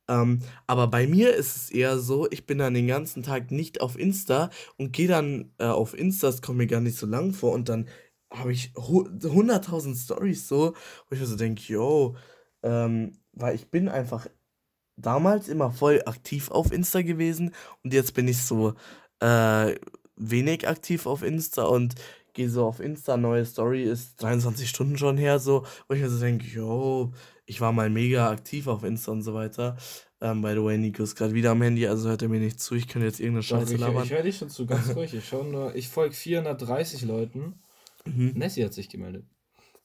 Ähm, 0.09 0.41
aber 0.67 0.87
bei 0.89 1.07
mir 1.07 1.35
ist 1.35 1.57
es 1.57 1.71
eher 1.71 1.99
so, 1.99 2.29
ich 2.31 2.47
bin 2.47 2.59
dann 2.59 2.75
den 2.75 2.87
ganzen 2.87 3.23
Tag 3.23 3.51
nicht 3.51 3.81
auf 3.81 3.99
Insta 3.99 4.51
und 4.77 4.93
gehe 4.93 5.09
dann 5.09 5.53
äh, 5.59 5.65
auf 5.67 5.99
Insta, 5.99 6.29
das 6.29 6.43
kommt 6.43 6.59
mir 6.59 6.69
gar 6.69 6.81
nicht 6.81 6.97
so 6.97 7.07
lang 7.07 7.33
vor 7.33 7.53
und 7.53 7.69
dann 7.69 7.89
habe 8.33 8.53
ich 8.53 8.73
100.000 8.75 9.97
Stories 9.97 10.49
so, 10.49 10.75
wo 11.09 11.15
ich 11.15 11.21
mir 11.21 11.27
so 11.27 11.37
denke, 11.37 11.63
yo, 11.73 12.17
ähm, 12.63 13.19
weil 13.33 13.55
ich 13.57 13.71
bin 13.71 13.89
einfach 13.89 14.29
damals 14.97 15.49
immer 15.49 15.71
voll 15.73 16.03
aktiv 16.07 16.51
auf 16.51 16.73
Insta 16.73 17.03
gewesen 17.03 17.55
und 17.85 17.93
jetzt 17.93 18.15
bin 18.15 18.29
ich 18.29 18.43
so 18.43 18.75
äh, 19.21 19.75
wenig 20.17 20.69
aktiv 20.69 21.07
auf 21.07 21.23
Insta 21.23 21.65
und 21.65 21.95
gehe 22.37 22.51
so 22.51 22.67
auf 22.67 22.81
Insta, 22.81 23.17
neue 23.17 23.45
Story 23.45 23.83
ist 23.83 24.23
23 24.23 24.69
Stunden 24.69 24.99
schon 24.99 25.17
her, 25.17 25.39
so, 25.39 25.65
wo 25.89 25.95
ich 25.95 26.03
mir 26.03 26.11
so 26.11 26.21
denke, 26.21 26.47
yo, 26.47 27.13
ich 27.47 27.61
war 27.61 27.73
mal 27.73 27.91
mega 27.91 28.31
aktiv 28.31 28.67
auf 28.69 28.85
Insta 28.85 29.11
und 29.11 29.23
so 29.23 29.35
weiter. 29.35 29.77
Ähm, 30.21 30.43
by 30.43 30.53
the 30.53 30.63
way, 30.63 30.79
Nico 30.79 31.03
ist 31.03 31.17
gerade 31.17 31.35
wieder 31.35 31.51
am 31.51 31.63
Handy, 31.63 31.87
also 31.87 32.09
hört 32.09 32.23
er 32.23 32.29
mir 32.29 32.41
nicht 32.41 32.61
zu. 32.61 32.75
Ich 32.75 32.89
könnte 32.89 33.07
jetzt 33.07 33.21
irgendeine 33.21 33.43
Scheiße 33.43 33.75
ich, 33.75 33.81
labern. 33.81 34.05
Ich 34.05 34.13
höre 34.13 34.23
dich 34.23 34.37
schon 34.37 34.51
zu, 34.51 34.67
ganz 34.67 34.89
ruhig. 34.97 35.15
Ich 35.15 35.33
ich 35.75 35.89
folge 35.89 36.15
430 36.15 37.03
Leuten. 37.03 37.61
Mhm. 38.05 38.33
Nessie 38.35 38.65
hat 38.65 38.75
sich 38.75 38.89
gemeldet. 38.89 39.25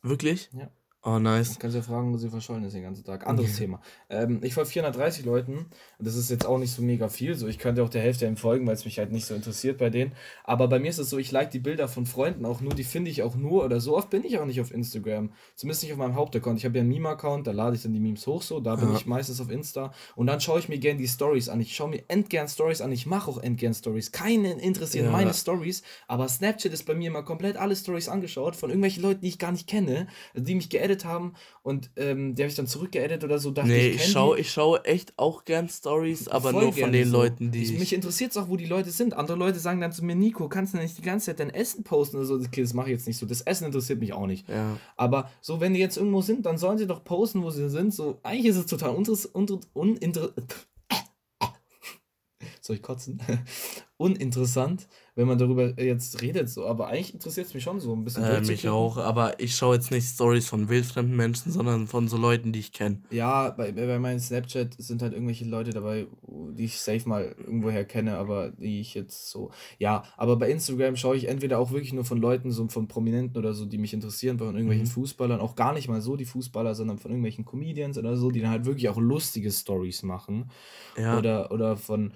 Wirklich? 0.01 0.49
Ja. 0.53 0.69
Oh, 1.03 1.17
nice. 1.17 1.57
Kannst 1.57 1.75
ja 1.75 1.81
fragen, 1.81 2.13
wo 2.13 2.17
sie 2.17 2.29
verschollen 2.29 2.63
ist 2.63 2.75
den 2.75 2.83
ganzen 2.83 3.03
Tag. 3.03 3.25
Anderes 3.25 3.57
Thema. 3.57 3.81
Ähm, 4.07 4.39
ich 4.43 4.53
folge 4.53 4.69
430 4.69 5.25
Leuten. 5.25 5.65
Das 5.97 6.15
ist 6.15 6.29
jetzt 6.29 6.45
auch 6.45 6.59
nicht 6.59 6.71
so 6.71 6.83
mega 6.83 7.09
viel. 7.09 7.33
So, 7.33 7.47
ich 7.47 7.57
könnte 7.57 7.81
auch 7.81 7.89
der 7.89 8.03
Hälfte 8.03 8.27
ihm 8.27 8.37
folgen, 8.37 8.67
weil 8.67 8.75
es 8.75 8.85
mich 8.85 8.99
halt 8.99 9.11
nicht 9.11 9.25
so 9.25 9.33
interessiert 9.33 9.79
bei 9.79 9.89
denen. 9.89 10.11
Aber 10.43 10.67
bei 10.67 10.77
mir 10.77 10.89
ist 10.89 10.99
es 10.99 11.09
so, 11.09 11.17
ich 11.17 11.31
like 11.31 11.49
die 11.49 11.59
Bilder 11.59 11.87
von 11.87 12.05
Freunden 12.05 12.45
auch 12.45 12.61
nur. 12.61 12.75
Die 12.75 12.83
finde 12.83 13.09
ich 13.09 13.23
auch 13.23 13.35
nur. 13.35 13.65
Oder 13.65 13.79
so 13.79 13.97
oft 13.97 14.11
bin 14.11 14.23
ich 14.23 14.37
auch 14.37 14.45
nicht 14.45 14.61
auf 14.61 14.71
Instagram. 14.71 15.31
Zumindest 15.55 15.81
nicht 15.81 15.91
auf 15.91 15.97
meinem 15.97 16.13
Hauptaccount. 16.13 16.59
Ich 16.59 16.65
habe 16.65 16.77
ja 16.77 16.81
einen 16.81 16.91
Meme-Account, 16.91 17.47
da 17.47 17.51
lade 17.51 17.75
ich 17.75 17.81
dann 17.81 17.93
die 17.93 17.99
Memes 17.99 18.27
hoch 18.27 18.43
so. 18.43 18.59
Da 18.59 18.75
bin 18.75 18.89
ja. 18.89 18.95
ich 18.95 19.07
meistens 19.07 19.41
auf 19.41 19.49
Insta. 19.49 19.93
Und 20.15 20.27
dann 20.27 20.39
schaue 20.39 20.59
ich 20.59 20.69
mir 20.69 20.77
gerne 20.77 20.99
die 20.99 21.07
Stories 21.07 21.49
an. 21.49 21.59
Ich 21.61 21.75
schaue 21.75 21.89
mir 21.89 22.03
endgern 22.09 22.47
Stories 22.47 22.79
an. 22.79 22.91
Ich 22.91 23.07
mache 23.07 23.31
auch 23.31 23.39
endgern 23.39 23.73
Stories. 23.73 24.11
Keinen 24.11 24.59
interessieren 24.59 25.05
ja. 25.05 25.11
meine 25.11 25.33
Stories. 25.33 25.81
Aber 26.07 26.27
Snapchat 26.27 26.71
ist 26.71 26.85
bei 26.85 26.93
mir 26.93 27.07
immer 27.07 27.23
komplett 27.23 27.57
alle 27.57 27.75
Stories 27.75 28.07
angeschaut 28.07 28.55
von 28.55 28.69
irgendwelchen 28.69 29.01
Leuten, 29.01 29.21
die 29.21 29.29
ich 29.29 29.39
gar 29.39 29.51
nicht 29.51 29.65
kenne, 29.65 30.05
die 30.35 30.53
mich 30.53 30.69
geedit 30.91 31.05
haben. 31.05 31.33
Und 31.63 31.91
ähm, 31.95 32.35
die 32.35 32.43
habe 32.43 32.49
ich 32.49 32.55
dann 32.55 32.67
zurückgeedit 32.67 33.23
oder 33.23 33.39
so. 33.39 33.51
Dachte, 33.51 33.69
nee, 33.69 33.89
ich, 33.89 33.95
ich 33.95 34.11
schaue 34.11 34.39
ich 34.39 34.51
schau 34.51 34.77
echt 34.77 35.17
auch 35.17 35.45
gern 35.45 35.69
Stories, 35.69 36.27
aber 36.27 36.51
nur 36.51 36.73
von 36.73 36.91
den 36.91 37.09
so. 37.09 37.17
Leuten, 37.17 37.51
die. 37.51 37.63
Ich, 37.63 37.79
mich 37.79 37.93
interessiert 37.93 38.31
es 38.31 38.37
auch, 38.37 38.49
wo 38.49 38.57
die 38.57 38.65
Leute 38.65 38.91
sind. 38.91 39.13
Andere 39.13 39.37
Leute 39.37 39.59
sagen 39.59 39.81
dann 39.81 39.91
zu 39.91 40.03
mir, 40.03 40.15
Nico, 40.15 40.49
kannst 40.49 40.73
du 40.73 40.77
nicht 40.77 40.97
die 40.97 41.01
ganze 41.01 41.27
Zeit 41.27 41.39
dein 41.39 41.49
Essen 41.49 41.83
posten 41.83 42.17
oder 42.17 42.25
so? 42.25 42.35
Okay, 42.35 42.61
das 42.61 42.73
mache 42.73 42.87
ich 42.87 42.93
jetzt 42.93 43.07
nicht 43.07 43.17
so. 43.17 43.25
Das 43.25 43.41
Essen 43.41 43.65
interessiert 43.65 43.99
mich 43.99 44.13
auch 44.13 44.27
nicht. 44.27 44.47
Ja. 44.49 44.77
Aber 44.97 45.29
so, 45.41 45.59
wenn 45.59 45.73
die 45.73 45.79
jetzt 45.79 45.97
irgendwo 45.97 46.21
sind, 46.21 46.45
dann 46.45 46.57
sollen 46.57 46.77
sie 46.77 46.87
doch 46.87 47.03
posten, 47.03 47.43
wo 47.43 47.49
sie 47.49 47.69
sind. 47.69 47.93
So, 47.93 48.19
eigentlich 48.23 48.47
ist 48.47 48.57
es 48.57 48.65
total 48.65 48.95
uninteressant. 48.95 50.67
Soll 52.61 52.75
ich 52.75 52.81
kotzen? 52.81 53.21
uninteressant, 53.97 54.87
wenn 55.15 55.27
man 55.27 55.37
darüber 55.37 55.77
jetzt 55.77 56.21
redet, 56.21 56.49
so. 56.49 56.65
Aber 56.65 56.87
eigentlich 56.87 57.13
interessiert 57.13 57.47
es 57.47 57.53
mich 57.53 57.63
schon 57.63 57.81
so 57.81 57.93
ein 57.93 58.05
bisschen. 58.05 58.23
Äh, 58.23 58.41
mich 58.41 58.69
auch, 58.69 58.97
aber 58.97 59.39
ich 59.41 59.55
schaue 59.55 59.75
jetzt 59.75 59.91
nicht 59.91 60.07
Stories 60.07 60.47
von 60.47 60.69
wildfremden 60.69 61.15
Menschen, 61.17 61.51
sondern 61.51 61.87
von 61.87 62.07
so 62.07 62.15
Leuten, 62.15 62.53
die 62.53 62.59
ich 62.59 62.71
kenne. 62.71 63.01
Ja, 63.09 63.49
bei, 63.49 63.73
bei 63.73 63.99
meinem 63.99 64.19
Snapchat 64.19 64.75
sind 64.77 65.01
halt 65.01 65.11
irgendwelche 65.11 65.43
Leute 65.43 65.71
dabei, 65.71 66.07
die 66.27 66.63
ich 66.63 66.79
safe 66.79 67.09
mal 67.09 67.35
irgendwoher 67.37 67.83
kenne, 67.83 68.17
aber 68.17 68.51
die 68.51 68.79
ich 68.79 68.93
jetzt 68.93 69.29
so. 69.29 69.51
Ja, 69.79 70.03
aber 70.15 70.37
bei 70.37 70.49
Instagram 70.49 70.95
schaue 70.95 71.17
ich 71.17 71.27
entweder 71.27 71.59
auch 71.59 71.71
wirklich 71.71 71.91
nur 71.91 72.05
von 72.05 72.17
Leuten, 72.17 72.51
so 72.51 72.67
von 72.69 72.87
Prominenten 72.87 73.37
oder 73.37 73.53
so, 73.53 73.65
die 73.65 73.77
mich 73.77 73.93
interessieren, 73.93 74.37
von 74.37 74.55
irgendwelchen 74.55 74.85
mhm. 74.85 74.91
Fußballern, 74.91 75.41
auch 75.41 75.55
gar 75.55 75.73
nicht 75.73 75.89
mal 75.89 76.01
so 76.01 76.15
die 76.15 76.25
Fußballer, 76.25 76.73
sondern 76.73 76.99
von 76.99 77.11
irgendwelchen 77.11 77.43
Comedians 77.43 77.97
oder 77.97 78.15
so, 78.15 78.31
die 78.31 78.39
dann 78.39 78.51
halt 78.51 78.65
wirklich 78.65 78.87
auch 78.87 78.97
lustige 78.97 79.51
Stories 79.51 80.03
machen. 80.03 80.49
Ja. 80.97 81.17
Oder, 81.17 81.51
oder 81.51 81.75
von 81.75 82.11
äh, 82.11 82.13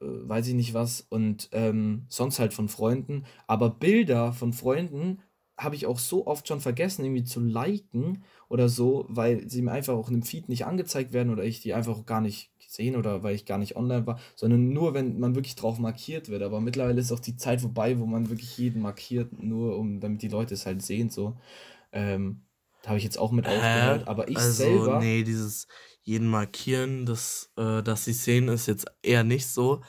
weiß 0.00 0.48
ich 0.48 0.54
nicht 0.54 0.74
was 0.74 1.00
und 1.08 1.48
ähm, 1.52 2.04
sonst 2.08 2.38
halt 2.38 2.54
von 2.54 2.68
Freunden. 2.68 3.24
Aber 3.46 3.70
Bilder 3.70 4.32
von 4.32 4.52
Freunden 4.52 5.20
habe 5.56 5.74
ich 5.74 5.86
auch 5.86 5.98
so 5.98 6.26
oft 6.26 6.46
schon 6.46 6.60
vergessen, 6.60 7.04
irgendwie 7.04 7.24
zu 7.24 7.40
liken 7.40 8.22
oder 8.48 8.68
so, 8.68 9.06
weil 9.08 9.48
sie 9.48 9.60
mir 9.60 9.72
einfach 9.72 9.94
auch 9.94 10.08
in 10.08 10.14
einem 10.14 10.22
Feed 10.22 10.48
nicht 10.48 10.66
angezeigt 10.66 11.12
werden 11.12 11.32
oder 11.32 11.44
ich 11.44 11.60
die 11.60 11.74
einfach 11.74 12.06
gar 12.06 12.20
nicht 12.20 12.52
gesehen 12.60 12.94
oder 12.94 13.22
weil 13.24 13.34
ich 13.34 13.44
gar 13.44 13.58
nicht 13.58 13.74
online 13.74 14.06
war, 14.06 14.20
sondern 14.36 14.68
nur, 14.72 14.94
wenn 14.94 15.18
man 15.18 15.34
wirklich 15.34 15.56
drauf 15.56 15.78
markiert 15.78 16.28
wird. 16.28 16.42
Aber 16.42 16.60
mittlerweile 16.60 17.00
ist 17.00 17.10
auch 17.10 17.18
die 17.18 17.36
Zeit 17.36 17.60
vorbei, 17.60 17.98
wo 17.98 18.06
man 18.06 18.28
wirklich 18.28 18.56
jeden 18.56 18.82
markiert, 18.82 19.42
nur 19.42 19.76
um, 19.76 19.98
damit 20.00 20.22
die 20.22 20.28
Leute 20.28 20.54
es 20.54 20.64
halt 20.64 20.82
sehen, 20.82 21.10
so. 21.10 21.36
Ähm, 21.90 22.42
da 22.82 22.90
habe 22.90 22.98
ich 22.98 23.04
jetzt 23.04 23.18
auch 23.18 23.32
mit 23.32 23.46
aufgehört, 23.46 24.06
aber 24.06 24.28
ich 24.28 24.36
also, 24.36 24.52
selber. 24.52 25.00
Nee, 25.00 25.24
dieses 25.24 25.66
jeden 26.08 26.28
markieren, 26.28 27.06
das, 27.06 27.52
äh, 27.56 27.82
dass 27.82 28.04
sie 28.06 28.12
sehen, 28.14 28.48
ist 28.48 28.66
jetzt 28.66 28.86
eher 29.02 29.24
nicht 29.24 29.46
so. 29.46 29.82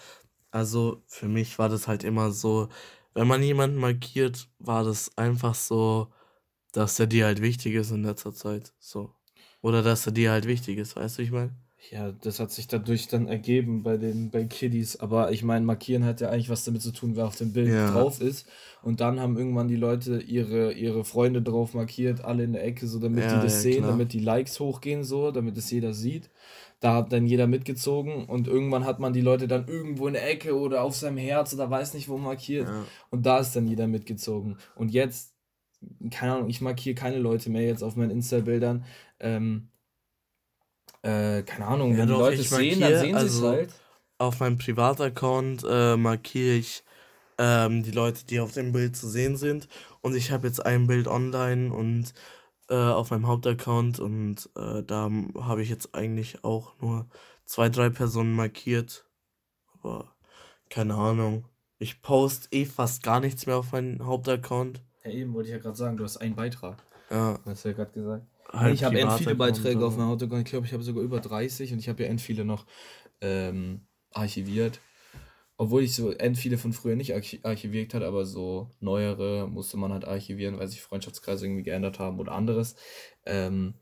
Also 0.52 1.04
für 1.08 1.28
mich 1.30 1.60
war 1.60 1.70
das 1.70 1.88
halt 1.88 2.04
immer 2.04 2.32
so, 2.32 2.70
wenn 3.14 3.28
man 3.28 3.44
jemanden 3.44 3.78
markiert, 3.78 4.50
war 4.60 4.84
das 4.84 5.18
einfach 5.18 5.56
so, 5.56 6.14
dass 6.74 7.00
er 7.00 7.08
dir 7.08 7.26
halt 7.26 7.42
wichtig 7.42 7.76
ist 7.76 7.92
in 7.92 8.04
letzter 8.04 8.34
Zeit. 8.34 8.74
So. 8.80 9.16
Oder 9.62 9.84
dass 9.84 10.06
er 10.08 10.14
dir 10.14 10.32
halt 10.32 10.46
wichtig 10.48 10.78
ist, 10.80 10.96
weißt 10.96 11.20
du, 11.20 11.24
ich 11.24 11.32
meine? 11.32 11.56
Ja, 11.92 12.12
das 12.12 12.40
hat 12.40 12.52
sich 12.52 12.68
dadurch 12.68 13.08
dann 13.08 13.28
ergeben 13.28 13.84
bei 13.84 13.98
den 13.98 14.30
bei 14.30 14.44
Kiddies. 14.44 14.98
Aber 14.98 15.32
ich 15.32 15.44
meine, 15.44 15.66
markieren 15.66 16.04
hat 16.04 16.22
ja 16.22 16.30
eigentlich 16.30 16.50
was 16.50 16.66
damit 16.66 16.82
zu 16.82 16.92
tun, 16.92 17.16
wer 17.16 17.26
auf 17.26 17.38
dem 17.38 17.54
Bild 17.54 17.70
ja. 17.70 17.92
drauf 17.92 18.22
ist. 18.22 18.48
Und 18.84 19.00
dann 19.00 19.20
haben 19.20 19.38
irgendwann 19.38 19.70
die 19.70 19.78
Leute 19.78 20.22
ihre, 20.22 20.74
ihre 20.74 21.06
Freunde 21.06 21.42
drauf 21.42 21.74
markiert, 21.74 22.24
alle 22.24 22.44
in 22.44 22.54
der 22.54 22.66
Ecke, 22.66 22.86
so 22.86 23.00
damit 23.00 23.24
ja, 23.24 23.36
die 23.36 23.44
das 23.44 23.56
ja, 23.56 23.60
sehen, 23.62 23.78
klar. 23.78 23.92
damit 23.92 24.14
die 24.14 24.20
Likes 24.20 24.60
hochgehen, 24.60 25.04
so, 25.04 25.32
damit 25.32 25.58
es 25.58 25.72
jeder 25.72 25.94
sieht. 25.94 26.30
Da 26.82 26.96
hat 26.96 27.12
dann 27.12 27.26
jeder 27.26 27.48
mitgezogen 27.48 28.26
und 28.26 28.48
irgendwann 28.48 28.86
hat 28.86 29.00
man 29.00 29.12
die 29.12 29.22
Leute 29.22 29.48
dann 29.48 29.68
irgendwo 29.68 30.08
in 30.08 30.14
der 30.14 30.30
Ecke 30.30 30.58
oder 30.58 30.84
auf 30.84 30.96
seinem 30.96 31.18
Herz 31.18 31.54
oder 31.54 31.70
weiß 31.70 31.94
nicht 31.94 32.08
wo 32.08 32.18
markiert. 32.18 32.68
Und 33.10 33.26
da 33.26 33.40
ist 33.40 33.54
dann 33.56 33.68
jeder 33.68 33.88
mitgezogen. 33.88 34.58
Und 34.76 34.92
jetzt, 34.92 35.34
keine 36.10 36.36
Ahnung, 36.36 36.50
ich 36.50 36.62
markiere 36.62 36.96
keine 36.96 37.20
Leute 37.20 37.50
mehr 37.50 37.64
jetzt 37.64 37.84
auf 37.84 37.96
meinen 37.98 38.12
Insta-Bildern. 38.12 38.86
Ähm, 39.20 39.70
äh, 41.02 41.44
keine 41.44 41.68
Ahnung, 41.68 41.92
wenn 41.92 42.00
ja, 42.00 42.06
die 42.06 42.12
Leute 42.12 42.42
es 42.42 42.50
sehen, 42.50 42.80
dann 42.80 43.00
sehen 43.00 43.16
also, 43.16 43.28
sie 43.28 43.46
es 43.46 43.52
halt. 43.52 43.70
Auf 44.18 44.40
meinem 44.40 44.58
Privataccount 44.58 45.64
äh, 45.70 45.96
markiere 45.96 46.56
ich 46.56 46.84
ähm, 47.38 47.84
die 47.84 47.92
Leute, 47.92 48.26
die 48.26 48.40
auf 48.40 48.52
dem 48.52 48.74
Bild 48.74 48.96
zu 48.96 49.08
sehen 49.08 49.38
sind. 49.38 49.68
Und 50.02 50.16
ich 50.16 50.32
habe 50.32 50.48
jetzt 50.48 50.66
ein 50.66 50.88
Bild 50.88 51.08
online 51.08 51.74
und 51.74 52.14
äh, 52.70 52.76
auf 52.76 53.12
meinem 53.12 53.28
Hauptaccount 53.28 54.00
und 54.00 54.50
äh, 54.56 54.84
da 54.84 55.10
habe 55.40 55.62
ich 55.62 55.70
jetzt 55.70 55.96
eigentlich 55.96 56.44
auch 56.44 56.74
nur 56.82 57.08
zwei, 57.46 57.70
drei 57.70 57.90
Personen 57.90 58.36
markiert. 58.36 59.06
Aber 59.74 60.14
keine 60.70 60.96
Ahnung. 60.96 61.46
Ich 61.80 62.02
poste 62.02 62.50
eh 62.52 62.66
fast 62.66 63.04
gar 63.04 63.22
nichts 63.22 63.46
mehr 63.46 63.58
auf 63.58 63.72
meinem 63.72 64.06
Hauptaccount. 64.06 64.84
Ja, 65.06 65.12
eben 65.12 65.34
wollte 65.34 65.48
ich 65.48 65.54
ja 65.54 65.60
gerade 65.60 65.78
sagen, 65.78 65.96
du 65.96 66.04
hast 66.04 66.18
einen 66.18 66.36
Beitrag. 66.36 66.84
Ja. 67.10 67.40
Hast 67.46 67.64
du 67.64 67.70
ja 67.70 67.76
gerade 67.76 67.92
gesagt. 67.92 68.28
Halt 68.52 68.74
ich 68.74 68.84
habe 68.84 69.00
end 69.00 69.14
viele 69.14 69.36
Beiträge 69.36 69.86
auf 69.86 69.98
meinem 69.98 70.10
Autogramm. 70.10 70.40
Ich 70.40 70.46
glaube, 70.46 70.66
ich 70.66 70.74
habe 70.74 70.84
sogar 70.84 71.04
über 71.04 71.20
30 71.20 71.74
und 71.74 71.80
ich 71.80 71.90
habe 71.90 72.04
ja 72.04 72.10
end 72.10 72.22
viele 72.22 72.46
noch 72.46 72.66
ähm, 73.22 73.82
archiviert. 74.12 74.80
Obwohl 75.58 75.84
ich 75.84 75.94
so 75.94 76.12
end 76.12 76.38
viele 76.38 76.58
von 76.58 76.72
früher 76.72 76.96
nicht 76.96 77.14
archiviert 77.14 77.94
hat, 77.94 78.02
aber 78.02 78.26
so 78.26 78.72
neuere 78.80 79.48
musste 79.50 79.76
man 79.76 79.92
halt 79.92 80.06
archivieren, 80.06 80.58
weil 80.58 80.70
sich 80.70 80.82
Freundschaftskreise 80.82 81.46
irgendwie 81.46 81.64
geändert 81.64 82.00
haben 82.00 82.20
oder 82.20 82.32
anderes. 82.32 82.76
Ähm, 83.26 83.74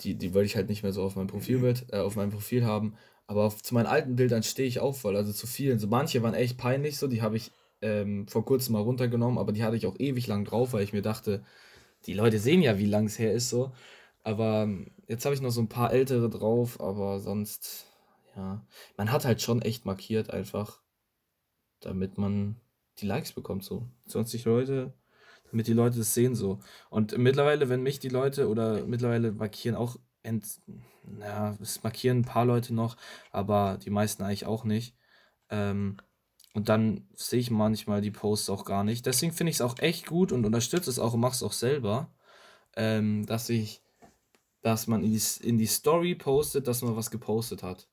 die, 0.00 0.16
die 0.16 0.34
wollte 0.34 0.46
ich 0.46 0.56
halt 0.56 0.68
nicht 0.68 0.82
mehr 0.82 0.92
so 0.92 1.02
auf 1.02 1.16
meinem 1.16 1.28
Profilbild, 1.28 1.86
äh, 1.92 1.98
auf 1.98 2.16
meinem 2.16 2.30
Profil 2.30 2.64
haben. 2.64 2.94
Aber 3.26 3.44
auf, 3.44 3.62
zu 3.62 3.74
meinen 3.74 3.86
alten 3.86 4.16
Bildern 4.16 4.42
stehe 4.42 4.68
ich 4.68 4.80
auch 4.80 4.96
voll, 4.96 5.16
also 5.16 5.32
zu 5.32 5.46
vielen. 5.46 5.78
So 5.78 5.86
manche 5.86 6.22
waren 6.22 6.34
echt 6.34 6.58
peinlich, 6.58 6.98
so 6.98 7.06
die 7.06 7.22
habe 7.22 7.36
ich 7.36 7.52
ähm, 7.80 8.26
vor 8.26 8.44
kurzem 8.44 8.72
mal 8.72 8.82
runtergenommen, 8.82 9.38
aber 9.38 9.52
die 9.52 9.62
hatte 9.62 9.76
ich 9.76 9.86
auch 9.86 9.96
ewig 9.98 10.26
lang 10.26 10.44
drauf, 10.44 10.72
weil 10.72 10.82
ich 10.82 10.92
mir 10.92 11.02
dachte, 11.02 11.44
die 12.06 12.14
Leute 12.14 12.38
sehen 12.38 12.62
ja, 12.62 12.78
wie 12.78 12.86
lang 12.86 13.06
es 13.06 13.18
her 13.18 13.32
ist, 13.32 13.50
so. 13.50 13.72
Aber 14.24 14.62
ähm, 14.62 14.90
jetzt 15.06 15.24
habe 15.24 15.34
ich 15.34 15.40
noch 15.40 15.50
so 15.50 15.60
ein 15.60 15.68
paar 15.68 15.92
ältere 15.92 16.28
drauf, 16.30 16.80
aber 16.80 17.20
sonst, 17.20 17.86
ja. 18.36 18.64
Man 18.96 19.12
hat 19.12 19.24
halt 19.24 19.42
schon 19.42 19.62
echt 19.62 19.86
markiert, 19.86 20.30
einfach, 20.30 20.80
damit 21.80 22.18
man 22.18 22.56
die 22.98 23.06
Likes 23.06 23.32
bekommt, 23.32 23.64
so. 23.64 23.88
20 24.06 24.44
Leute, 24.44 24.92
damit 25.50 25.66
die 25.66 25.72
Leute 25.72 26.00
es 26.00 26.14
sehen, 26.14 26.34
so. 26.34 26.60
Und 26.90 27.16
mittlerweile, 27.18 27.68
wenn 27.68 27.82
mich 27.82 28.00
die 28.00 28.08
Leute 28.08 28.48
oder 28.48 28.84
mittlerweile 28.84 29.32
markieren 29.32 29.76
auch, 29.76 29.96
ent, 30.22 30.60
ja, 31.20 31.56
es 31.60 31.82
markieren 31.82 32.18
ein 32.18 32.24
paar 32.24 32.44
Leute 32.44 32.74
noch, 32.74 32.96
aber 33.30 33.78
die 33.82 33.90
meisten 33.90 34.22
eigentlich 34.22 34.46
auch 34.46 34.64
nicht. 34.64 34.94
Ähm, 35.50 35.96
und 36.54 36.68
dann 36.68 37.06
sehe 37.14 37.40
ich 37.40 37.50
manchmal 37.50 38.00
die 38.00 38.10
Posts 38.10 38.50
auch 38.50 38.64
gar 38.64 38.84
nicht. 38.84 39.06
Deswegen 39.06 39.32
finde 39.32 39.50
ich 39.50 39.56
es 39.56 39.60
auch 39.60 39.78
echt 39.78 40.06
gut 40.06 40.32
und 40.32 40.44
unterstütze 40.44 40.90
es 40.90 40.98
auch 40.98 41.14
und 41.14 41.20
mache 41.20 41.34
es 41.34 41.42
auch 41.42 41.52
selber, 41.52 42.12
ähm, 42.76 43.26
dass 43.26 43.48
ich, 43.48 43.82
dass 44.62 44.86
man 44.86 45.04
in 45.04 45.12
die, 45.12 45.22
in 45.42 45.58
die 45.58 45.66
Story 45.66 46.14
postet, 46.14 46.66
dass 46.66 46.82
man 46.82 46.96
was 46.96 47.10
gepostet 47.10 47.62
hat. 47.62 47.88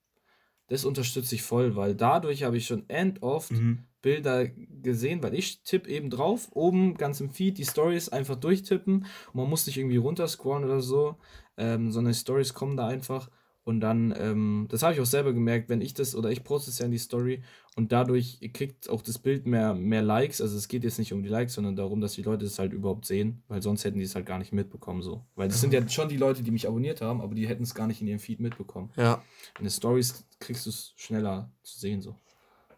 Das 0.68 0.84
unterstütze 0.84 1.36
ich 1.36 1.44
voll, 1.44 1.76
weil 1.76 1.96
dadurch 1.96 2.44
habe 2.44 2.58
ich 2.58 2.66
schon 2.66 2.90
end 2.90 3.22
oft 3.22 3.52
mhm. 3.52 3.84
Bilder 4.02 4.48
gesehen, 4.48 5.22
weil 5.22 5.36
ich 5.36 5.62
tippe 5.62 5.90
eben 5.90 6.10
drauf, 6.10 6.50
oben 6.52 6.96
ganz 6.96 7.22
im 7.22 7.30
Feed 7.30 7.58
die 7.58 7.66
Stories 7.66 8.10
einfach 8.10 8.36
durchtippen 8.36 9.06
man 9.34 9.50
muss 9.50 9.68
nicht 9.68 9.78
irgendwie 9.78 9.98
runterscrollen 9.98 10.64
oder 10.64 10.82
so, 10.82 11.18
ähm, 11.58 11.92
sondern 11.92 12.14
die 12.14 12.20
Stories 12.20 12.54
kommen 12.54 12.78
da 12.78 12.88
einfach 12.88 13.30
Und 13.66 13.80
dann, 13.80 14.14
ähm, 14.16 14.68
das 14.70 14.84
habe 14.84 14.94
ich 14.94 15.02
auch 15.02 15.08
selber 15.08 15.34
gemerkt, 15.34 15.70
wenn 15.70 15.82
ich 15.82 15.96
das 15.96 16.16
oder 16.16 16.30
ich 16.30 16.44
poste 16.44 16.70
es 16.70 16.78
ja 16.78 16.86
in 16.86 16.92
die 16.92 17.00
Story 17.00 17.42
und 17.76 17.92
dadurch 17.92 18.40
kriegt 18.54 18.92
auch 18.92 19.02
das 19.02 19.18
Bild 19.18 19.48
mehr, 19.48 19.74
mehr 19.74 20.04
Likes. 20.04 20.40
Also 20.40 20.56
es 20.56 20.68
geht 20.68 20.84
jetzt 20.84 21.00
nicht 21.00 21.14
um 21.14 21.24
die 21.24 21.30
Likes, 21.30 21.56
sondern 21.56 21.76
darum, 21.76 22.00
dass 22.00 22.14
die 22.14 22.22
Leute 22.22 22.46
es 22.46 22.60
halt 22.60 22.74
überhaupt 22.74 23.08
sehen, 23.08 23.42
weil 23.48 23.64
sonst 23.64 23.84
hätten 23.84 23.98
die 23.98 24.06
es 24.06 24.14
halt 24.14 24.28
gar 24.28 24.38
nicht 24.38 24.54
mitbekommen. 24.54 25.02
so. 25.02 25.26
Weil 25.34 25.48
das 25.48 25.62
sind 25.62 25.74
ja 25.74 25.90
schon 25.90 26.10
die 26.10 26.18
Leute, 26.18 26.44
die 26.44 26.52
mich 26.52 26.68
abonniert 26.68 27.02
haben, 27.02 27.22
aber 27.22 27.34
die 27.34 27.48
hätten 27.48 27.64
es 27.64 27.74
gar 27.74 27.88
nicht 27.88 28.02
in 28.02 28.08
ihrem 28.08 28.20
Feed 28.20 28.40
mitbekommen. 28.40 28.92
Ja. 28.98 29.24
In 29.58 29.66
den 29.66 29.72
Stories 29.72 30.28
kriegst 30.40 30.68
du 30.68 30.70
es 30.70 30.94
schneller 30.96 31.52
zu 31.64 31.80
sehen, 31.80 32.04
so. 32.04 32.16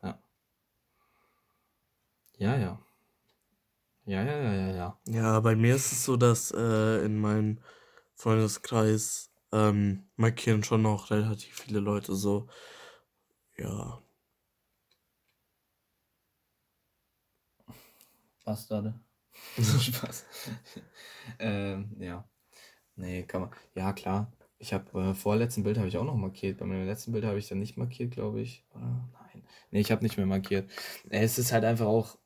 Ja. 0.02 0.18
Ja, 2.38 2.58
ja. 2.58 2.80
Ja, 4.06 4.24
ja, 4.24 4.42
ja, 4.42 4.54
ja, 4.54 4.74
ja. 4.74 5.00
Ja, 5.10 5.40
bei 5.42 5.58
mir 5.58 5.76
ist 5.76 5.92
es 5.92 6.06
so, 6.06 6.16
dass 6.16 6.52
äh, 6.52 7.04
in 7.04 7.20
meinem 7.20 7.58
Freundeskreis 8.16 9.32
ähm, 9.52 10.10
markieren 10.16 10.64
schon 10.64 10.82
noch 10.82 11.12
relativ 11.12 11.56
viele 11.62 11.80
Leute 11.80 12.16
so. 12.16 12.48
Ja. 13.58 14.02
Was 18.46 18.68
gerade? 18.68 19.00
Spaß. 19.58 20.26
ähm, 21.40 21.96
ja. 22.00 22.28
Nee, 22.96 23.24
kann 23.24 23.42
man. 23.42 23.52
Ja, 23.76 23.94
klar. 23.94 24.32
Ich 24.60 24.74
habe 24.74 25.00
äh, 25.02 25.14
vorletzten 25.14 25.64
Bild 25.64 25.78
habe 25.78 25.88
ich 25.88 25.98
auch 25.98 26.04
noch 26.04 26.16
markiert. 26.16 26.58
Bei 26.58 26.66
meinem 26.66 26.86
letzten 26.88 27.12
Bild 27.12 27.26
habe 27.26 27.38
ich 27.38 27.48
dann 27.48 27.60
nicht 27.60 27.78
markiert, 27.78 28.12
glaube 28.12 28.42
ich. 28.42 28.66
Oder? 28.74 29.10
Nein. 29.14 29.44
Nee, 29.72 29.82
ich 29.82 29.92
habe 29.92 30.04
nicht 30.04 30.18
mehr 30.18 30.26
markiert. 30.26 30.70
Es 31.10 31.38
ist 31.38 31.52
halt 31.52 31.64
einfach 31.64 31.86
auch. 31.86 32.18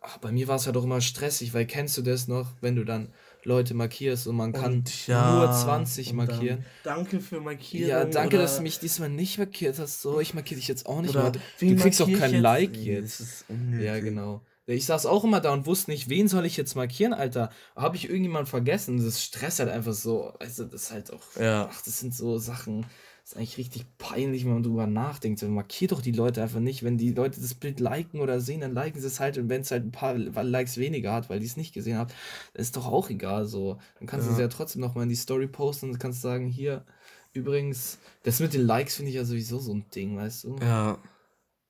Ach, 0.00 0.18
bei 0.18 0.32
mir 0.32 0.48
war 0.48 0.56
es 0.56 0.66
halt 0.66 0.76
auch 0.76 0.84
immer 0.84 1.00
stressig, 1.00 1.54
weil 1.54 1.66
kennst 1.66 1.96
du 1.96 2.02
das 2.02 2.28
noch, 2.28 2.56
wenn 2.60 2.76
du 2.76 2.84
dann 2.84 3.14
Leute 3.44 3.74
markierst 3.74 4.26
und 4.26 4.36
man 4.36 4.52
kann 4.52 4.72
und 4.72 5.06
ja, 5.06 5.34
nur 5.34 5.52
20 5.52 6.12
markieren. 6.12 6.64
danke 6.84 7.20
für 7.20 7.40
markieren. 7.40 7.88
Ja, 7.88 8.04
danke, 8.04 8.38
dass 8.38 8.56
du 8.56 8.62
mich 8.62 8.78
diesmal 8.78 9.08
nicht 9.08 9.38
markiert 9.38 9.78
hast. 9.78 10.02
So, 10.02 10.20
ich 10.20 10.34
markiere 10.34 10.58
dich 10.58 10.68
jetzt 10.68 10.86
auch 10.86 11.02
nicht 11.02 11.14
mehr. 11.14 11.32
Du 11.32 11.76
kriegst 11.76 12.00
auch 12.00 12.06
kein 12.06 12.32
jetzt? 12.32 12.42
Like 12.42 12.76
jetzt. 12.76 13.44
Ja, 13.80 13.98
genau. 14.00 14.42
Ich 14.66 14.86
saß 14.86 15.06
auch 15.06 15.24
immer 15.24 15.40
da 15.40 15.52
und 15.52 15.66
wusste 15.66 15.90
nicht, 15.90 16.08
wen 16.08 16.28
soll 16.28 16.46
ich 16.46 16.56
jetzt 16.56 16.76
markieren, 16.76 17.12
Alter. 17.12 17.50
Habe 17.74 17.96
ich 17.96 18.08
irgendjemand 18.08 18.48
vergessen? 18.48 19.04
Das 19.04 19.22
Stress 19.22 19.58
halt 19.58 19.68
einfach 19.68 19.92
so. 19.92 20.34
Also, 20.38 20.64
das 20.64 20.84
ist 20.84 20.92
halt 20.92 21.12
auch. 21.12 21.22
Ja. 21.40 21.68
Ach, 21.70 21.82
das 21.82 21.98
sind 21.98 22.14
so 22.14 22.38
Sachen 22.38 22.86
ist 23.24 23.36
eigentlich 23.36 23.58
richtig 23.58 23.86
peinlich, 23.98 24.44
wenn 24.44 24.54
man 24.54 24.62
drüber 24.62 24.86
nachdenkt. 24.86 25.38
So, 25.38 25.48
markiert 25.48 25.92
doch 25.92 26.02
die 26.02 26.12
Leute 26.12 26.42
einfach 26.42 26.60
nicht. 26.60 26.82
Wenn 26.82 26.98
die 26.98 27.12
Leute 27.12 27.40
das 27.40 27.54
Bild 27.54 27.78
liken 27.78 28.20
oder 28.20 28.40
sehen, 28.40 28.60
dann 28.60 28.74
liken 28.74 29.00
sie 29.00 29.06
es 29.06 29.20
halt. 29.20 29.38
Und 29.38 29.48
wenn 29.48 29.60
es 29.60 29.70
halt 29.70 29.84
ein 29.84 29.92
paar 29.92 30.16
Likes 30.16 30.76
weniger 30.76 31.12
hat, 31.12 31.30
weil 31.30 31.38
die 31.38 31.46
es 31.46 31.56
nicht 31.56 31.72
gesehen 31.72 31.96
haben, 31.96 32.12
ist 32.54 32.76
doch 32.76 32.86
auch 32.86 33.10
egal. 33.10 33.46
So. 33.46 33.78
Dann 33.98 34.08
kannst 34.08 34.26
du 34.28 34.32
es 34.32 34.38
ja 34.38 34.48
trotzdem 34.48 34.82
nochmal 34.82 35.04
in 35.04 35.10
die 35.10 35.14
Story 35.14 35.46
posten 35.46 35.90
und 35.90 36.00
kannst 36.00 36.20
sagen, 36.20 36.46
hier, 36.46 36.84
übrigens, 37.32 37.98
das 38.24 38.40
mit 38.40 38.54
den 38.54 38.66
Likes 38.66 38.96
finde 38.96 39.10
ich 39.10 39.16
ja 39.16 39.24
sowieso 39.24 39.58
so 39.60 39.72
ein 39.72 39.86
Ding, 39.94 40.16
weißt 40.16 40.44
du? 40.44 40.56
Ja. 40.60 40.98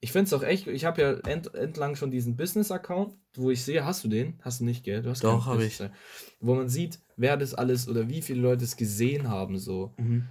Ich 0.01 0.11
finde 0.11 0.27
es 0.27 0.33
auch 0.33 0.43
echt, 0.43 0.67
ich 0.67 0.85
habe 0.85 1.01
ja 1.01 1.13
ent, 1.31 1.55
entlang 1.55 1.95
schon 1.95 2.11
diesen 2.11 2.35
Business-Account, 2.35 3.15
wo 3.37 3.51
ich 3.51 3.63
sehe, 3.63 3.85
hast 3.85 4.03
du 4.03 4.09
den? 4.09 4.39
Hast 4.41 4.61
du 4.61 4.65
nicht, 4.65 4.83
gell? 4.83 5.03
Du 5.03 5.11
hast 5.11 5.23
Doch, 5.23 5.47
habe 5.47 5.65
ich. 5.65 5.79
Wo 6.41 6.55
man 6.55 6.69
sieht, 6.69 6.99
wer 7.17 7.37
das 7.37 7.55
alles 7.55 7.89
oder 7.89 8.09
wie 8.09 8.23
viele 8.23 8.41
Leute 8.41 8.65
es 8.65 8.77
gesehen 8.77 9.29
haben, 9.29 9.59
so. 9.59 9.93
Mhm. 9.99 10.27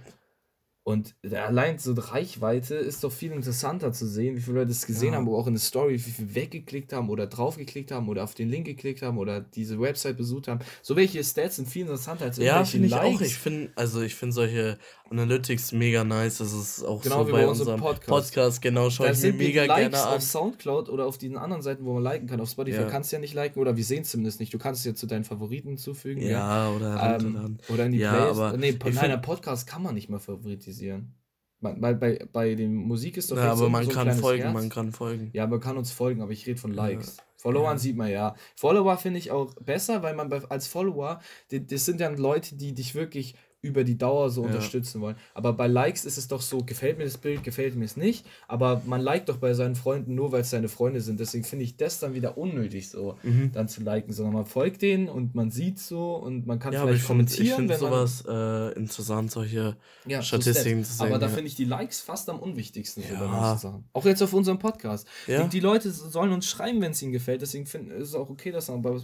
Und 0.84 1.14
allein 1.30 1.78
so 1.78 1.94
Reichweite 1.96 2.74
ist 2.74 3.04
doch 3.04 3.12
viel 3.12 3.30
interessanter 3.30 3.92
zu 3.92 4.04
sehen, 4.06 4.36
wie 4.36 4.40
viele 4.40 4.60
Leute 4.60 4.72
es 4.72 4.84
gesehen 4.84 5.12
ja. 5.12 5.18
haben, 5.18 5.26
wo 5.26 5.36
auch 5.36 5.46
in 5.46 5.54
der 5.54 5.60
Story, 5.60 5.94
wie 5.94 6.10
viel 6.10 6.34
weggeklickt 6.34 6.92
haben 6.92 7.08
oder 7.08 7.28
draufgeklickt 7.28 7.92
haben 7.92 8.08
oder 8.08 8.24
auf 8.24 8.34
den 8.34 8.48
Link 8.48 8.66
geklickt 8.66 9.02
haben 9.02 9.16
oder 9.18 9.40
diese 9.40 9.80
Website 9.80 10.16
besucht 10.16 10.48
haben. 10.48 10.58
So 10.82 10.96
welche 10.96 11.22
Stats 11.22 11.56
sind 11.56 11.68
viel 11.68 11.82
interessanter 11.82 12.24
als 12.24 12.38
Ja, 12.38 12.64
finde 12.64 12.88
ich 12.88 12.94
auch. 12.94 13.20
Ich 13.20 13.38
finde, 13.38 13.70
also 13.76 14.02
ich 14.02 14.16
finde 14.16 14.34
solche 14.34 14.78
Analytics 15.12 15.72
mega 15.72 16.02
nice. 16.02 16.38
Das 16.38 16.52
ist 16.52 16.82
auch 16.82 17.02
genau 17.02 17.24
so 17.24 17.32
bei, 17.32 17.42
bei 17.42 17.48
unserem 17.48 17.80
Podcast. 17.80 18.08
Podcast. 18.08 18.62
Genau, 18.62 18.90
schaue 18.90 19.12
ich 19.12 19.22
mir 19.22 19.32
mega 19.32 19.66
gerne 19.66 20.02
an. 20.02 20.16
auf 20.16 20.22
Soundcloud 20.22 20.88
oder 20.88 21.06
auf 21.06 21.18
diesen 21.18 21.36
anderen 21.36 21.62
Seiten, 21.62 21.84
wo 21.84 21.94
man 21.94 22.02
liken 22.02 22.26
kann. 22.26 22.40
Auf 22.40 22.50
Spotify 22.50 22.80
ja. 22.80 22.88
kannst 22.88 23.12
du 23.12 23.16
ja 23.16 23.20
nicht 23.20 23.34
liken 23.34 23.60
oder 23.60 23.76
wir 23.76 23.84
sehen 23.84 24.02
es 24.02 24.10
zumindest 24.10 24.40
nicht. 24.40 24.52
Du 24.52 24.58
kannst 24.58 24.80
es 24.80 24.84
ja 24.86 24.94
zu 24.94 25.06
deinen 25.06 25.24
Favoriten 25.24 25.68
hinzufügen. 25.68 26.22
Ja, 26.22 26.30
ja. 26.30 26.70
oder 26.70 27.18
ähm, 27.20 27.58
oder 27.68 27.86
in 27.86 27.92
die 27.92 27.98
ja, 27.98 28.12
Playlist. 28.12 28.40
Aber 28.40 28.56
nee, 28.56 28.72
bei 28.72 29.00
einer 29.00 29.18
Podcast 29.18 29.66
kann 29.66 29.82
man 29.82 29.94
nicht 29.94 30.08
mal 30.08 30.18
favoritisieren. 30.18 31.14
Weil 31.60 31.94
bei, 31.94 32.26
bei 32.32 32.56
den 32.56 32.74
Musik 32.74 33.16
ist 33.16 33.30
doch 33.30 33.36
Ja, 33.36 33.52
aber 33.52 33.56
so, 33.56 33.68
man 33.68 33.84
so 33.84 33.90
kann 33.92 34.12
folgen, 34.12 34.42
Herz. 34.42 34.52
man 34.52 34.68
kann 34.68 34.90
folgen. 34.90 35.30
Ja, 35.32 35.46
man 35.46 35.60
kann 35.60 35.76
uns 35.76 35.92
folgen, 35.92 36.20
aber 36.20 36.32
ich 36.32 36.44
rede 36.46 36.60
von 36.60 36.72
Likes. 36.72 37.18
Ja. 37.18 37.22
Followern 37.36 37.74
ja. 37.74 37.78
sieht 37.78 37.96
man 37.96 38.10
ja. 38.10 38.34
Follower 38.56 38.96
finde 38.96 39.18
ich 39.18 39.30
auch 39.30 39.54
besser, 39.54 40.02
weil 40.02 40.14
man 40.14 40.28
bei, 40.28 40.42
als 40.48 40.66
Follower, 40.66 41.20
das 41.50 41.84
sind 41.84 42.00
dann 42.00 42.16
Leute, 42.16 42.56
die 42.56 42.72
dich 42.72 42.94
wirklich 42.94 43.34
über 43.62 43.84
die 43.84 43.96
Dauer 43.96 44.28
so 44.28 44.42
ja. 44.42 44.48
unterstützen 44.48 45.00
wollen. 45.00 45.16
Aber 45.34 45.52
bei 45.52 45.68
Likes 45.68 46.04
ist 46.04 46.18
es 46.18 46.26
doch 46.26 46.42
so, 46.42 46.58
gefällt 46.58 46.98
mir 46.98 47.04
das 47.04 47.16
Bild, 47.16 47.44
gefällt 47.44 47.76
mir 47.76 47.84
es 47.84 47.96
nicht. 47.96 48.26
Aber 48.48 48.82
man 48.86 49.00
liked 49.00 49.28
doch 49.28 49.36
bei 49.36 49.54
seinen 49.54 49.76
Freunden 49.76 50.16
nur, 50.16 50.32
weil 50.32 50.40
es 50.40 50.50
seine 50.50 50.68
Freunde 50.68 51.00
sind. 51.00 51.20
Deswegen 51.20 51.44
finde 51.44 51.64
ich 51.64 51.76
das 51.76 52.00
dann 52.00 52.12
wieder 52.12 52.36
unnötig, 52.36 52.90
so 52.90 53.16
mhm. 53.22 53.52
dann 53.52 53.68
zu 53.68 53.82
liken, 53.82 54.12
sondern 54.12 54.34
man 54.34 54.46
folgt 54.46 54.82
denen 54.82 55.08
und 55.08 55.36
man 55.36 55.52
sieht 55.52 55.78
so 55.78 56.16
und 56.16 56.44
man 56.44 56.58
kann 56.58 56.72
ja, 56.72 56.84
vielleicht 56.84 57.06
kommentieren. 57.06 57.46
Ich 57.46 57.54
finde 57.54 57.76
sowas 57.76 58.24
äh, 58.28 58.72
interessant, 58.72 59.30
solche 59.30 59.76
ja, 60.06 60.22
Statistiken 60.22 60.82
zu 60.82 60.94
sehen. 60.94 61.06
Aber 61.06 61.20
da 61.20 61.28
finde 61.28 61.46
ich 61.46 61.54
die 61.54 61.64
Likes 61.64 62.00
fast 62.00 62.28
am 62.28 62.40
unwichtigsten 62.40 63.04
ja. 63.08 63.60
Auch 63.92 64.04
jetzt 64.04 64.22
auf 64.22 64.32
unserem 64.32 64.58
Podcast. 64.58 65.06
Die, 65.28 65.48
die, 65.48 65.60
Leute 65.60 65.90
sollen 65.92 66.32
uns 66.32 66.48
schreiben, 66.48 66.80
wenn 66.80 66.90
es 66.90 67.02
ihnen 67.02 67.12
gefällt. 67.12 67.42
Deswegen 67.42 67.66
find, 67.66 67.92
ist 67.92 68.08
es 68.08 68.14
auch 68.16 68.28
okay, 68.28 68.50
dass 68.50 68.68
man 68.68 68.82
bei 68.82 68.96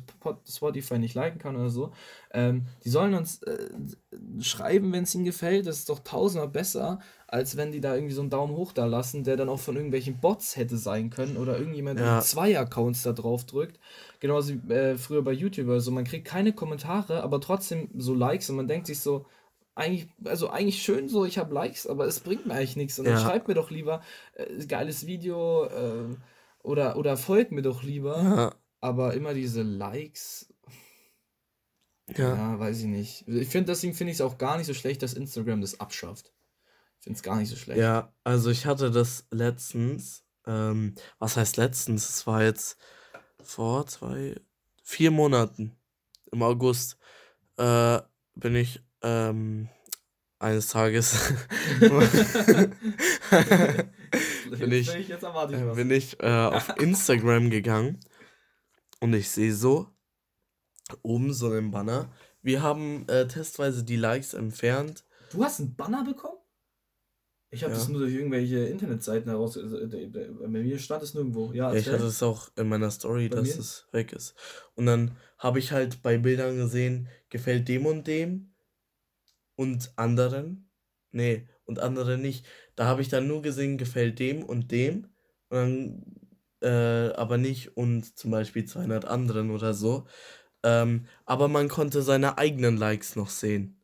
Spotify 0.49 0.99
nicht 0.99 1.15
liken 1.15 1.39
kann 1.39 1.55
oder 1.55 1.71
so. 1.71 1.93
Ähm, 2.31 2.67
die 2.85 2.91
sollen 2.91 3.15
uns 3.15 3.43
äh, 3.43 3.71
schreiben, 4.41 4.93
wenn 4.93 5.05
es 5.05 5.15
ihnen 5.15 5.25
gefällt. 5.25 5.67
Das 5.67 5.79
ist 5.79 5.89
doch 5.89 6.01
tausendmal 6.01 6.49
besser, 6.49 6.99
als 7.27 7.57
wenn 7.57 7.73
die 7.73 7.81
da 7.81 7.95
irgendwie 7.95 8.15
so 8.15 8.21
einen 8.21 8.31
Daumen 8.31 8.55
hoch 8.55 8.73
da 8.73 8.85
lassen, 8.85 9.25
der 9.25 9.37
dann 9.37 9.49
auch 9.49 9.61
von 9.61 9.77
irgendwelchen 9.77 10.21
Bots 10.21 10.57
hätte 10.57 10.77
sein 10.77 11.11
können 11.11 11.37
oder 11.37 11.59
irgendjemand 11.59 12.01
ja. 12.01 12.17
mit 12.17 12.25
zwei 12.25 12.59
Accounts 12.59 13.03
da 13.03 13.13
drauf 13.13 13.45
drückt. 13.45 13.79
Genauso 14.21 14.55
wie 14.55 14.73
äh, 14.73 14.99
früher 14.99 15.23
bei 15.23 15.33
YouTube. 15.33 15.69
Also 15.71 15.91
man 15.91 16.05
kriegt 16.05 16.27
keine 16.27 16.53
Kommentare, 16.53 17.23
aber 17.23 17.41
trotzdem 17.41 17.89
so 17.97 18.15
Likes 18.15 18.51
und 18.51 18.57
man 18.57 18.69
denkt 18.69 18.87
sich 18.87 19.01
so, 19.01 19.25
eigentlich, 19.75 20.09
also 20.25 20.51
eigentlich 20.51 20.83
schön 20.83 21.09
so, 21.09 21.25
ich 21.25 21.39
habe 21.39 21.55
Likes, 21.55 21.87
aber 21.87 22.07
es 22.07 22.21
bringt 22.21 22.47
mir 22.47 22.55
eigentlich 22.55 22.77
nichts. 22.77 22.99
Und 22.99 23.07
ja. 23.07 23.13
dann 23.13 23.23
schreibt 23.23 23.49
mir 23.49 23.55
doch 23.55 23.71
lieber 23.71 24.03
äh, 24.35 24.67
geiles 24.67 25.07
Video 25.07 25.65
äh, 25.67 26.17
oder, 26.63 26.97
oder 26.97 27.17
folgt 27.17 27.53
mir 27.53 27.63
doch 27.63 27.83
lieber. 27.83 28.23
Ja. 28.23 28.55
Aber 28.81 29.15
immer 29.15 29.35
diese 29.35 29.63
Likes 29.63 30.53
ja. 32.17 32.35
ja, 32.35 32.59
weiß 32.59 32.81
ich 32.81 32.87
nicht. 32.87 33.29
Ich 33.29 33.49
finde, 33.49 33.73
deswegen 33.73 33.95
finde 33.95 34.13
ich 34.13 34.19
es 34.19 34.21
auch 34.21 34.39
gar 34.39 34.57
nicht 34.57 34.67
so 34.67 34.75
schlecht, 34.75 35.03
dass 35.03 35.15
Instagram 35.15 35.61
das 35.61 35.81
abschafft. 35.81 36.33
Ich 36.99 37.05
finde 37.05 37.17
es 37.17 37.23
gar 37.23 37.37
nicht 37.37 37.49
so 37.49 37.57
schlecht. 37.57 37.81
Ja, 37.81 38.13
also 38.25 38.51
ich 38.51 38.67
hatte 38.67 38.91
das 38.91 39.27
letztens, 39.31 40.25
ähm, 40.47 40.95
was 41.19 41.37
heißt 41.37 41.57
letztens? 41.57 42.09
Es 42.09 42.27
war 42.27 42.43
jetzt 42.43 42.77
vor 43.43 43.87
zwei, 43.87 44.35
vier 44.83 45.11
Monaten, 45.11 45.77
im 46.33 46.43
August, 46.43 46.99
äh, 47.57 48.01
bin 48.35 48.55
ich 48.55 48.83
ähm, 49.03 49.69
eines 50.39 50.69
Tages 50.69 51.35
bin 51.81 52.03
ich, 54.73 54.89
äh, 54.89 55.75
bin 55.75 55.91
ich 55.91 56.23
äh, 56.23 56.27
auf 56.27 56.75
Instagram 56.79 57.51
gegangen 57.51 57.99
und 59.01 59.13
ich 59.15 59.31
sehe 59.31 59.53
so 59.53 59.89
oben 61.03 61.33
so 61.33 61.51
einen 61.51 61.71
Banner. 61.71 62.13
Wir 62.43 62.63
haben 62.63 63.07
äh, 63.09 63.27
testweise 63.27 63.85
die 63.85 63.97
Likes 63.97 64.35
entfernt. 64.35 65.05
Du 65.31 65.45
hast 65.45 65.61
einen 65.61 65.77
Banner 65.77 66.05
bekommen? 66.05 66.39
Ich 67.51 67.63
habe 67.63 67.73
ja. 67.73 67.79
das 67.79 67.89
nur 67.89 68.01
durch 68.01 68.13
irgendwelche 68.13 68.59
Internetseiten 68.67 69.31
heraus. 69.31 69.57
Also, 69.57 69.79
äh, 69.79 70.07
bei 70.07 70.49
mir 70.49 70.79
stand 70.79 71.03
es 71.03 71.15
nirgendwo. 71.15 71.53
Ja, 71.53 71.73
ich 71.73 71.89
hatte 71.89 72.05
es 72.05 72.23
auch 72.23 72.51
in 72.57 72.69
meiner 72.69 72.91
Story, 72.91 73.29
bei 73.29 73.37
dass 73.37 73.55
mir? 73.55 73.61
es 73.61 73.87
weg 73.93 74.13
ist. 74.13 74.35
Und 74.75 74.87
dann 74.87 75.17
habe 75.39 75.59
ich 75.59 75.73
halt 75.73 76.03
bei 76.03 76.19
Bildern 76.19 76.57
gesehen, 76.57 77.09
gefällt 77.31 77.69
dem 77.69 77.87
und 77.87 78.07
dem 78.07 78.55
und 79.57 79.93
anderen. 79.97 80.71
Nee, 81.11 81.49
und 81.65 81.79
anderen 81.79 82.21
nicht. 82.21 82.47
Da 82.77 82.85
habe 82.85 83.01
ich 83.01 83.09
dann 83.09 83.27
nur 83.27 83.41
gesehen, 83.41 83.79
gefällt 83.79 84.19
dem 84.19 84.43
und 84.43 84.71
dem. 84.71 85.09
Und 85.49 85.57
dann, 85.57 86.05
äh, 86.61 87.15
aber 87.15 87.39
nicht 87.39 87.77
und 87.79 88.19
zum 88.19 88.31
Beispiel 88.31 88.67
200 88.67 89.07
anderen 89.07 89.51
oder 89.51 89.73
so. 89.73 90.07
Ähm, 90.63 91.07
aber 91.25 91.49
man 91.49 91.69
konnte 91.69 92.03
seine 92.03 92.39
eigenen 92.39 92.77
Likes 92.77 93.17
noch 93.17 93.31
sehen. 93.31 93.81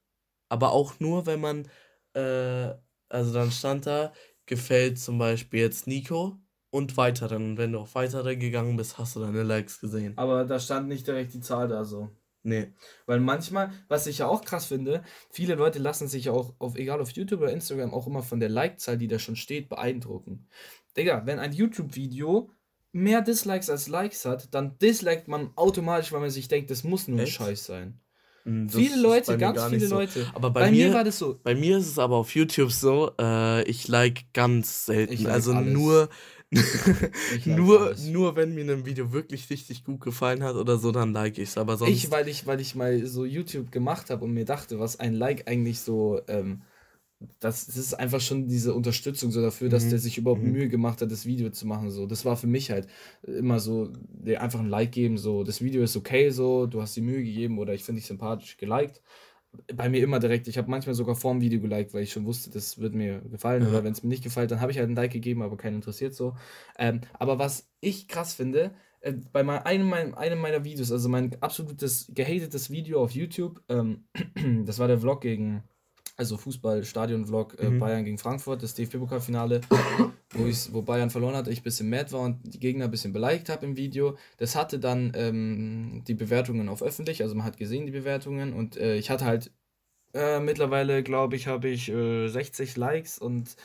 Aber 0.49 0.73
auch 0.73 1.01
nur, 1.01 1.27
wenn 1.27 1.41
man, 1.41 1.69
äh, 2.15 2.75
also 3.09 3.33
dann 3.33 3.51
stand 3.51 3.87
da, 3.87 4.13
gefällt 4.47 4.99
zum 4.99 5.19
Beispiel 5.19 5.61
jetzt 5.61 5.87
Nico 5.87 6.39
und 6.71 6.97
weiteren. 6.97 7.51
Und 7.51 7.59
wenn 7.59 7.73
du 7.73 7.81
auf 7.81 7.95
weitere 7.95 8.37
gegangen 8.37 8.77
bist, 8.77 8.99
hast 8.99 9.17
du 9.17 9.21
deine 9.21 9.43
Likes 9.43 9.81
gesehen. 9.81 10.17
Aber 10.17 10.45
da 10.45 10.59
stand 10.59 10.89
nicht 10.89 11.07
direkt 11.07 11.33
die 11.35 11.41
Zahl 11.41 11.69
da 11.69 11.85
so. 11.85 12.11
Nee. 12.43 12.75
Weil 13.07 13.21
manchmal, 13.21 13.73
was 13.89 14.07
ich 14.07 14.19
ja 14.19 14.27
auch 14.27 14.45
krass 14.45 14.67
finde, 14.67 15.03
viele 15.31 15.55
Leute 15.55 15.79
lassen 15.79 16.09
sich 16.09 16.29
auch, 16.29 16.55
auf, 16.59 16.77
egal 16.77 17.01
auf 17.01 17.11
YouTube 17.13 17.41
oder 17.41 17.53
Instagram, 17.53 17.95
auch 17.95 18.07
immer 18.07 18.23
von 18.23 18.39
der 18.39 18.51
Like-Zahl, 18.51 18.99
die 18.99 19.09
da 19.09 19.19
schon 19.19 19.37
steht, 19.37 19.71
beeindrucken. 19.71 20.47
Digga, 20.95 21.25
wenn 21.25 21.39
ein 21.39 21.55
YouTube-Video 21.55 22.51
mehr 22.95 23.21
Dislikes 23.21 23.69
als 23.69 23.89
Likes 23.89 24.25
hat, 24.25 24.55
dann 24.55 24.79
disliked 24.79 25.29
man 25.29 25.51
automatisch, 25.57 26.13
weil 26.13 26.21
man 26.21 26.31
sich 26.31 26.49
denkt, 26.49 26.71
das 26.71 26.85
muss 26.85 27.09
nur 27.09 27.21
ein 27.21 27.27
Scheiß 27.27 27.67
sein. 27.67 28.01
Hm, 28.45 28.69
das 28.69 28.77
viele 28.77 29.01
Leute, 29.01 29.37
ganz 29.37 29.65
viele 29.65 29.87
so. 29.87 29.97
Leute. 29.97 30.27
Aber 30.35 30.51
bei, 30.51 30.61
bei 30.61 30.71
mir, 30.71 30.89
mir, 30.89 30.95
war 30.95 31.05
das 31.05 31.19
so. 31.19 31.41
Bei 31.43 31.55
mir 31.55 31.79
ist 31.79 31.89
es 31.89 31.99
aber 31.99 32.17
auf 32.17 32.35
YouTube 32.35 32.71
so, 32.71 33.11
äh, 33.21 33.63
ich 33.65 33.89
like 33.89 34.33
ganz 34.33 34.87
selten. 34.87 35.25
Like 35.25 35.33
also 35.33 35.53
alles. 35.53 35.73
nur 35.73 36.09
nur, 37.47 37.97
nur 38.07 38.37
wenn 38.37 38.55
mir 38.55 38.71
ein 38.71 38.87
Video 38.87 39.13
wirklich 39.13 39.51
richtig 39.51 39.83
gut 39.83 40.01
gefallen 40.01 40.45
hat 40.45 40.55
oder 40.55 40.79
so, 40.79 40.93
dann 40.93 41.13
like 41.13 41.39
ich 41.39 41.49
es. 41.49 41.59
Aber 41.59 41.77
sonst. 41.77 41.91
Ich, 41.91 42.11
weil 42.13 42.29
ich, 42.29 42.47
weil 42.47 42.61
ich 42.61 42.77
mal 42.77 43.05
so 43.07 43.25
YouTube 43.25 43.73
gemacht 43.73 44.11
habe 44.11 44.25
und 44.25 44.33
mir 44.33 44.45
dachte, 44.45 44.79
was 44.79 45.01
ein 45.01 45.15
Like 45.15 45.49
eigentlich 45.49 45.81
so. 45.81 46.21
Ähm, 46.29 46.63
das, 47.41 47.67
das 47.67 47.77
ist 47.77 47.95
einfach 47.95 48.21
schon 48.21 48.49
diese 48.49 48.75
Unterstützung 48.75 49.31
so 49.31 49.41
dafür, 49.41 49.69
dass 49.69 49.85
mhm. 49.85 49.91
der 49.91 49.99
sich 49.99 50.19
überhaupt 50.19 50.43
mhm. 50.43 50.53
Mühe 50.53 50.69
gemacht 50.69 51.01
hat, 51.01 51.11
das 51.11 51.27
Video 51.27 51.51
zu 51.51 51.67
machen. 51.67 51.91
So, 51.91 52.07
das 52.07 52.25
war 52.25 52.37
für 52.37 52.47
mich 52.47 52.71
halt 52.71 52.87
immer 53.23 53.61
so, 53.61 53.93
der 54.09 54.43
einfach 54.43 54.61
ein 54.61 54.69
Like 54.69 54.93
geben, 54.93 55.17
so, 55.17 55.45
das 55.45 55.63
Video 55.63 55.83
ist 55.83 55.97
okay, 55.97 56.31
so, 56.31 56.67
du 56.67 56.83
hast 56.83 56.97
die 56.97 57.01
Mühe 57.01 57.23
gegeben 57.23 57.59
oder 57.59 57.75
ich 57.75 57.85
finde 57.85 58.01
dich 58.01 58.09
sympathisch 58.09 58.57
geliked 58.57 59.01
bei 59.75 59.89
mir 59.89 60.03
immer 60.03 60.19
direkt. 60.19 60.49
Ich 60.49 60.59
habe 60.59 60.71
manchmal 60.71 60.95
sogar 60.95 61.15
vor 61.15 61.33
dem 61.33 61.41
Video 61.41 61.61
geliked, 61.61 61.95
weil 61.95 62.03
ich 62.03 62.13
schon 62.13 62.27
wusste, 62.27 62.51
das 62.51 62.79
wird 62.79 62.95
mir 62.95 63.21
gefallen. 63.21 63.63
Ja. 63.63 63.69
Oder 63.69 63.85
wenn 63.85 63.93
es 63.93 64.03
mir 64.03 64.09
nicht 64.09 64.25
gefällt, 64.25 64.51
dann 64.51 64.61
habe 64.61 64.73
ich 64.73 64.79
halt 64.79 64.89
ein 64.89 64.97
Like 64.97 65.13
gegeben, 65.13 65.43
aber 65.43 65.57
keinen 65.57 65.77
interessiert 65.77 66.15
so. 66.15 66.37
Ähm, 66.79 67.01
aber 67.15 67.39
was 67.39 67.69
ich 67.81 68.09
krass 68.09 68.35
finde, 68.35 68.75
äh, 69.01 69.13
bei 69.33 69.43
mein, 69.43 69.63
einem, 69.63 69.89
mein, 69.89 70.15
einem 70.15 70.41
meiner 70.41 70.65
Videos, 70.65 70.91
also 70.93 71.09
mein 71.09 71.41
absolutes 71.41 72.11
gehatetes 72.15 72.71
Video 72.71 73.03
auf 73.03 73.13
YouTube, 73.13 73.63
ähm, 73.69 74.05
das 74.65 74.79
war 74.79 74.89
der 74.89 74.99
Vlog 74.99 75.21
gegen 75.21 75.63
also 76.17 76.37
Fußball-Stadion-Vlog 76.37 77.59
äh, 77.59 77.71
mhm. 77.71 77.79
Bayern 77.81 78.05
gegen 78.05 78.19
Frankfurt, 78.19 78.63
das 78.63 78.75
DFB-Pokalfinale, 78.75 79.61
wo, 80.33 80.45
wo 80.73 80.83
Bayern 80.83 81.11
verloren 81.11 81.35
hat, 81.35 81.49
ich 81.49 81.61
ein 81.61 81.65
bisschen 81.65 81.91
mad 81.91 82.13
war 82.13 82.21
und 82.21 82.41
die 82.45 82.61
Gegner 82.61 82.85
ein 82.85 82.91
bisschen 82.91 83.13
beleidigt 83.13 83.49
habe 83.49 83.67
im 83.67 83.77
Video. 83.77 84.17
Das 84.37 84.55
hatte 84.55 84.79
dann 84.79 85.13
ähm, 85.15 86.03
die 86.07 86.15
Bewertungen 86.15 86.69
auf 86.69 86.83
öffentlich, 86.83 87.23
also 87.23 87.35
man 87.35 87.45
hat 87.45 87.57
gesehen 87.57 87.87
die 87.87 87.93
Bewertungen 87.93 88.53
und 88.53 88.77
äh, 88.77 88.97
ich 88.97 89.11
hatte 89.11 89.25
halt 89.25 89.51
äh, 90.13 90.39
mittlerweile, 90.39 91.03
glaube 91.03 91.35
ich, 91.35 91.49
habe 91.49 91.69
ich 91.69 91.87
60 91.87 92.77
äh, 92.77 92.81
Likes 92.81 93.19
und 93.19 93.57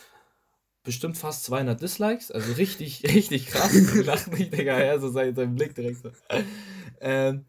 bestimmt 0.84 1.18
fast 1.18 1.46
200 1.46 1.80
Dislikes, 1.80 2.32
also 2.32 2.54
richtig, 2.54 3.04
richtig 3.08 3.48
krass. 3.48 4.04
Lach 4.04 4.26
nicht, 4.28 4.58
Digga, 4.58 4.84
ja, 4.84 4.98
so 4.98 5.10
sei 5.10 5.32
sein 5.34 5.54
Blick 5.54 5.76
direkt 5.76 6.02
so. 6.02 6.10
Ähm, 7.00 7.46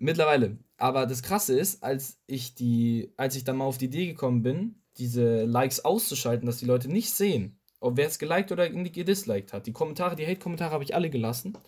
mittlerweile 0.00 0.58
aber 0.80 1.06
das 1.06 1.22
Krasse 1.22 1.58
ist, 1.58 1.84
als 1.84 2.18
ich 2.26 2.54
die, 2.54 3.12
als 3.18 3.36
ich 3.36 3.44
dann 3.44 3.58
mal 3.58 3.66
auf 3.66 3.76
die 3.76 3.84
Idee 3.84 4.06
gekommen 4.06 4.42
bin, 4.42 4.82
diese 4.96 5.44
Likes 5.44 5.84
auszuschalten, 5.84 6.46
dass 6.46 6.56
die 6.56 6.64
Leute 6.64 6.90
nicht 6.90 7.10
sehen, 7.10 7.60
ob 7.80 7.98
wer 7.98 8.06
es 8.06 8.18
geliked 8.18 8.50
oder 8.50 8.68
gedisliked 8.70 9.52
hat. 9.52 9.66
Die 9.66 9.72
Kommentare, 9.72 10.16
die 10.16 10.26
Hate-Kommentare 10.26 10.72
habe 10.72 10.84
ich 10.84 10.94
alle 10.94 11.10
gelassen. 11.10 11.58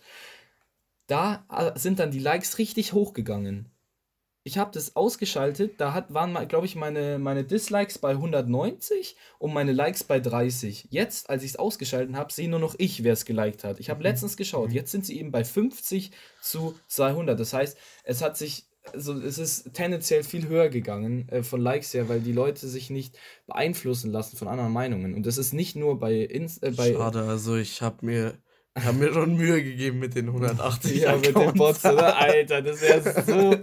Da 1.05 1.45
äh, 1.49 1.77
sind 1.77 1.99
dann 1.99 2.09
die 2.09 2.19
Likes 2.19 2.57
richtig 2.57 2.93
hochgegangen 2.93 3.69
ich 4.45 4.57
habe 4.57 4.71
das 4.73 4.95
ausgeschaltet, 4.95 5.79
da 5.79 5.93
hat, 5.93 6.13
waren, 6.13 6.47
glaube 6.49 6.65
ich, 6.65 6.75
meine, 6.75 7.17
meine 7.17 7.45
Dislikes 7.45 7.97
bei 7.97 8.11
190 8.11 9.15
und 9.39 9.53
meine 9.53 9.71
Likes 9.71 10.03
bei 10.03 10.19
30. 10.19 10.87
Jetzt, 10.89 11.29
als 11.29 11.43
ich 11.43 11.51
es 11.51 11.55
ausgeschaltet 11.55 12.15
habe, 12.15 12.33
sehe 12.33 12.49
nur 12.49 12.59
noch 12.59 12.75
ich, 12.77 13.03
wer 13.03 13.13
es 13.13 13.23
geliked 13.23 13.63
hat. 13.63 13.79
Ich 13.79 13.89
habe 13.89 13.99
mhm. 13.99 14.03
letztens 14.03 14.35
geschaut, 14.35 14.69
mhm. 14.69 14.75
jetzt 14.75 14.91
sind 14.91 15.05
sie 15.05 15.17
eben 15.17 15.31
bei 15.31 15.45
50 15.45 16.11
zu 16.41 16.77
200. 16.87 17.39
Das 17.39 17.53
heißt, 17.53 17.77
es 18.03 18.21
hat 18.21 18.35
sich, 18.35 18.65
also 18.91 19.13
es 19.13 19.37
ist 19.37 19.73
tendenziell 19.73 20.23
viel 20.23 20.49
höher 20.49 20.67
gegangen 20.67 21.29
äh, 21.29 21.41
von 21.41 21.61
Likes 21.61 21.93
her, 21.93 22.09
weil 22.09 22.19
die 22.19 22.33
Leute 22.33 22.67
sich 22.67 22.89
nicht 22.89 23.17
beeinflussen 23.47 24.11
lassen 24.11 24.35
von 24.35 24.49
anderen 24.49 24.73
Meinungen. 24.73 25.13
Und 25.13 25.25
das 25.25 25.37
ist 25.37 25.53
nicht 25.53 25.77
nur 25.77 25.99
bei... 25.99 26.15
Inst 26.15 26.63
äh, 26.63 26.71
bei 26.71 26.91
Schade, 26.91 27.23
also 27.23 27.55
ich 27.55 27.81
habe 27.81 28.05
mir 28.05 28.37
ich 28.75 28.83
habe 28.83 28.97
mir 28.97 29.13
schon 29.13 29.35
Mühe 29.35 29.63
gegeben 29.63 29.99
mit 29.99 30.15
den 30.15 30.27
180 30.27 31.01
Ja, 31.01 31.15
mit 31.15 31.35
den 31.35 31.53
Bots, 31.53 31.85
oder? 31.85 32.17
Alter, 32.17 32.61
das 32.61 32.81
wäre 32.81 33.01
so, 33.25 33.55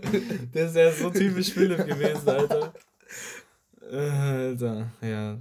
das 0.53 0.75
wäre 0.75 0.93
so 0.93 1.11
typisch 1.11 1.53
Philipp 1.53 1.87
gewesen, 1.87 2.29
Alter. 2.29 2.73
Alter, 3.91 4.93
ja. 5.03 5.39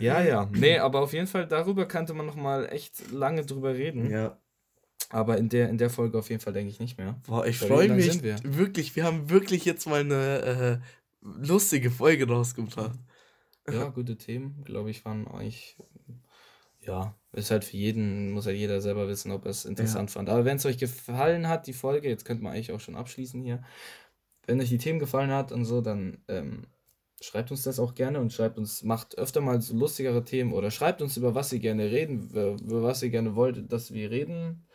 Ja, 0.00 0.20
ja. 0.22 0.50
Nee, 0.52 0.78
aber 0.78 1.00
auf 1.00 1.12
jeden 1.12 1.28
Fall, 1.28 1.46
darüber 1.46 1.86
könnte 1.86 2.14
man 2.14 2.26
noch 2.26 2.34
mal 2.34 2.66
echt 2.66 3.12
lange 3.12 3.44
drüber 3.44 3.74
reden. 3.74 4.10
Ja. 4.10 4.36
Aber 5.10 5.38
in 5.38 5.48
der, 5.48 5.68
in 5.68 5.78
der 5.78 5.90
Folge 5.90 6.18
auf 6.18 6.28
jeden 6.30 6.40
Fall 6.40 6.52
denke 6.52 6.70
ich 6.70 6.80
nicht 6.80 6.98
mehr. 6.98 7.20
Boah, 7.26 7.46
ich 7.46 7.58
freue 7.58 7.88
mich 7.88 8.22
wir? 8.24 8.38
wirklich. 8.42 8.96
Wir 8.96 9.04
haben 9.04 9.30
wirklich 9.30 9.64
jetzt 9.64 9.86
mal 9.86 10.00
eine 10.00 10.42
äh, 10.42 10.78
lustige 11.20 11.92
Folge 11.92 12.26
rausgebracht. 12.26 12.98
Ja, 13.70 13.88
gute 13.88 14.16
Themen, 14.16 14.62
glaube 14.64 14.90
ich, 14.90 15.04
waren 15.04 15.28
eigentlich 15.28 15.76
ja, 16.86 17.14
ist 17.32 17.50
halt 17.50 17.64
für 17.64 17.76
jeden, 17.76 18.30
muss 18.30 18.46
halt 18.46 18.56
jeder 18.56 18.80
selber 18.80 19.08
wissen, 19.08 19.32
ob 19.32 19.44
er 19.44 19.50
es 19.50 19.64
interessant 19.64 20.10
ja. 20.10 20.14
fand. 20.14 20.28
Aber 20.28 20.44
wenn 20.44 20.56
es 20.56 20.66
euch 20.66 20.78
gefallen 20.78 21.48
hat, 21.48 21.66
die 21.66 21.72
Folge, 21.72 22.08
jetzt 22.08 22.24
könnte 22.24 22.42
man 22.42 22.52
eigentlich 22.52 22.72
auch 22.72 22.80
schon 22.80 22.96
abschließen 22.96 23.42
hier. 23.42 23.62
Wenn 24.46 24.60
euch 24.60 24.68
die 24.68 24.78
Themen 24.78 24.98
gefallen 24.98 25.30
hat 25.30 25.52
und 25.52 25.64
so, 25.64 25.80
dann 25.80 26.18
ähm, 26.28 26.66
schreibt 27.20 27.50
uns 27.50 27.62
das 27.62 27.80
auch 27.80 27.94
gerne 27.94 28.20
und 28.20 28.32
schreibt 28.32 28.58
uns, 28.58 28.82
macht 28.82 29.18
öfter 29.18 29.40
mal 29.40 29.60
so 29.60 29.74
lustigere 29.74 30.24
Themen 30.24 30.52
oder 30.52 30.70
schreibt 30.70 31.02
uns, 31.02 31.16
über 31.16 31.34
was 31.34 31.52
ihr 31.52 31.60
gerne 31.60 31.90
reden, 31.90 32.28
über 32.30 32.82
was 32.82 33.02
ihr 33.02 33.10
gerne 33.10 33.34
wollt, 33.34 33.72
dass 33.72 33.92
wir 33.92 34.10
reden. 34.10 34.66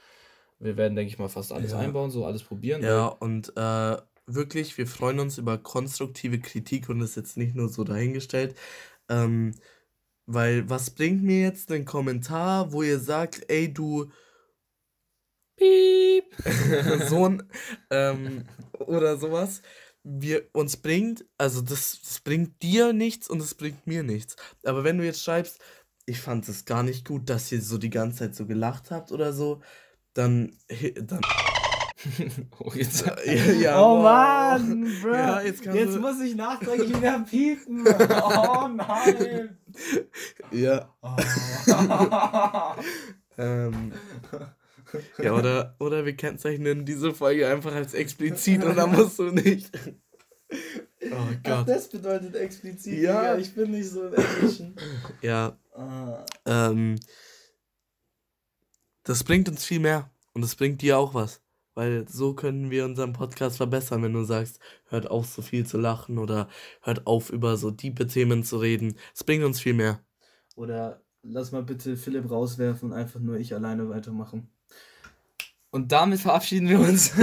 Wir 0.59 0.75
werden, 0.75 0.95
denke 0.95 1.13
ich 1.13 1.19
mal, 1.19 1.29
fast 1.29 1.53
alles 1.53 1.71
ja. 1.71 1.79
einbauen, 1.79 2.11
so 2.11 2.25
alles 2.25 2.43
probieren. 2.43 2.83
Ja, 2.83 3.07
und 3.07 3.53
äh, 3.55 3.97
wirklich, 4.25 4.77
wir 4.77 4.87
freuen 4.87 5.19
uns 5.19 5.37
über 5.37 5.57
konstruktive 5.57 6.39
Kritik 6.39 6.89
und 6.89 6.99
das 6.99 7.11
ist 7.11 7.15
jetzt 7.15 7.37
nicht 7.37 7.55
nur 7.55 7.69
so 7.69 7.83
dahingestellt. 7.83 8.55
Ähm, 9.07 9.53
weil 10.31 10.69
was 10.69 10.91
bringt 10.91 11.23
mir 11.23 11.41
jetzt 11.41 11.71
ein 11.71 11.85
Kommentar, 11.85 12.71
wo 12.71 12.83
ihr 12.83 12.99
sagt, 12.99 13.49
ey 13.49 13.73
du 13.73 14.11
Piep, 15.57 16.25
Sohn 17.09 17.43
ähm, 17.89 18.45
oder 18.77 19.17
sowas. 19.17 19.63
Wir, 20.03 20.47
uns 20.53 20.77
bringt, 20.77 21.25
also 21.37 21.61
das, 21.61 21.99
das 22.01 22.19
bringt 22.21 22.61
dir 22.61 22.93
nichts 22.93 23.27
und 23.29 23.41
es 23.41 23.55
bringt 23.55 23.87
mir 23.87 24.03
nichts. 24.03 24.35
Aber 24.63 24.83
wenn 24.83 24.99
du 24.99 25.03
jetzt 25.03 25.23
schreibst, 25.23 25.59
ich 26.05 26.19
fand 26.21 26.47
es 26.47 26.65
gar 26.65 26.83
nicht 26.83 27.07
gut, 27.07 27.29
dass 27.29 27.51
ihr 27.51 27.61
so 27.61 27.77
die 27.79 27.89
ganze 27.89 28.19
Zeit 28.19 28.35
so 28.35 28.45
gelacht 28.45 28.91
habt 28.91 29.11
oder 29.11 29.33
so, 29.33 29.61
dann, 30.13 30.55
dann 31.01 31.21
oh, 32.59 32.71
jetzt, 32.75 33.05
ja, 33.25 33.33
ja, 33.33 33.81
oh 33.81 34.01
Mann, 34.01 34.89
Bro. 35.01 35.13
Ja, 35.13 35.41
jetzt, 35.41 35.65
jetzt 35.65 35.99
muss 35.99 36.19
ich 36.21 36.35
nachträglich 36.35 36.95
wieder 36.95 37.19
piepen. 37.29 37.85
Oh 37.87 38.67
nein. 38.67 39.57
Ja. 40.51 40.93
Oh. 41.01 41.15
ähm, 43.37 43.91
ja, 45.17 45.33
oder, 45.33 45.75
oder 45.79 46.05
wir 46.05 46.15
kennzeichnen 46.15 46.85
diese 46.85 47.13
Folge 47.13 47.47
einfach 47.47 47.73
als 47.73 47.93
explizit 47.93 48.63
und 48.63 48.75
dann 48.75 48.91
musst 48.91 49.19
du 49.19 49.31
nicht. 49.31 49.71
Oh 50.51 51.27
Gott. 51.43 51.51
Ach, 51.51 51.65
das 51.65 51.89
bedeutet 51.89 52.35
explizit. 52.35 52.99
Ja. 52.99 53.23
ja. 53.23 53.37
Ich 53.37 53.53
bin 53.53 53.71
nicht 53.71 53.89
so 53.89 54.07
im 54.07 54.13
Englischen. 54.13 54.75
Ja. 55.21 55.57
Ah. 55.73 56.25
Ähm, 56.45 56.95
das 59.03 59.23
bringt 59.23 59.47
uns 59.49 59.65
viel 59.65 59.79
mehr. 59.79 60.09
Und 60.33 60.41
das 60.41 60.55
bringt 60.55 60.81
dir 60.81 60.97
auch 60.97 61.13
was. 61.13 61.41
Weil 61.79 62.05
so 62.09 62.33
können 62.33 62.71
wir 62.71 62.83
unseren 62.83 63.13
Podcast 63.13 63.55
verbessern, 63.55 64.03
wenn 64.03 64.11
du 64.11 64.25
sagst, 64.25 64.59
hört 64.89 65.09
auf, 65.09 65.27
so 65.27 65.41
viel 65.41 65.65
zu 65.65 65.77
lachen 65.77 66.17
oder 66.17 66.49
hört 66.81 67.07
auf, 67.07 67.29
über 67.29 67.55
so 67.55 67.71
tiefe 67.71 68.05
Themen 68.05 68.43
zu 68.43 68.57
reden. 68.57 68.97
Es 69.15 69.23
bringt 69.23 69.45
uns 69.45 69.61
viel 69.61 69.73
mehr. 69.73 70.01
Oder 70.57 71.01
lass 71.23 71.53
mal 71.53 71.63
bitte 71.63 71.95
Philipp 71.95 72.29
rauswerfen 72.29 72.91
und 72.91 72.97
einfach 72.97 73.21
nur 73.21 73.37
ich 73.37 73.55
alleine 73.55 73.87
weitermachen. 73.87 74.49
Und 75.69 75.93
damit 75.93 76.19
verabschieden 76.19 76.67
wir 76.67 76.81
uns. 76.81 77.13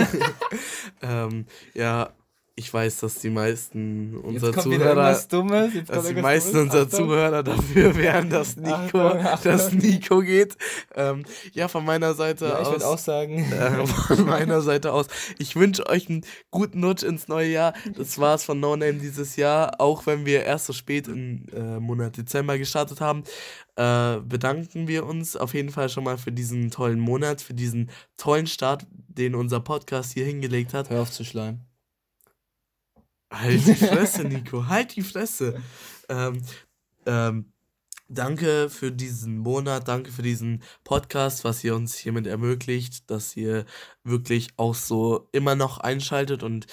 ähm, 1.02 1.44
ja, 1.74 2.14
ich 2.59 2.72
weiß, 2.72 3.00
dass 3.00 3.18
die 3.18 3.28
meisten 3.28 4.16
unserer 4.16 4.59
Zuhörer, 4.59 5.20
Dummes, 5.28 5.72
dass 5.86 6.07
die 6.07 6.14
meisten 6.14 6.57
unserer 6.57 6.88
Zuhörer 6.88 7.42
dafür 7.42 7.94
wären, 7.96 8.30
dass 8.30 8.57
Nico, 8.57 8.72
Achtung, 8.76 9.20
Achtung. 9.20 9.52
dass 9.52 9.72
Nico 9.72 10.20
geht. 10.20 10.57
Ähm, 10.94 11.26
ja, 11.52 11.68
von 11.68 11.84
meiner 11.84 12.14
Seite 12.14 12.46
ja, 12.46 12.52
ich 12.52 12.59
aus. 12.61 12.66
Ich 12.66 12.72
würde 12.72 12.86
auch 12.86 12.98
sagen. 12.98 13.36
Äh, 13.57 13.86
von 13.86 14.26
meiner 14.26 14.61
Seite 14.61 14.92
aus. 14.92 15.07
Ich 15.38 15.57
wünsche 15.57 15.86
euch 15.86 16.09
einen 16.09 16.24
guten 16.50 16.80
Nutsch 16.80 17.02
ins 17.02 17.28
neue 17.28 17.48
Jahr. 17.48 17.74
Das 17.96 18.18
war's 18.18 18.44
von 18.44 18.59
No 18.61 18.76
Name 18.76 18.94
dieses 18.94 19.36
Jahr, 19.36 19.80
auch 19.80 20.07
wenn 20.07 20.24
wir 20.24 20.44
erst 20.44 20.66
so 20.66 20.72
spät 20.72 21.09
im 21.09 21.46
äh, 21.54 21.78
Monat 21.78 22.16
Dezember 22.16 22.59
gestartet 22.59 23.00
haben. 23.00 23.24
Äh, 23.76 24.20
bedanken 24.20 24.88
wir 24.88 25.04
uns 25.04 25.36
auf 25.36 25.52
jeden 25.52 25.70
Fall 25.70 25.88
schon 25.88 26.04
mal 26.04 26.16
für 26.16 26.32
diesen 26.32 26.70
tollen 26.70 27.00
Monat, 27.00 27.42
für 27.42 27.54
diesen 27.54 27.90
tollen 28.16 28.46
Start, 28.46 28.86
den 28.90 29.34
unser 29.34 29.61
Podcast 29.61 30.12
hier 30.12 30.24
hingelegt 30.24 30.72
hat. 30.74 30.88
Hör 30.90 31.02
auf 31.02 31.11
zu 31.11 31.24
schleimen. 31.24 31.66
Halt 33.31 33.66
die 33.66 33.74
Fresse, 33.87 34.24
Nico, 34.24 34.66
halt 34.66 34.97
die 34.97 35.03
Fresse. 35.03 35.61
Ähm, 36.09 36.43
ähm, 37.07 37.53
danke 38.09 38.70
für 38.70 38.93
diesen 38.93 39.39
Monat, 39.39 39.89
danke 39.89 40.12
für 40.12 40.22
diesen 40.22 40.62
Podcast, 40.85 41.45
was 41.45 41.64
ihr 41.64 41.74
uns 41.74 41.97
hiermit 41.97 42.27
ermöglicht, 42.27 43.11
dass 43.11 43.37
ihr 43.37 43.64
wirklich 44.05 44.51
auch 44.57 44.74
so 44.74 45.29
immer 45.33 45.55
noch 45.55 45.79
einschaltet 45.79 46.43
und 46.43 46.66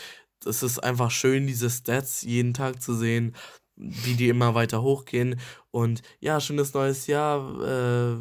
es 0.46 0.62
ist 0.64 0.80
einfach 0.80 1.12
schön, 1.12 1.48
diese 1.48 1.70
Stats 1.70 2.22
jeden 2.22 2.54
Tag 2.54 2.82
zu 2.82 2.94
sehen, 2.94 3.36
wie 3.76 4.16
die 4.16 4.30
immer 4.30 4.56
weiter 4.56 4.82
hochgehen. 4.82 5.40
Und 5.72 6.02
ja, 6.20 6.40
schönes 6.40 6.74
neues 6.74 7.08
Jahr, 7.08 7.62
äh, 7.62 8.18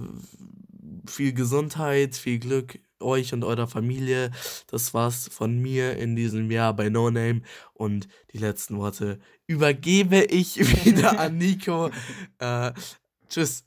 viel 1.06 1.32
Gesundheit, 1.32 2.16
viel 2.16 2.38
Glück 2.38 2.78
euch 3.02 3.32
und 3.32 3.44
eurer 3.44 3.66
Familie. 3.66 4.30
Das 4.68 4.94
war's 4.94 5.28
von 5.28 5.58
mir 5.58 5.96
in 5.96 6.16
diesem 6.16 6.50
Jahr 6.50 6.74
bei 6.74 6.88
No 6.88 7.10
Name. 7.10 7.42
Und 7.74 8.08
die 8.32 8.38
letzten 8.38 8.78
Worte 8.78 9.18
übergebe 9.46 10.24
ich 10.24 10.58
wieder 10.84 11.18
an 11.18 11.38
Nico. 11.38 11.90
äh, 12.38 12.72
tschüss. 13.28 13.64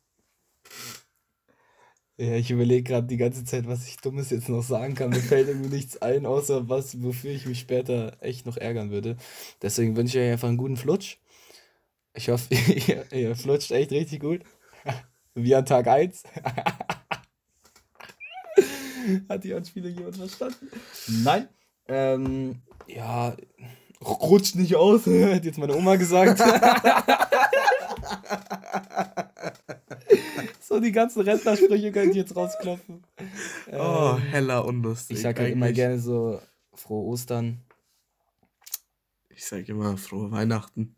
Ja, 2.18 2.36
ich 2.36 2.50
überlege 2.50 2.84
gerade 2.84 3.08
die 3.08 3.18
ganze 3.18 3.44
Zeit, 3.44 3.68
was 3.68 3.86
ich 3.88 3.98
Dummes 3.98 4.30
jetzt 4.30 4.48
noch 4.48 4.64
sagen 4.64 4.96
kann. 4.96 5.10
Mir 5.10 5.20
fällt 5.20 5.50
irgendwie 5.50 5.76
nichts 5.76 5.98
ein, 6.02 6.26
außer 6.26 6.70
was, 6.70 7.04
wofür 7.04 7.32
ich 7.32 7.46
mich 7.46 7.60
später 7.60 8.16
echt 8.22 8.46
noch 8.46 8.56
ärgern 8.56 8.90
würde. 8.90 9.18
Deswegen 9.62 9.98
wünsche 9.98 10.18
ich 10.18 10.26
euch 10.26 10.32
einfach 10.32 10.48
einen 10.48 10.58
guten 10.58 10.78
Flutsch. 10.78 11.18
Ich 12.14 12.30
hoffe, 12.30 12.54
ihr, 12.88 13.12
ihr 13.12 13.36
flutscht 13.36 13.72
echt 13.72 13.92
richtig 13.92 14.22
gut. 14.22 14.42
Wie 15.36 15.54
an 15.56 15.66
Tag 15.66 15.88
1. 15.88 16.24
Hat 19.30 19.44
die 19.44 19.54
Anspielung 19.54 19.94
jemand 19.94 20.18
verstanden? 20.18 20.70
Nein. 21.24 21.48
Ähm, 21.88 22.62
ja, 22.88 23.36
rutscht 24.02 24.56
nicht 24.56 24.76
aus, 24.76 25.06
hat 25.06 25.46
jetzt 25.46 25.60
meine 25.60 25.76
Oma 25.76 25.96
gesagt. 25.98 26.40
so 30.60 30.80
die 30.80 30.92
ganzen 30.92 31.22
Rentnersprüche 31.22 31.92
könnte 31.92 32.10
ich 32.12 32.16
jetzt 32.16 32.36
rausklopfen. 32.36 33.04
Oh, 33.72 34.16
ähm, 34.16 34.24
heller 34.24 34.66
unlustig. 34.66 35.18
Ich 35.18 35.24
sage 35.24 35.44
halt 35.44 35.54
immer 35.54 35.72
gerne 35.72 36.00
so 36.00 36.42
frohe 36.74 37.06
Ostern. 37.06 37.62
Ich 39.30 39.46
sage 39.46 39.72
immer 39.72 39.96
frohe 39.98 40.32
Weihnachten. 40.32 40.96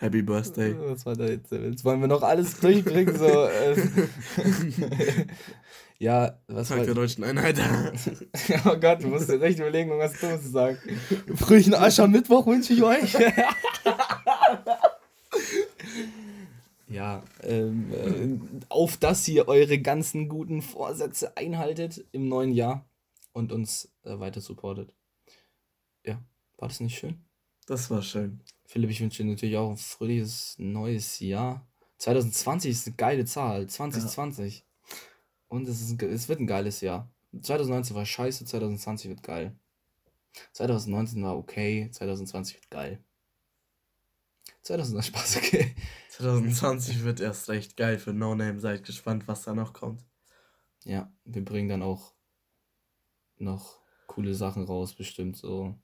Happy 0.00 0.22
Birthday. 0.22 0.74
Was 0.78 1.04
war 1.04 1.14
da 1.14 1.26
jetzt? 1.26 1.52
Jetzt 1.52 1.84
wollen 1.84 2.00
wir 2.00 2.08
noch 2.08 2.22
alles 2.22 2.58
durchbringen. 2.58 3.14
So, 3.18 3.26
äh, 3.26 3.76
ja, 5.98 6.38
was 6.48 6.68
Tag 6.68 6.84
der 6.84 6.94
deutschen 6.94 7.22
Einheit. 7.22 7.58
oh 8.64 8.76
Gott, 8.80 9.02
du 9.02 9.08
musst 9.08 9.28
dir 9.28 9.38
recht 9.38 9.58
überlegen, 9.58 9.90
was 9.98 10.18
du 10.18 10.40
zu 10.40 10.48
sagen. 10.48 10.78
Fröhlichen 11.36 11.74
Aschermittwoch 11.74 12.46
wünsche 12.46 12.72
ich 12.72 12.82
euch. 12.82 13.14
ja, 16.88 17.22
ähm, 17.42 17.92
äh, 17.92 18.64
auf 18.70 18.96
dass 18.96 19.28
ihr 19.28 19.48
eure 19.48 19.78
ganzen 19.80 20.30
guten 20.30 20.62
Vorsätze 20.62 21.36
einhaltet 21.36 22.06
im 22.12 22.26
neuen 22.26 22.52
Jahr 22.52 22.88
und 23.34 23.52
uns 23.52 23.92
äh, 24.04 24.18
weiter 24.18 24.40
supportet. 24.40 24.94
Ja, 26.06 26.22
war 26.56 26.68
das 26.68 26.80
nicht 26.80 26.98
schön? 26.98 27.22
Das 27.66 27.90
war 27.90 28.00
schön. 28.00 28.40
Philipp, 28.70 28.90
ich 28.90 29.00
wünsche 29.00 29.24
dir 29.24 29.28
natürlich 29.28 29.56
auch 29.56 29.68
ein 29.68 29.76
fröhliches 29.76 30.54
neues 30.58 31.18
Jahr. 31.18 31.68
2020 31.98 32.70
ist 32.70 32.86
eine 32.86 32.94
geile 32.94 33.24
Zahl. 33.24 33.66
2020. 33.66 34.58
Ja. 34.58 34.64
Und 35.48 35.66
es, 35.66 35.80
ist 35.80 35.90
ein, 35.90 36.08
es 36.08 36.28
wird 36.28 36.38
ein 36.38 36.46
geiles 36.46 36.80
Jahr. 36.80 37.12
2019 37.32 37.96
war 37.96 38.06
scheiße, 38.06 38.44
2020 38.44 39.08
wird 39.08 39.24
geil. 39.24 39.58
2019 40.52 41.20
war 41.24 41.36
okay, 41.36 41.90
2020 41.90 42.54
wird 42.54 42.70
geil. 42.70 43.02
2020 44.62 45.06
Spaß, 45.14 45.36
okay. 45.38 45.74
2020 46.10 47.02
wird 47.02 47.18
erst 47.18 47.48
recht 47.48 47.76
geil 47.76 47.98
für 47.98 48.12
No 48.12 48.36
Name. 48.36 48.60
Seid 48.60 48.84
gespannt, 48.84 49.26
was 49.26 49.42
da 49.42 49.52
noch 49.52 49.72
kommt. 49.72 50.04
Ja, 50.84 51.12
wir 51.24 51.44
bringen 51.44 51.68
dann 51.68 51.82
auch 51.82 52.14
noch 53.36 53.80
coole 54.06 54.36
Sachen 54.36 54.62
raus, 54.62 54.94
bestimmt 54.94 55.36
so. 55.36 55.74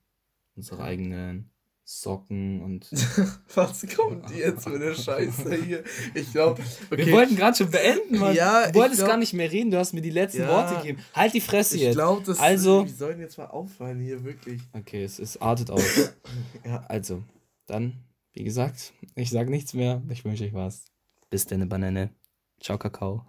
Unsere 0.55 0.83
eigenen 0.83 1.51
Socken 1.89 2.61
und. 2.61 2.91
Was 3.55 3.87
kommt 3.95 4.29
jetzt 4.31 4.65
für 4.65 4.75
eine 4.75 4.93
Scheiße 4.93 5.55
hier? 5.55 5.83
Ich 6.13 6.33
glaube. 6.33 6.61
Okay. 6.91 7.05
Wir 7.05 7.13
wollten 7.13 7.37
gerade 7.37 7.55
schon 7.55 7.71
beenden, 7.71 8.19
Mann. 8.19 8.35
Ja, 8.35 8.69
du 8.69 8.77
wolltest 8.77 8.99
glaub, 8.99 9.11
gar 9.11 9.17
nicht 9.17 9.33
mehr 9.33 9.49
reden, 9.49 9.71
du 9.71 9.77
hast 9.77 9.93
mir 9.93 10.01
die 10.01 10.09
letzten 10.09 10.41
ja, 10.41 10.49
Worte 10.49 10.75
gegeben. 10.75 11.01
Halt 11.13 11.33
die 11.33 11.39
Fresse 11.39 11.77
ich 11.77 11.83
jetzt. 11.83 11.91
Ich 11.91 11.95
glaube, 11.95 12.23
das 12.25 12.39
also, 12.39 12.83
Wir 12.83 12.93
sollen 12.93 13.21
jetzt 13.21 13.37
mal 13.37 13.45
aufhören 13.45 14.01
hier, 14.01 14.21
wirklich. 14.25 14.61
Okay, 14.73 15.05
es, 15.05 15.17
es 15.17 15.39
artet 15.39 15.71
aus. 15.71 16.11
ja. 16.65 16.83
Also, 16.89 17.23
dann, 17.67 17.93
wie 18.33 18.43
gesagt, 18.43 18.91
ich 19.15 19.29
sage 19.29 19.49
nichts 19.49 19.73
mehr. 19.73 20.01
Ich 20.09 20.25
wünsche 20.25 20.43
euch 20.43 20.53
was. 20.53 20.83
Bis 21.29 21.45
denn, 21.45 21.69
Banane. 21.69 22.09
Ciao, 22.59 22.77
Kakao. 22.77 23.25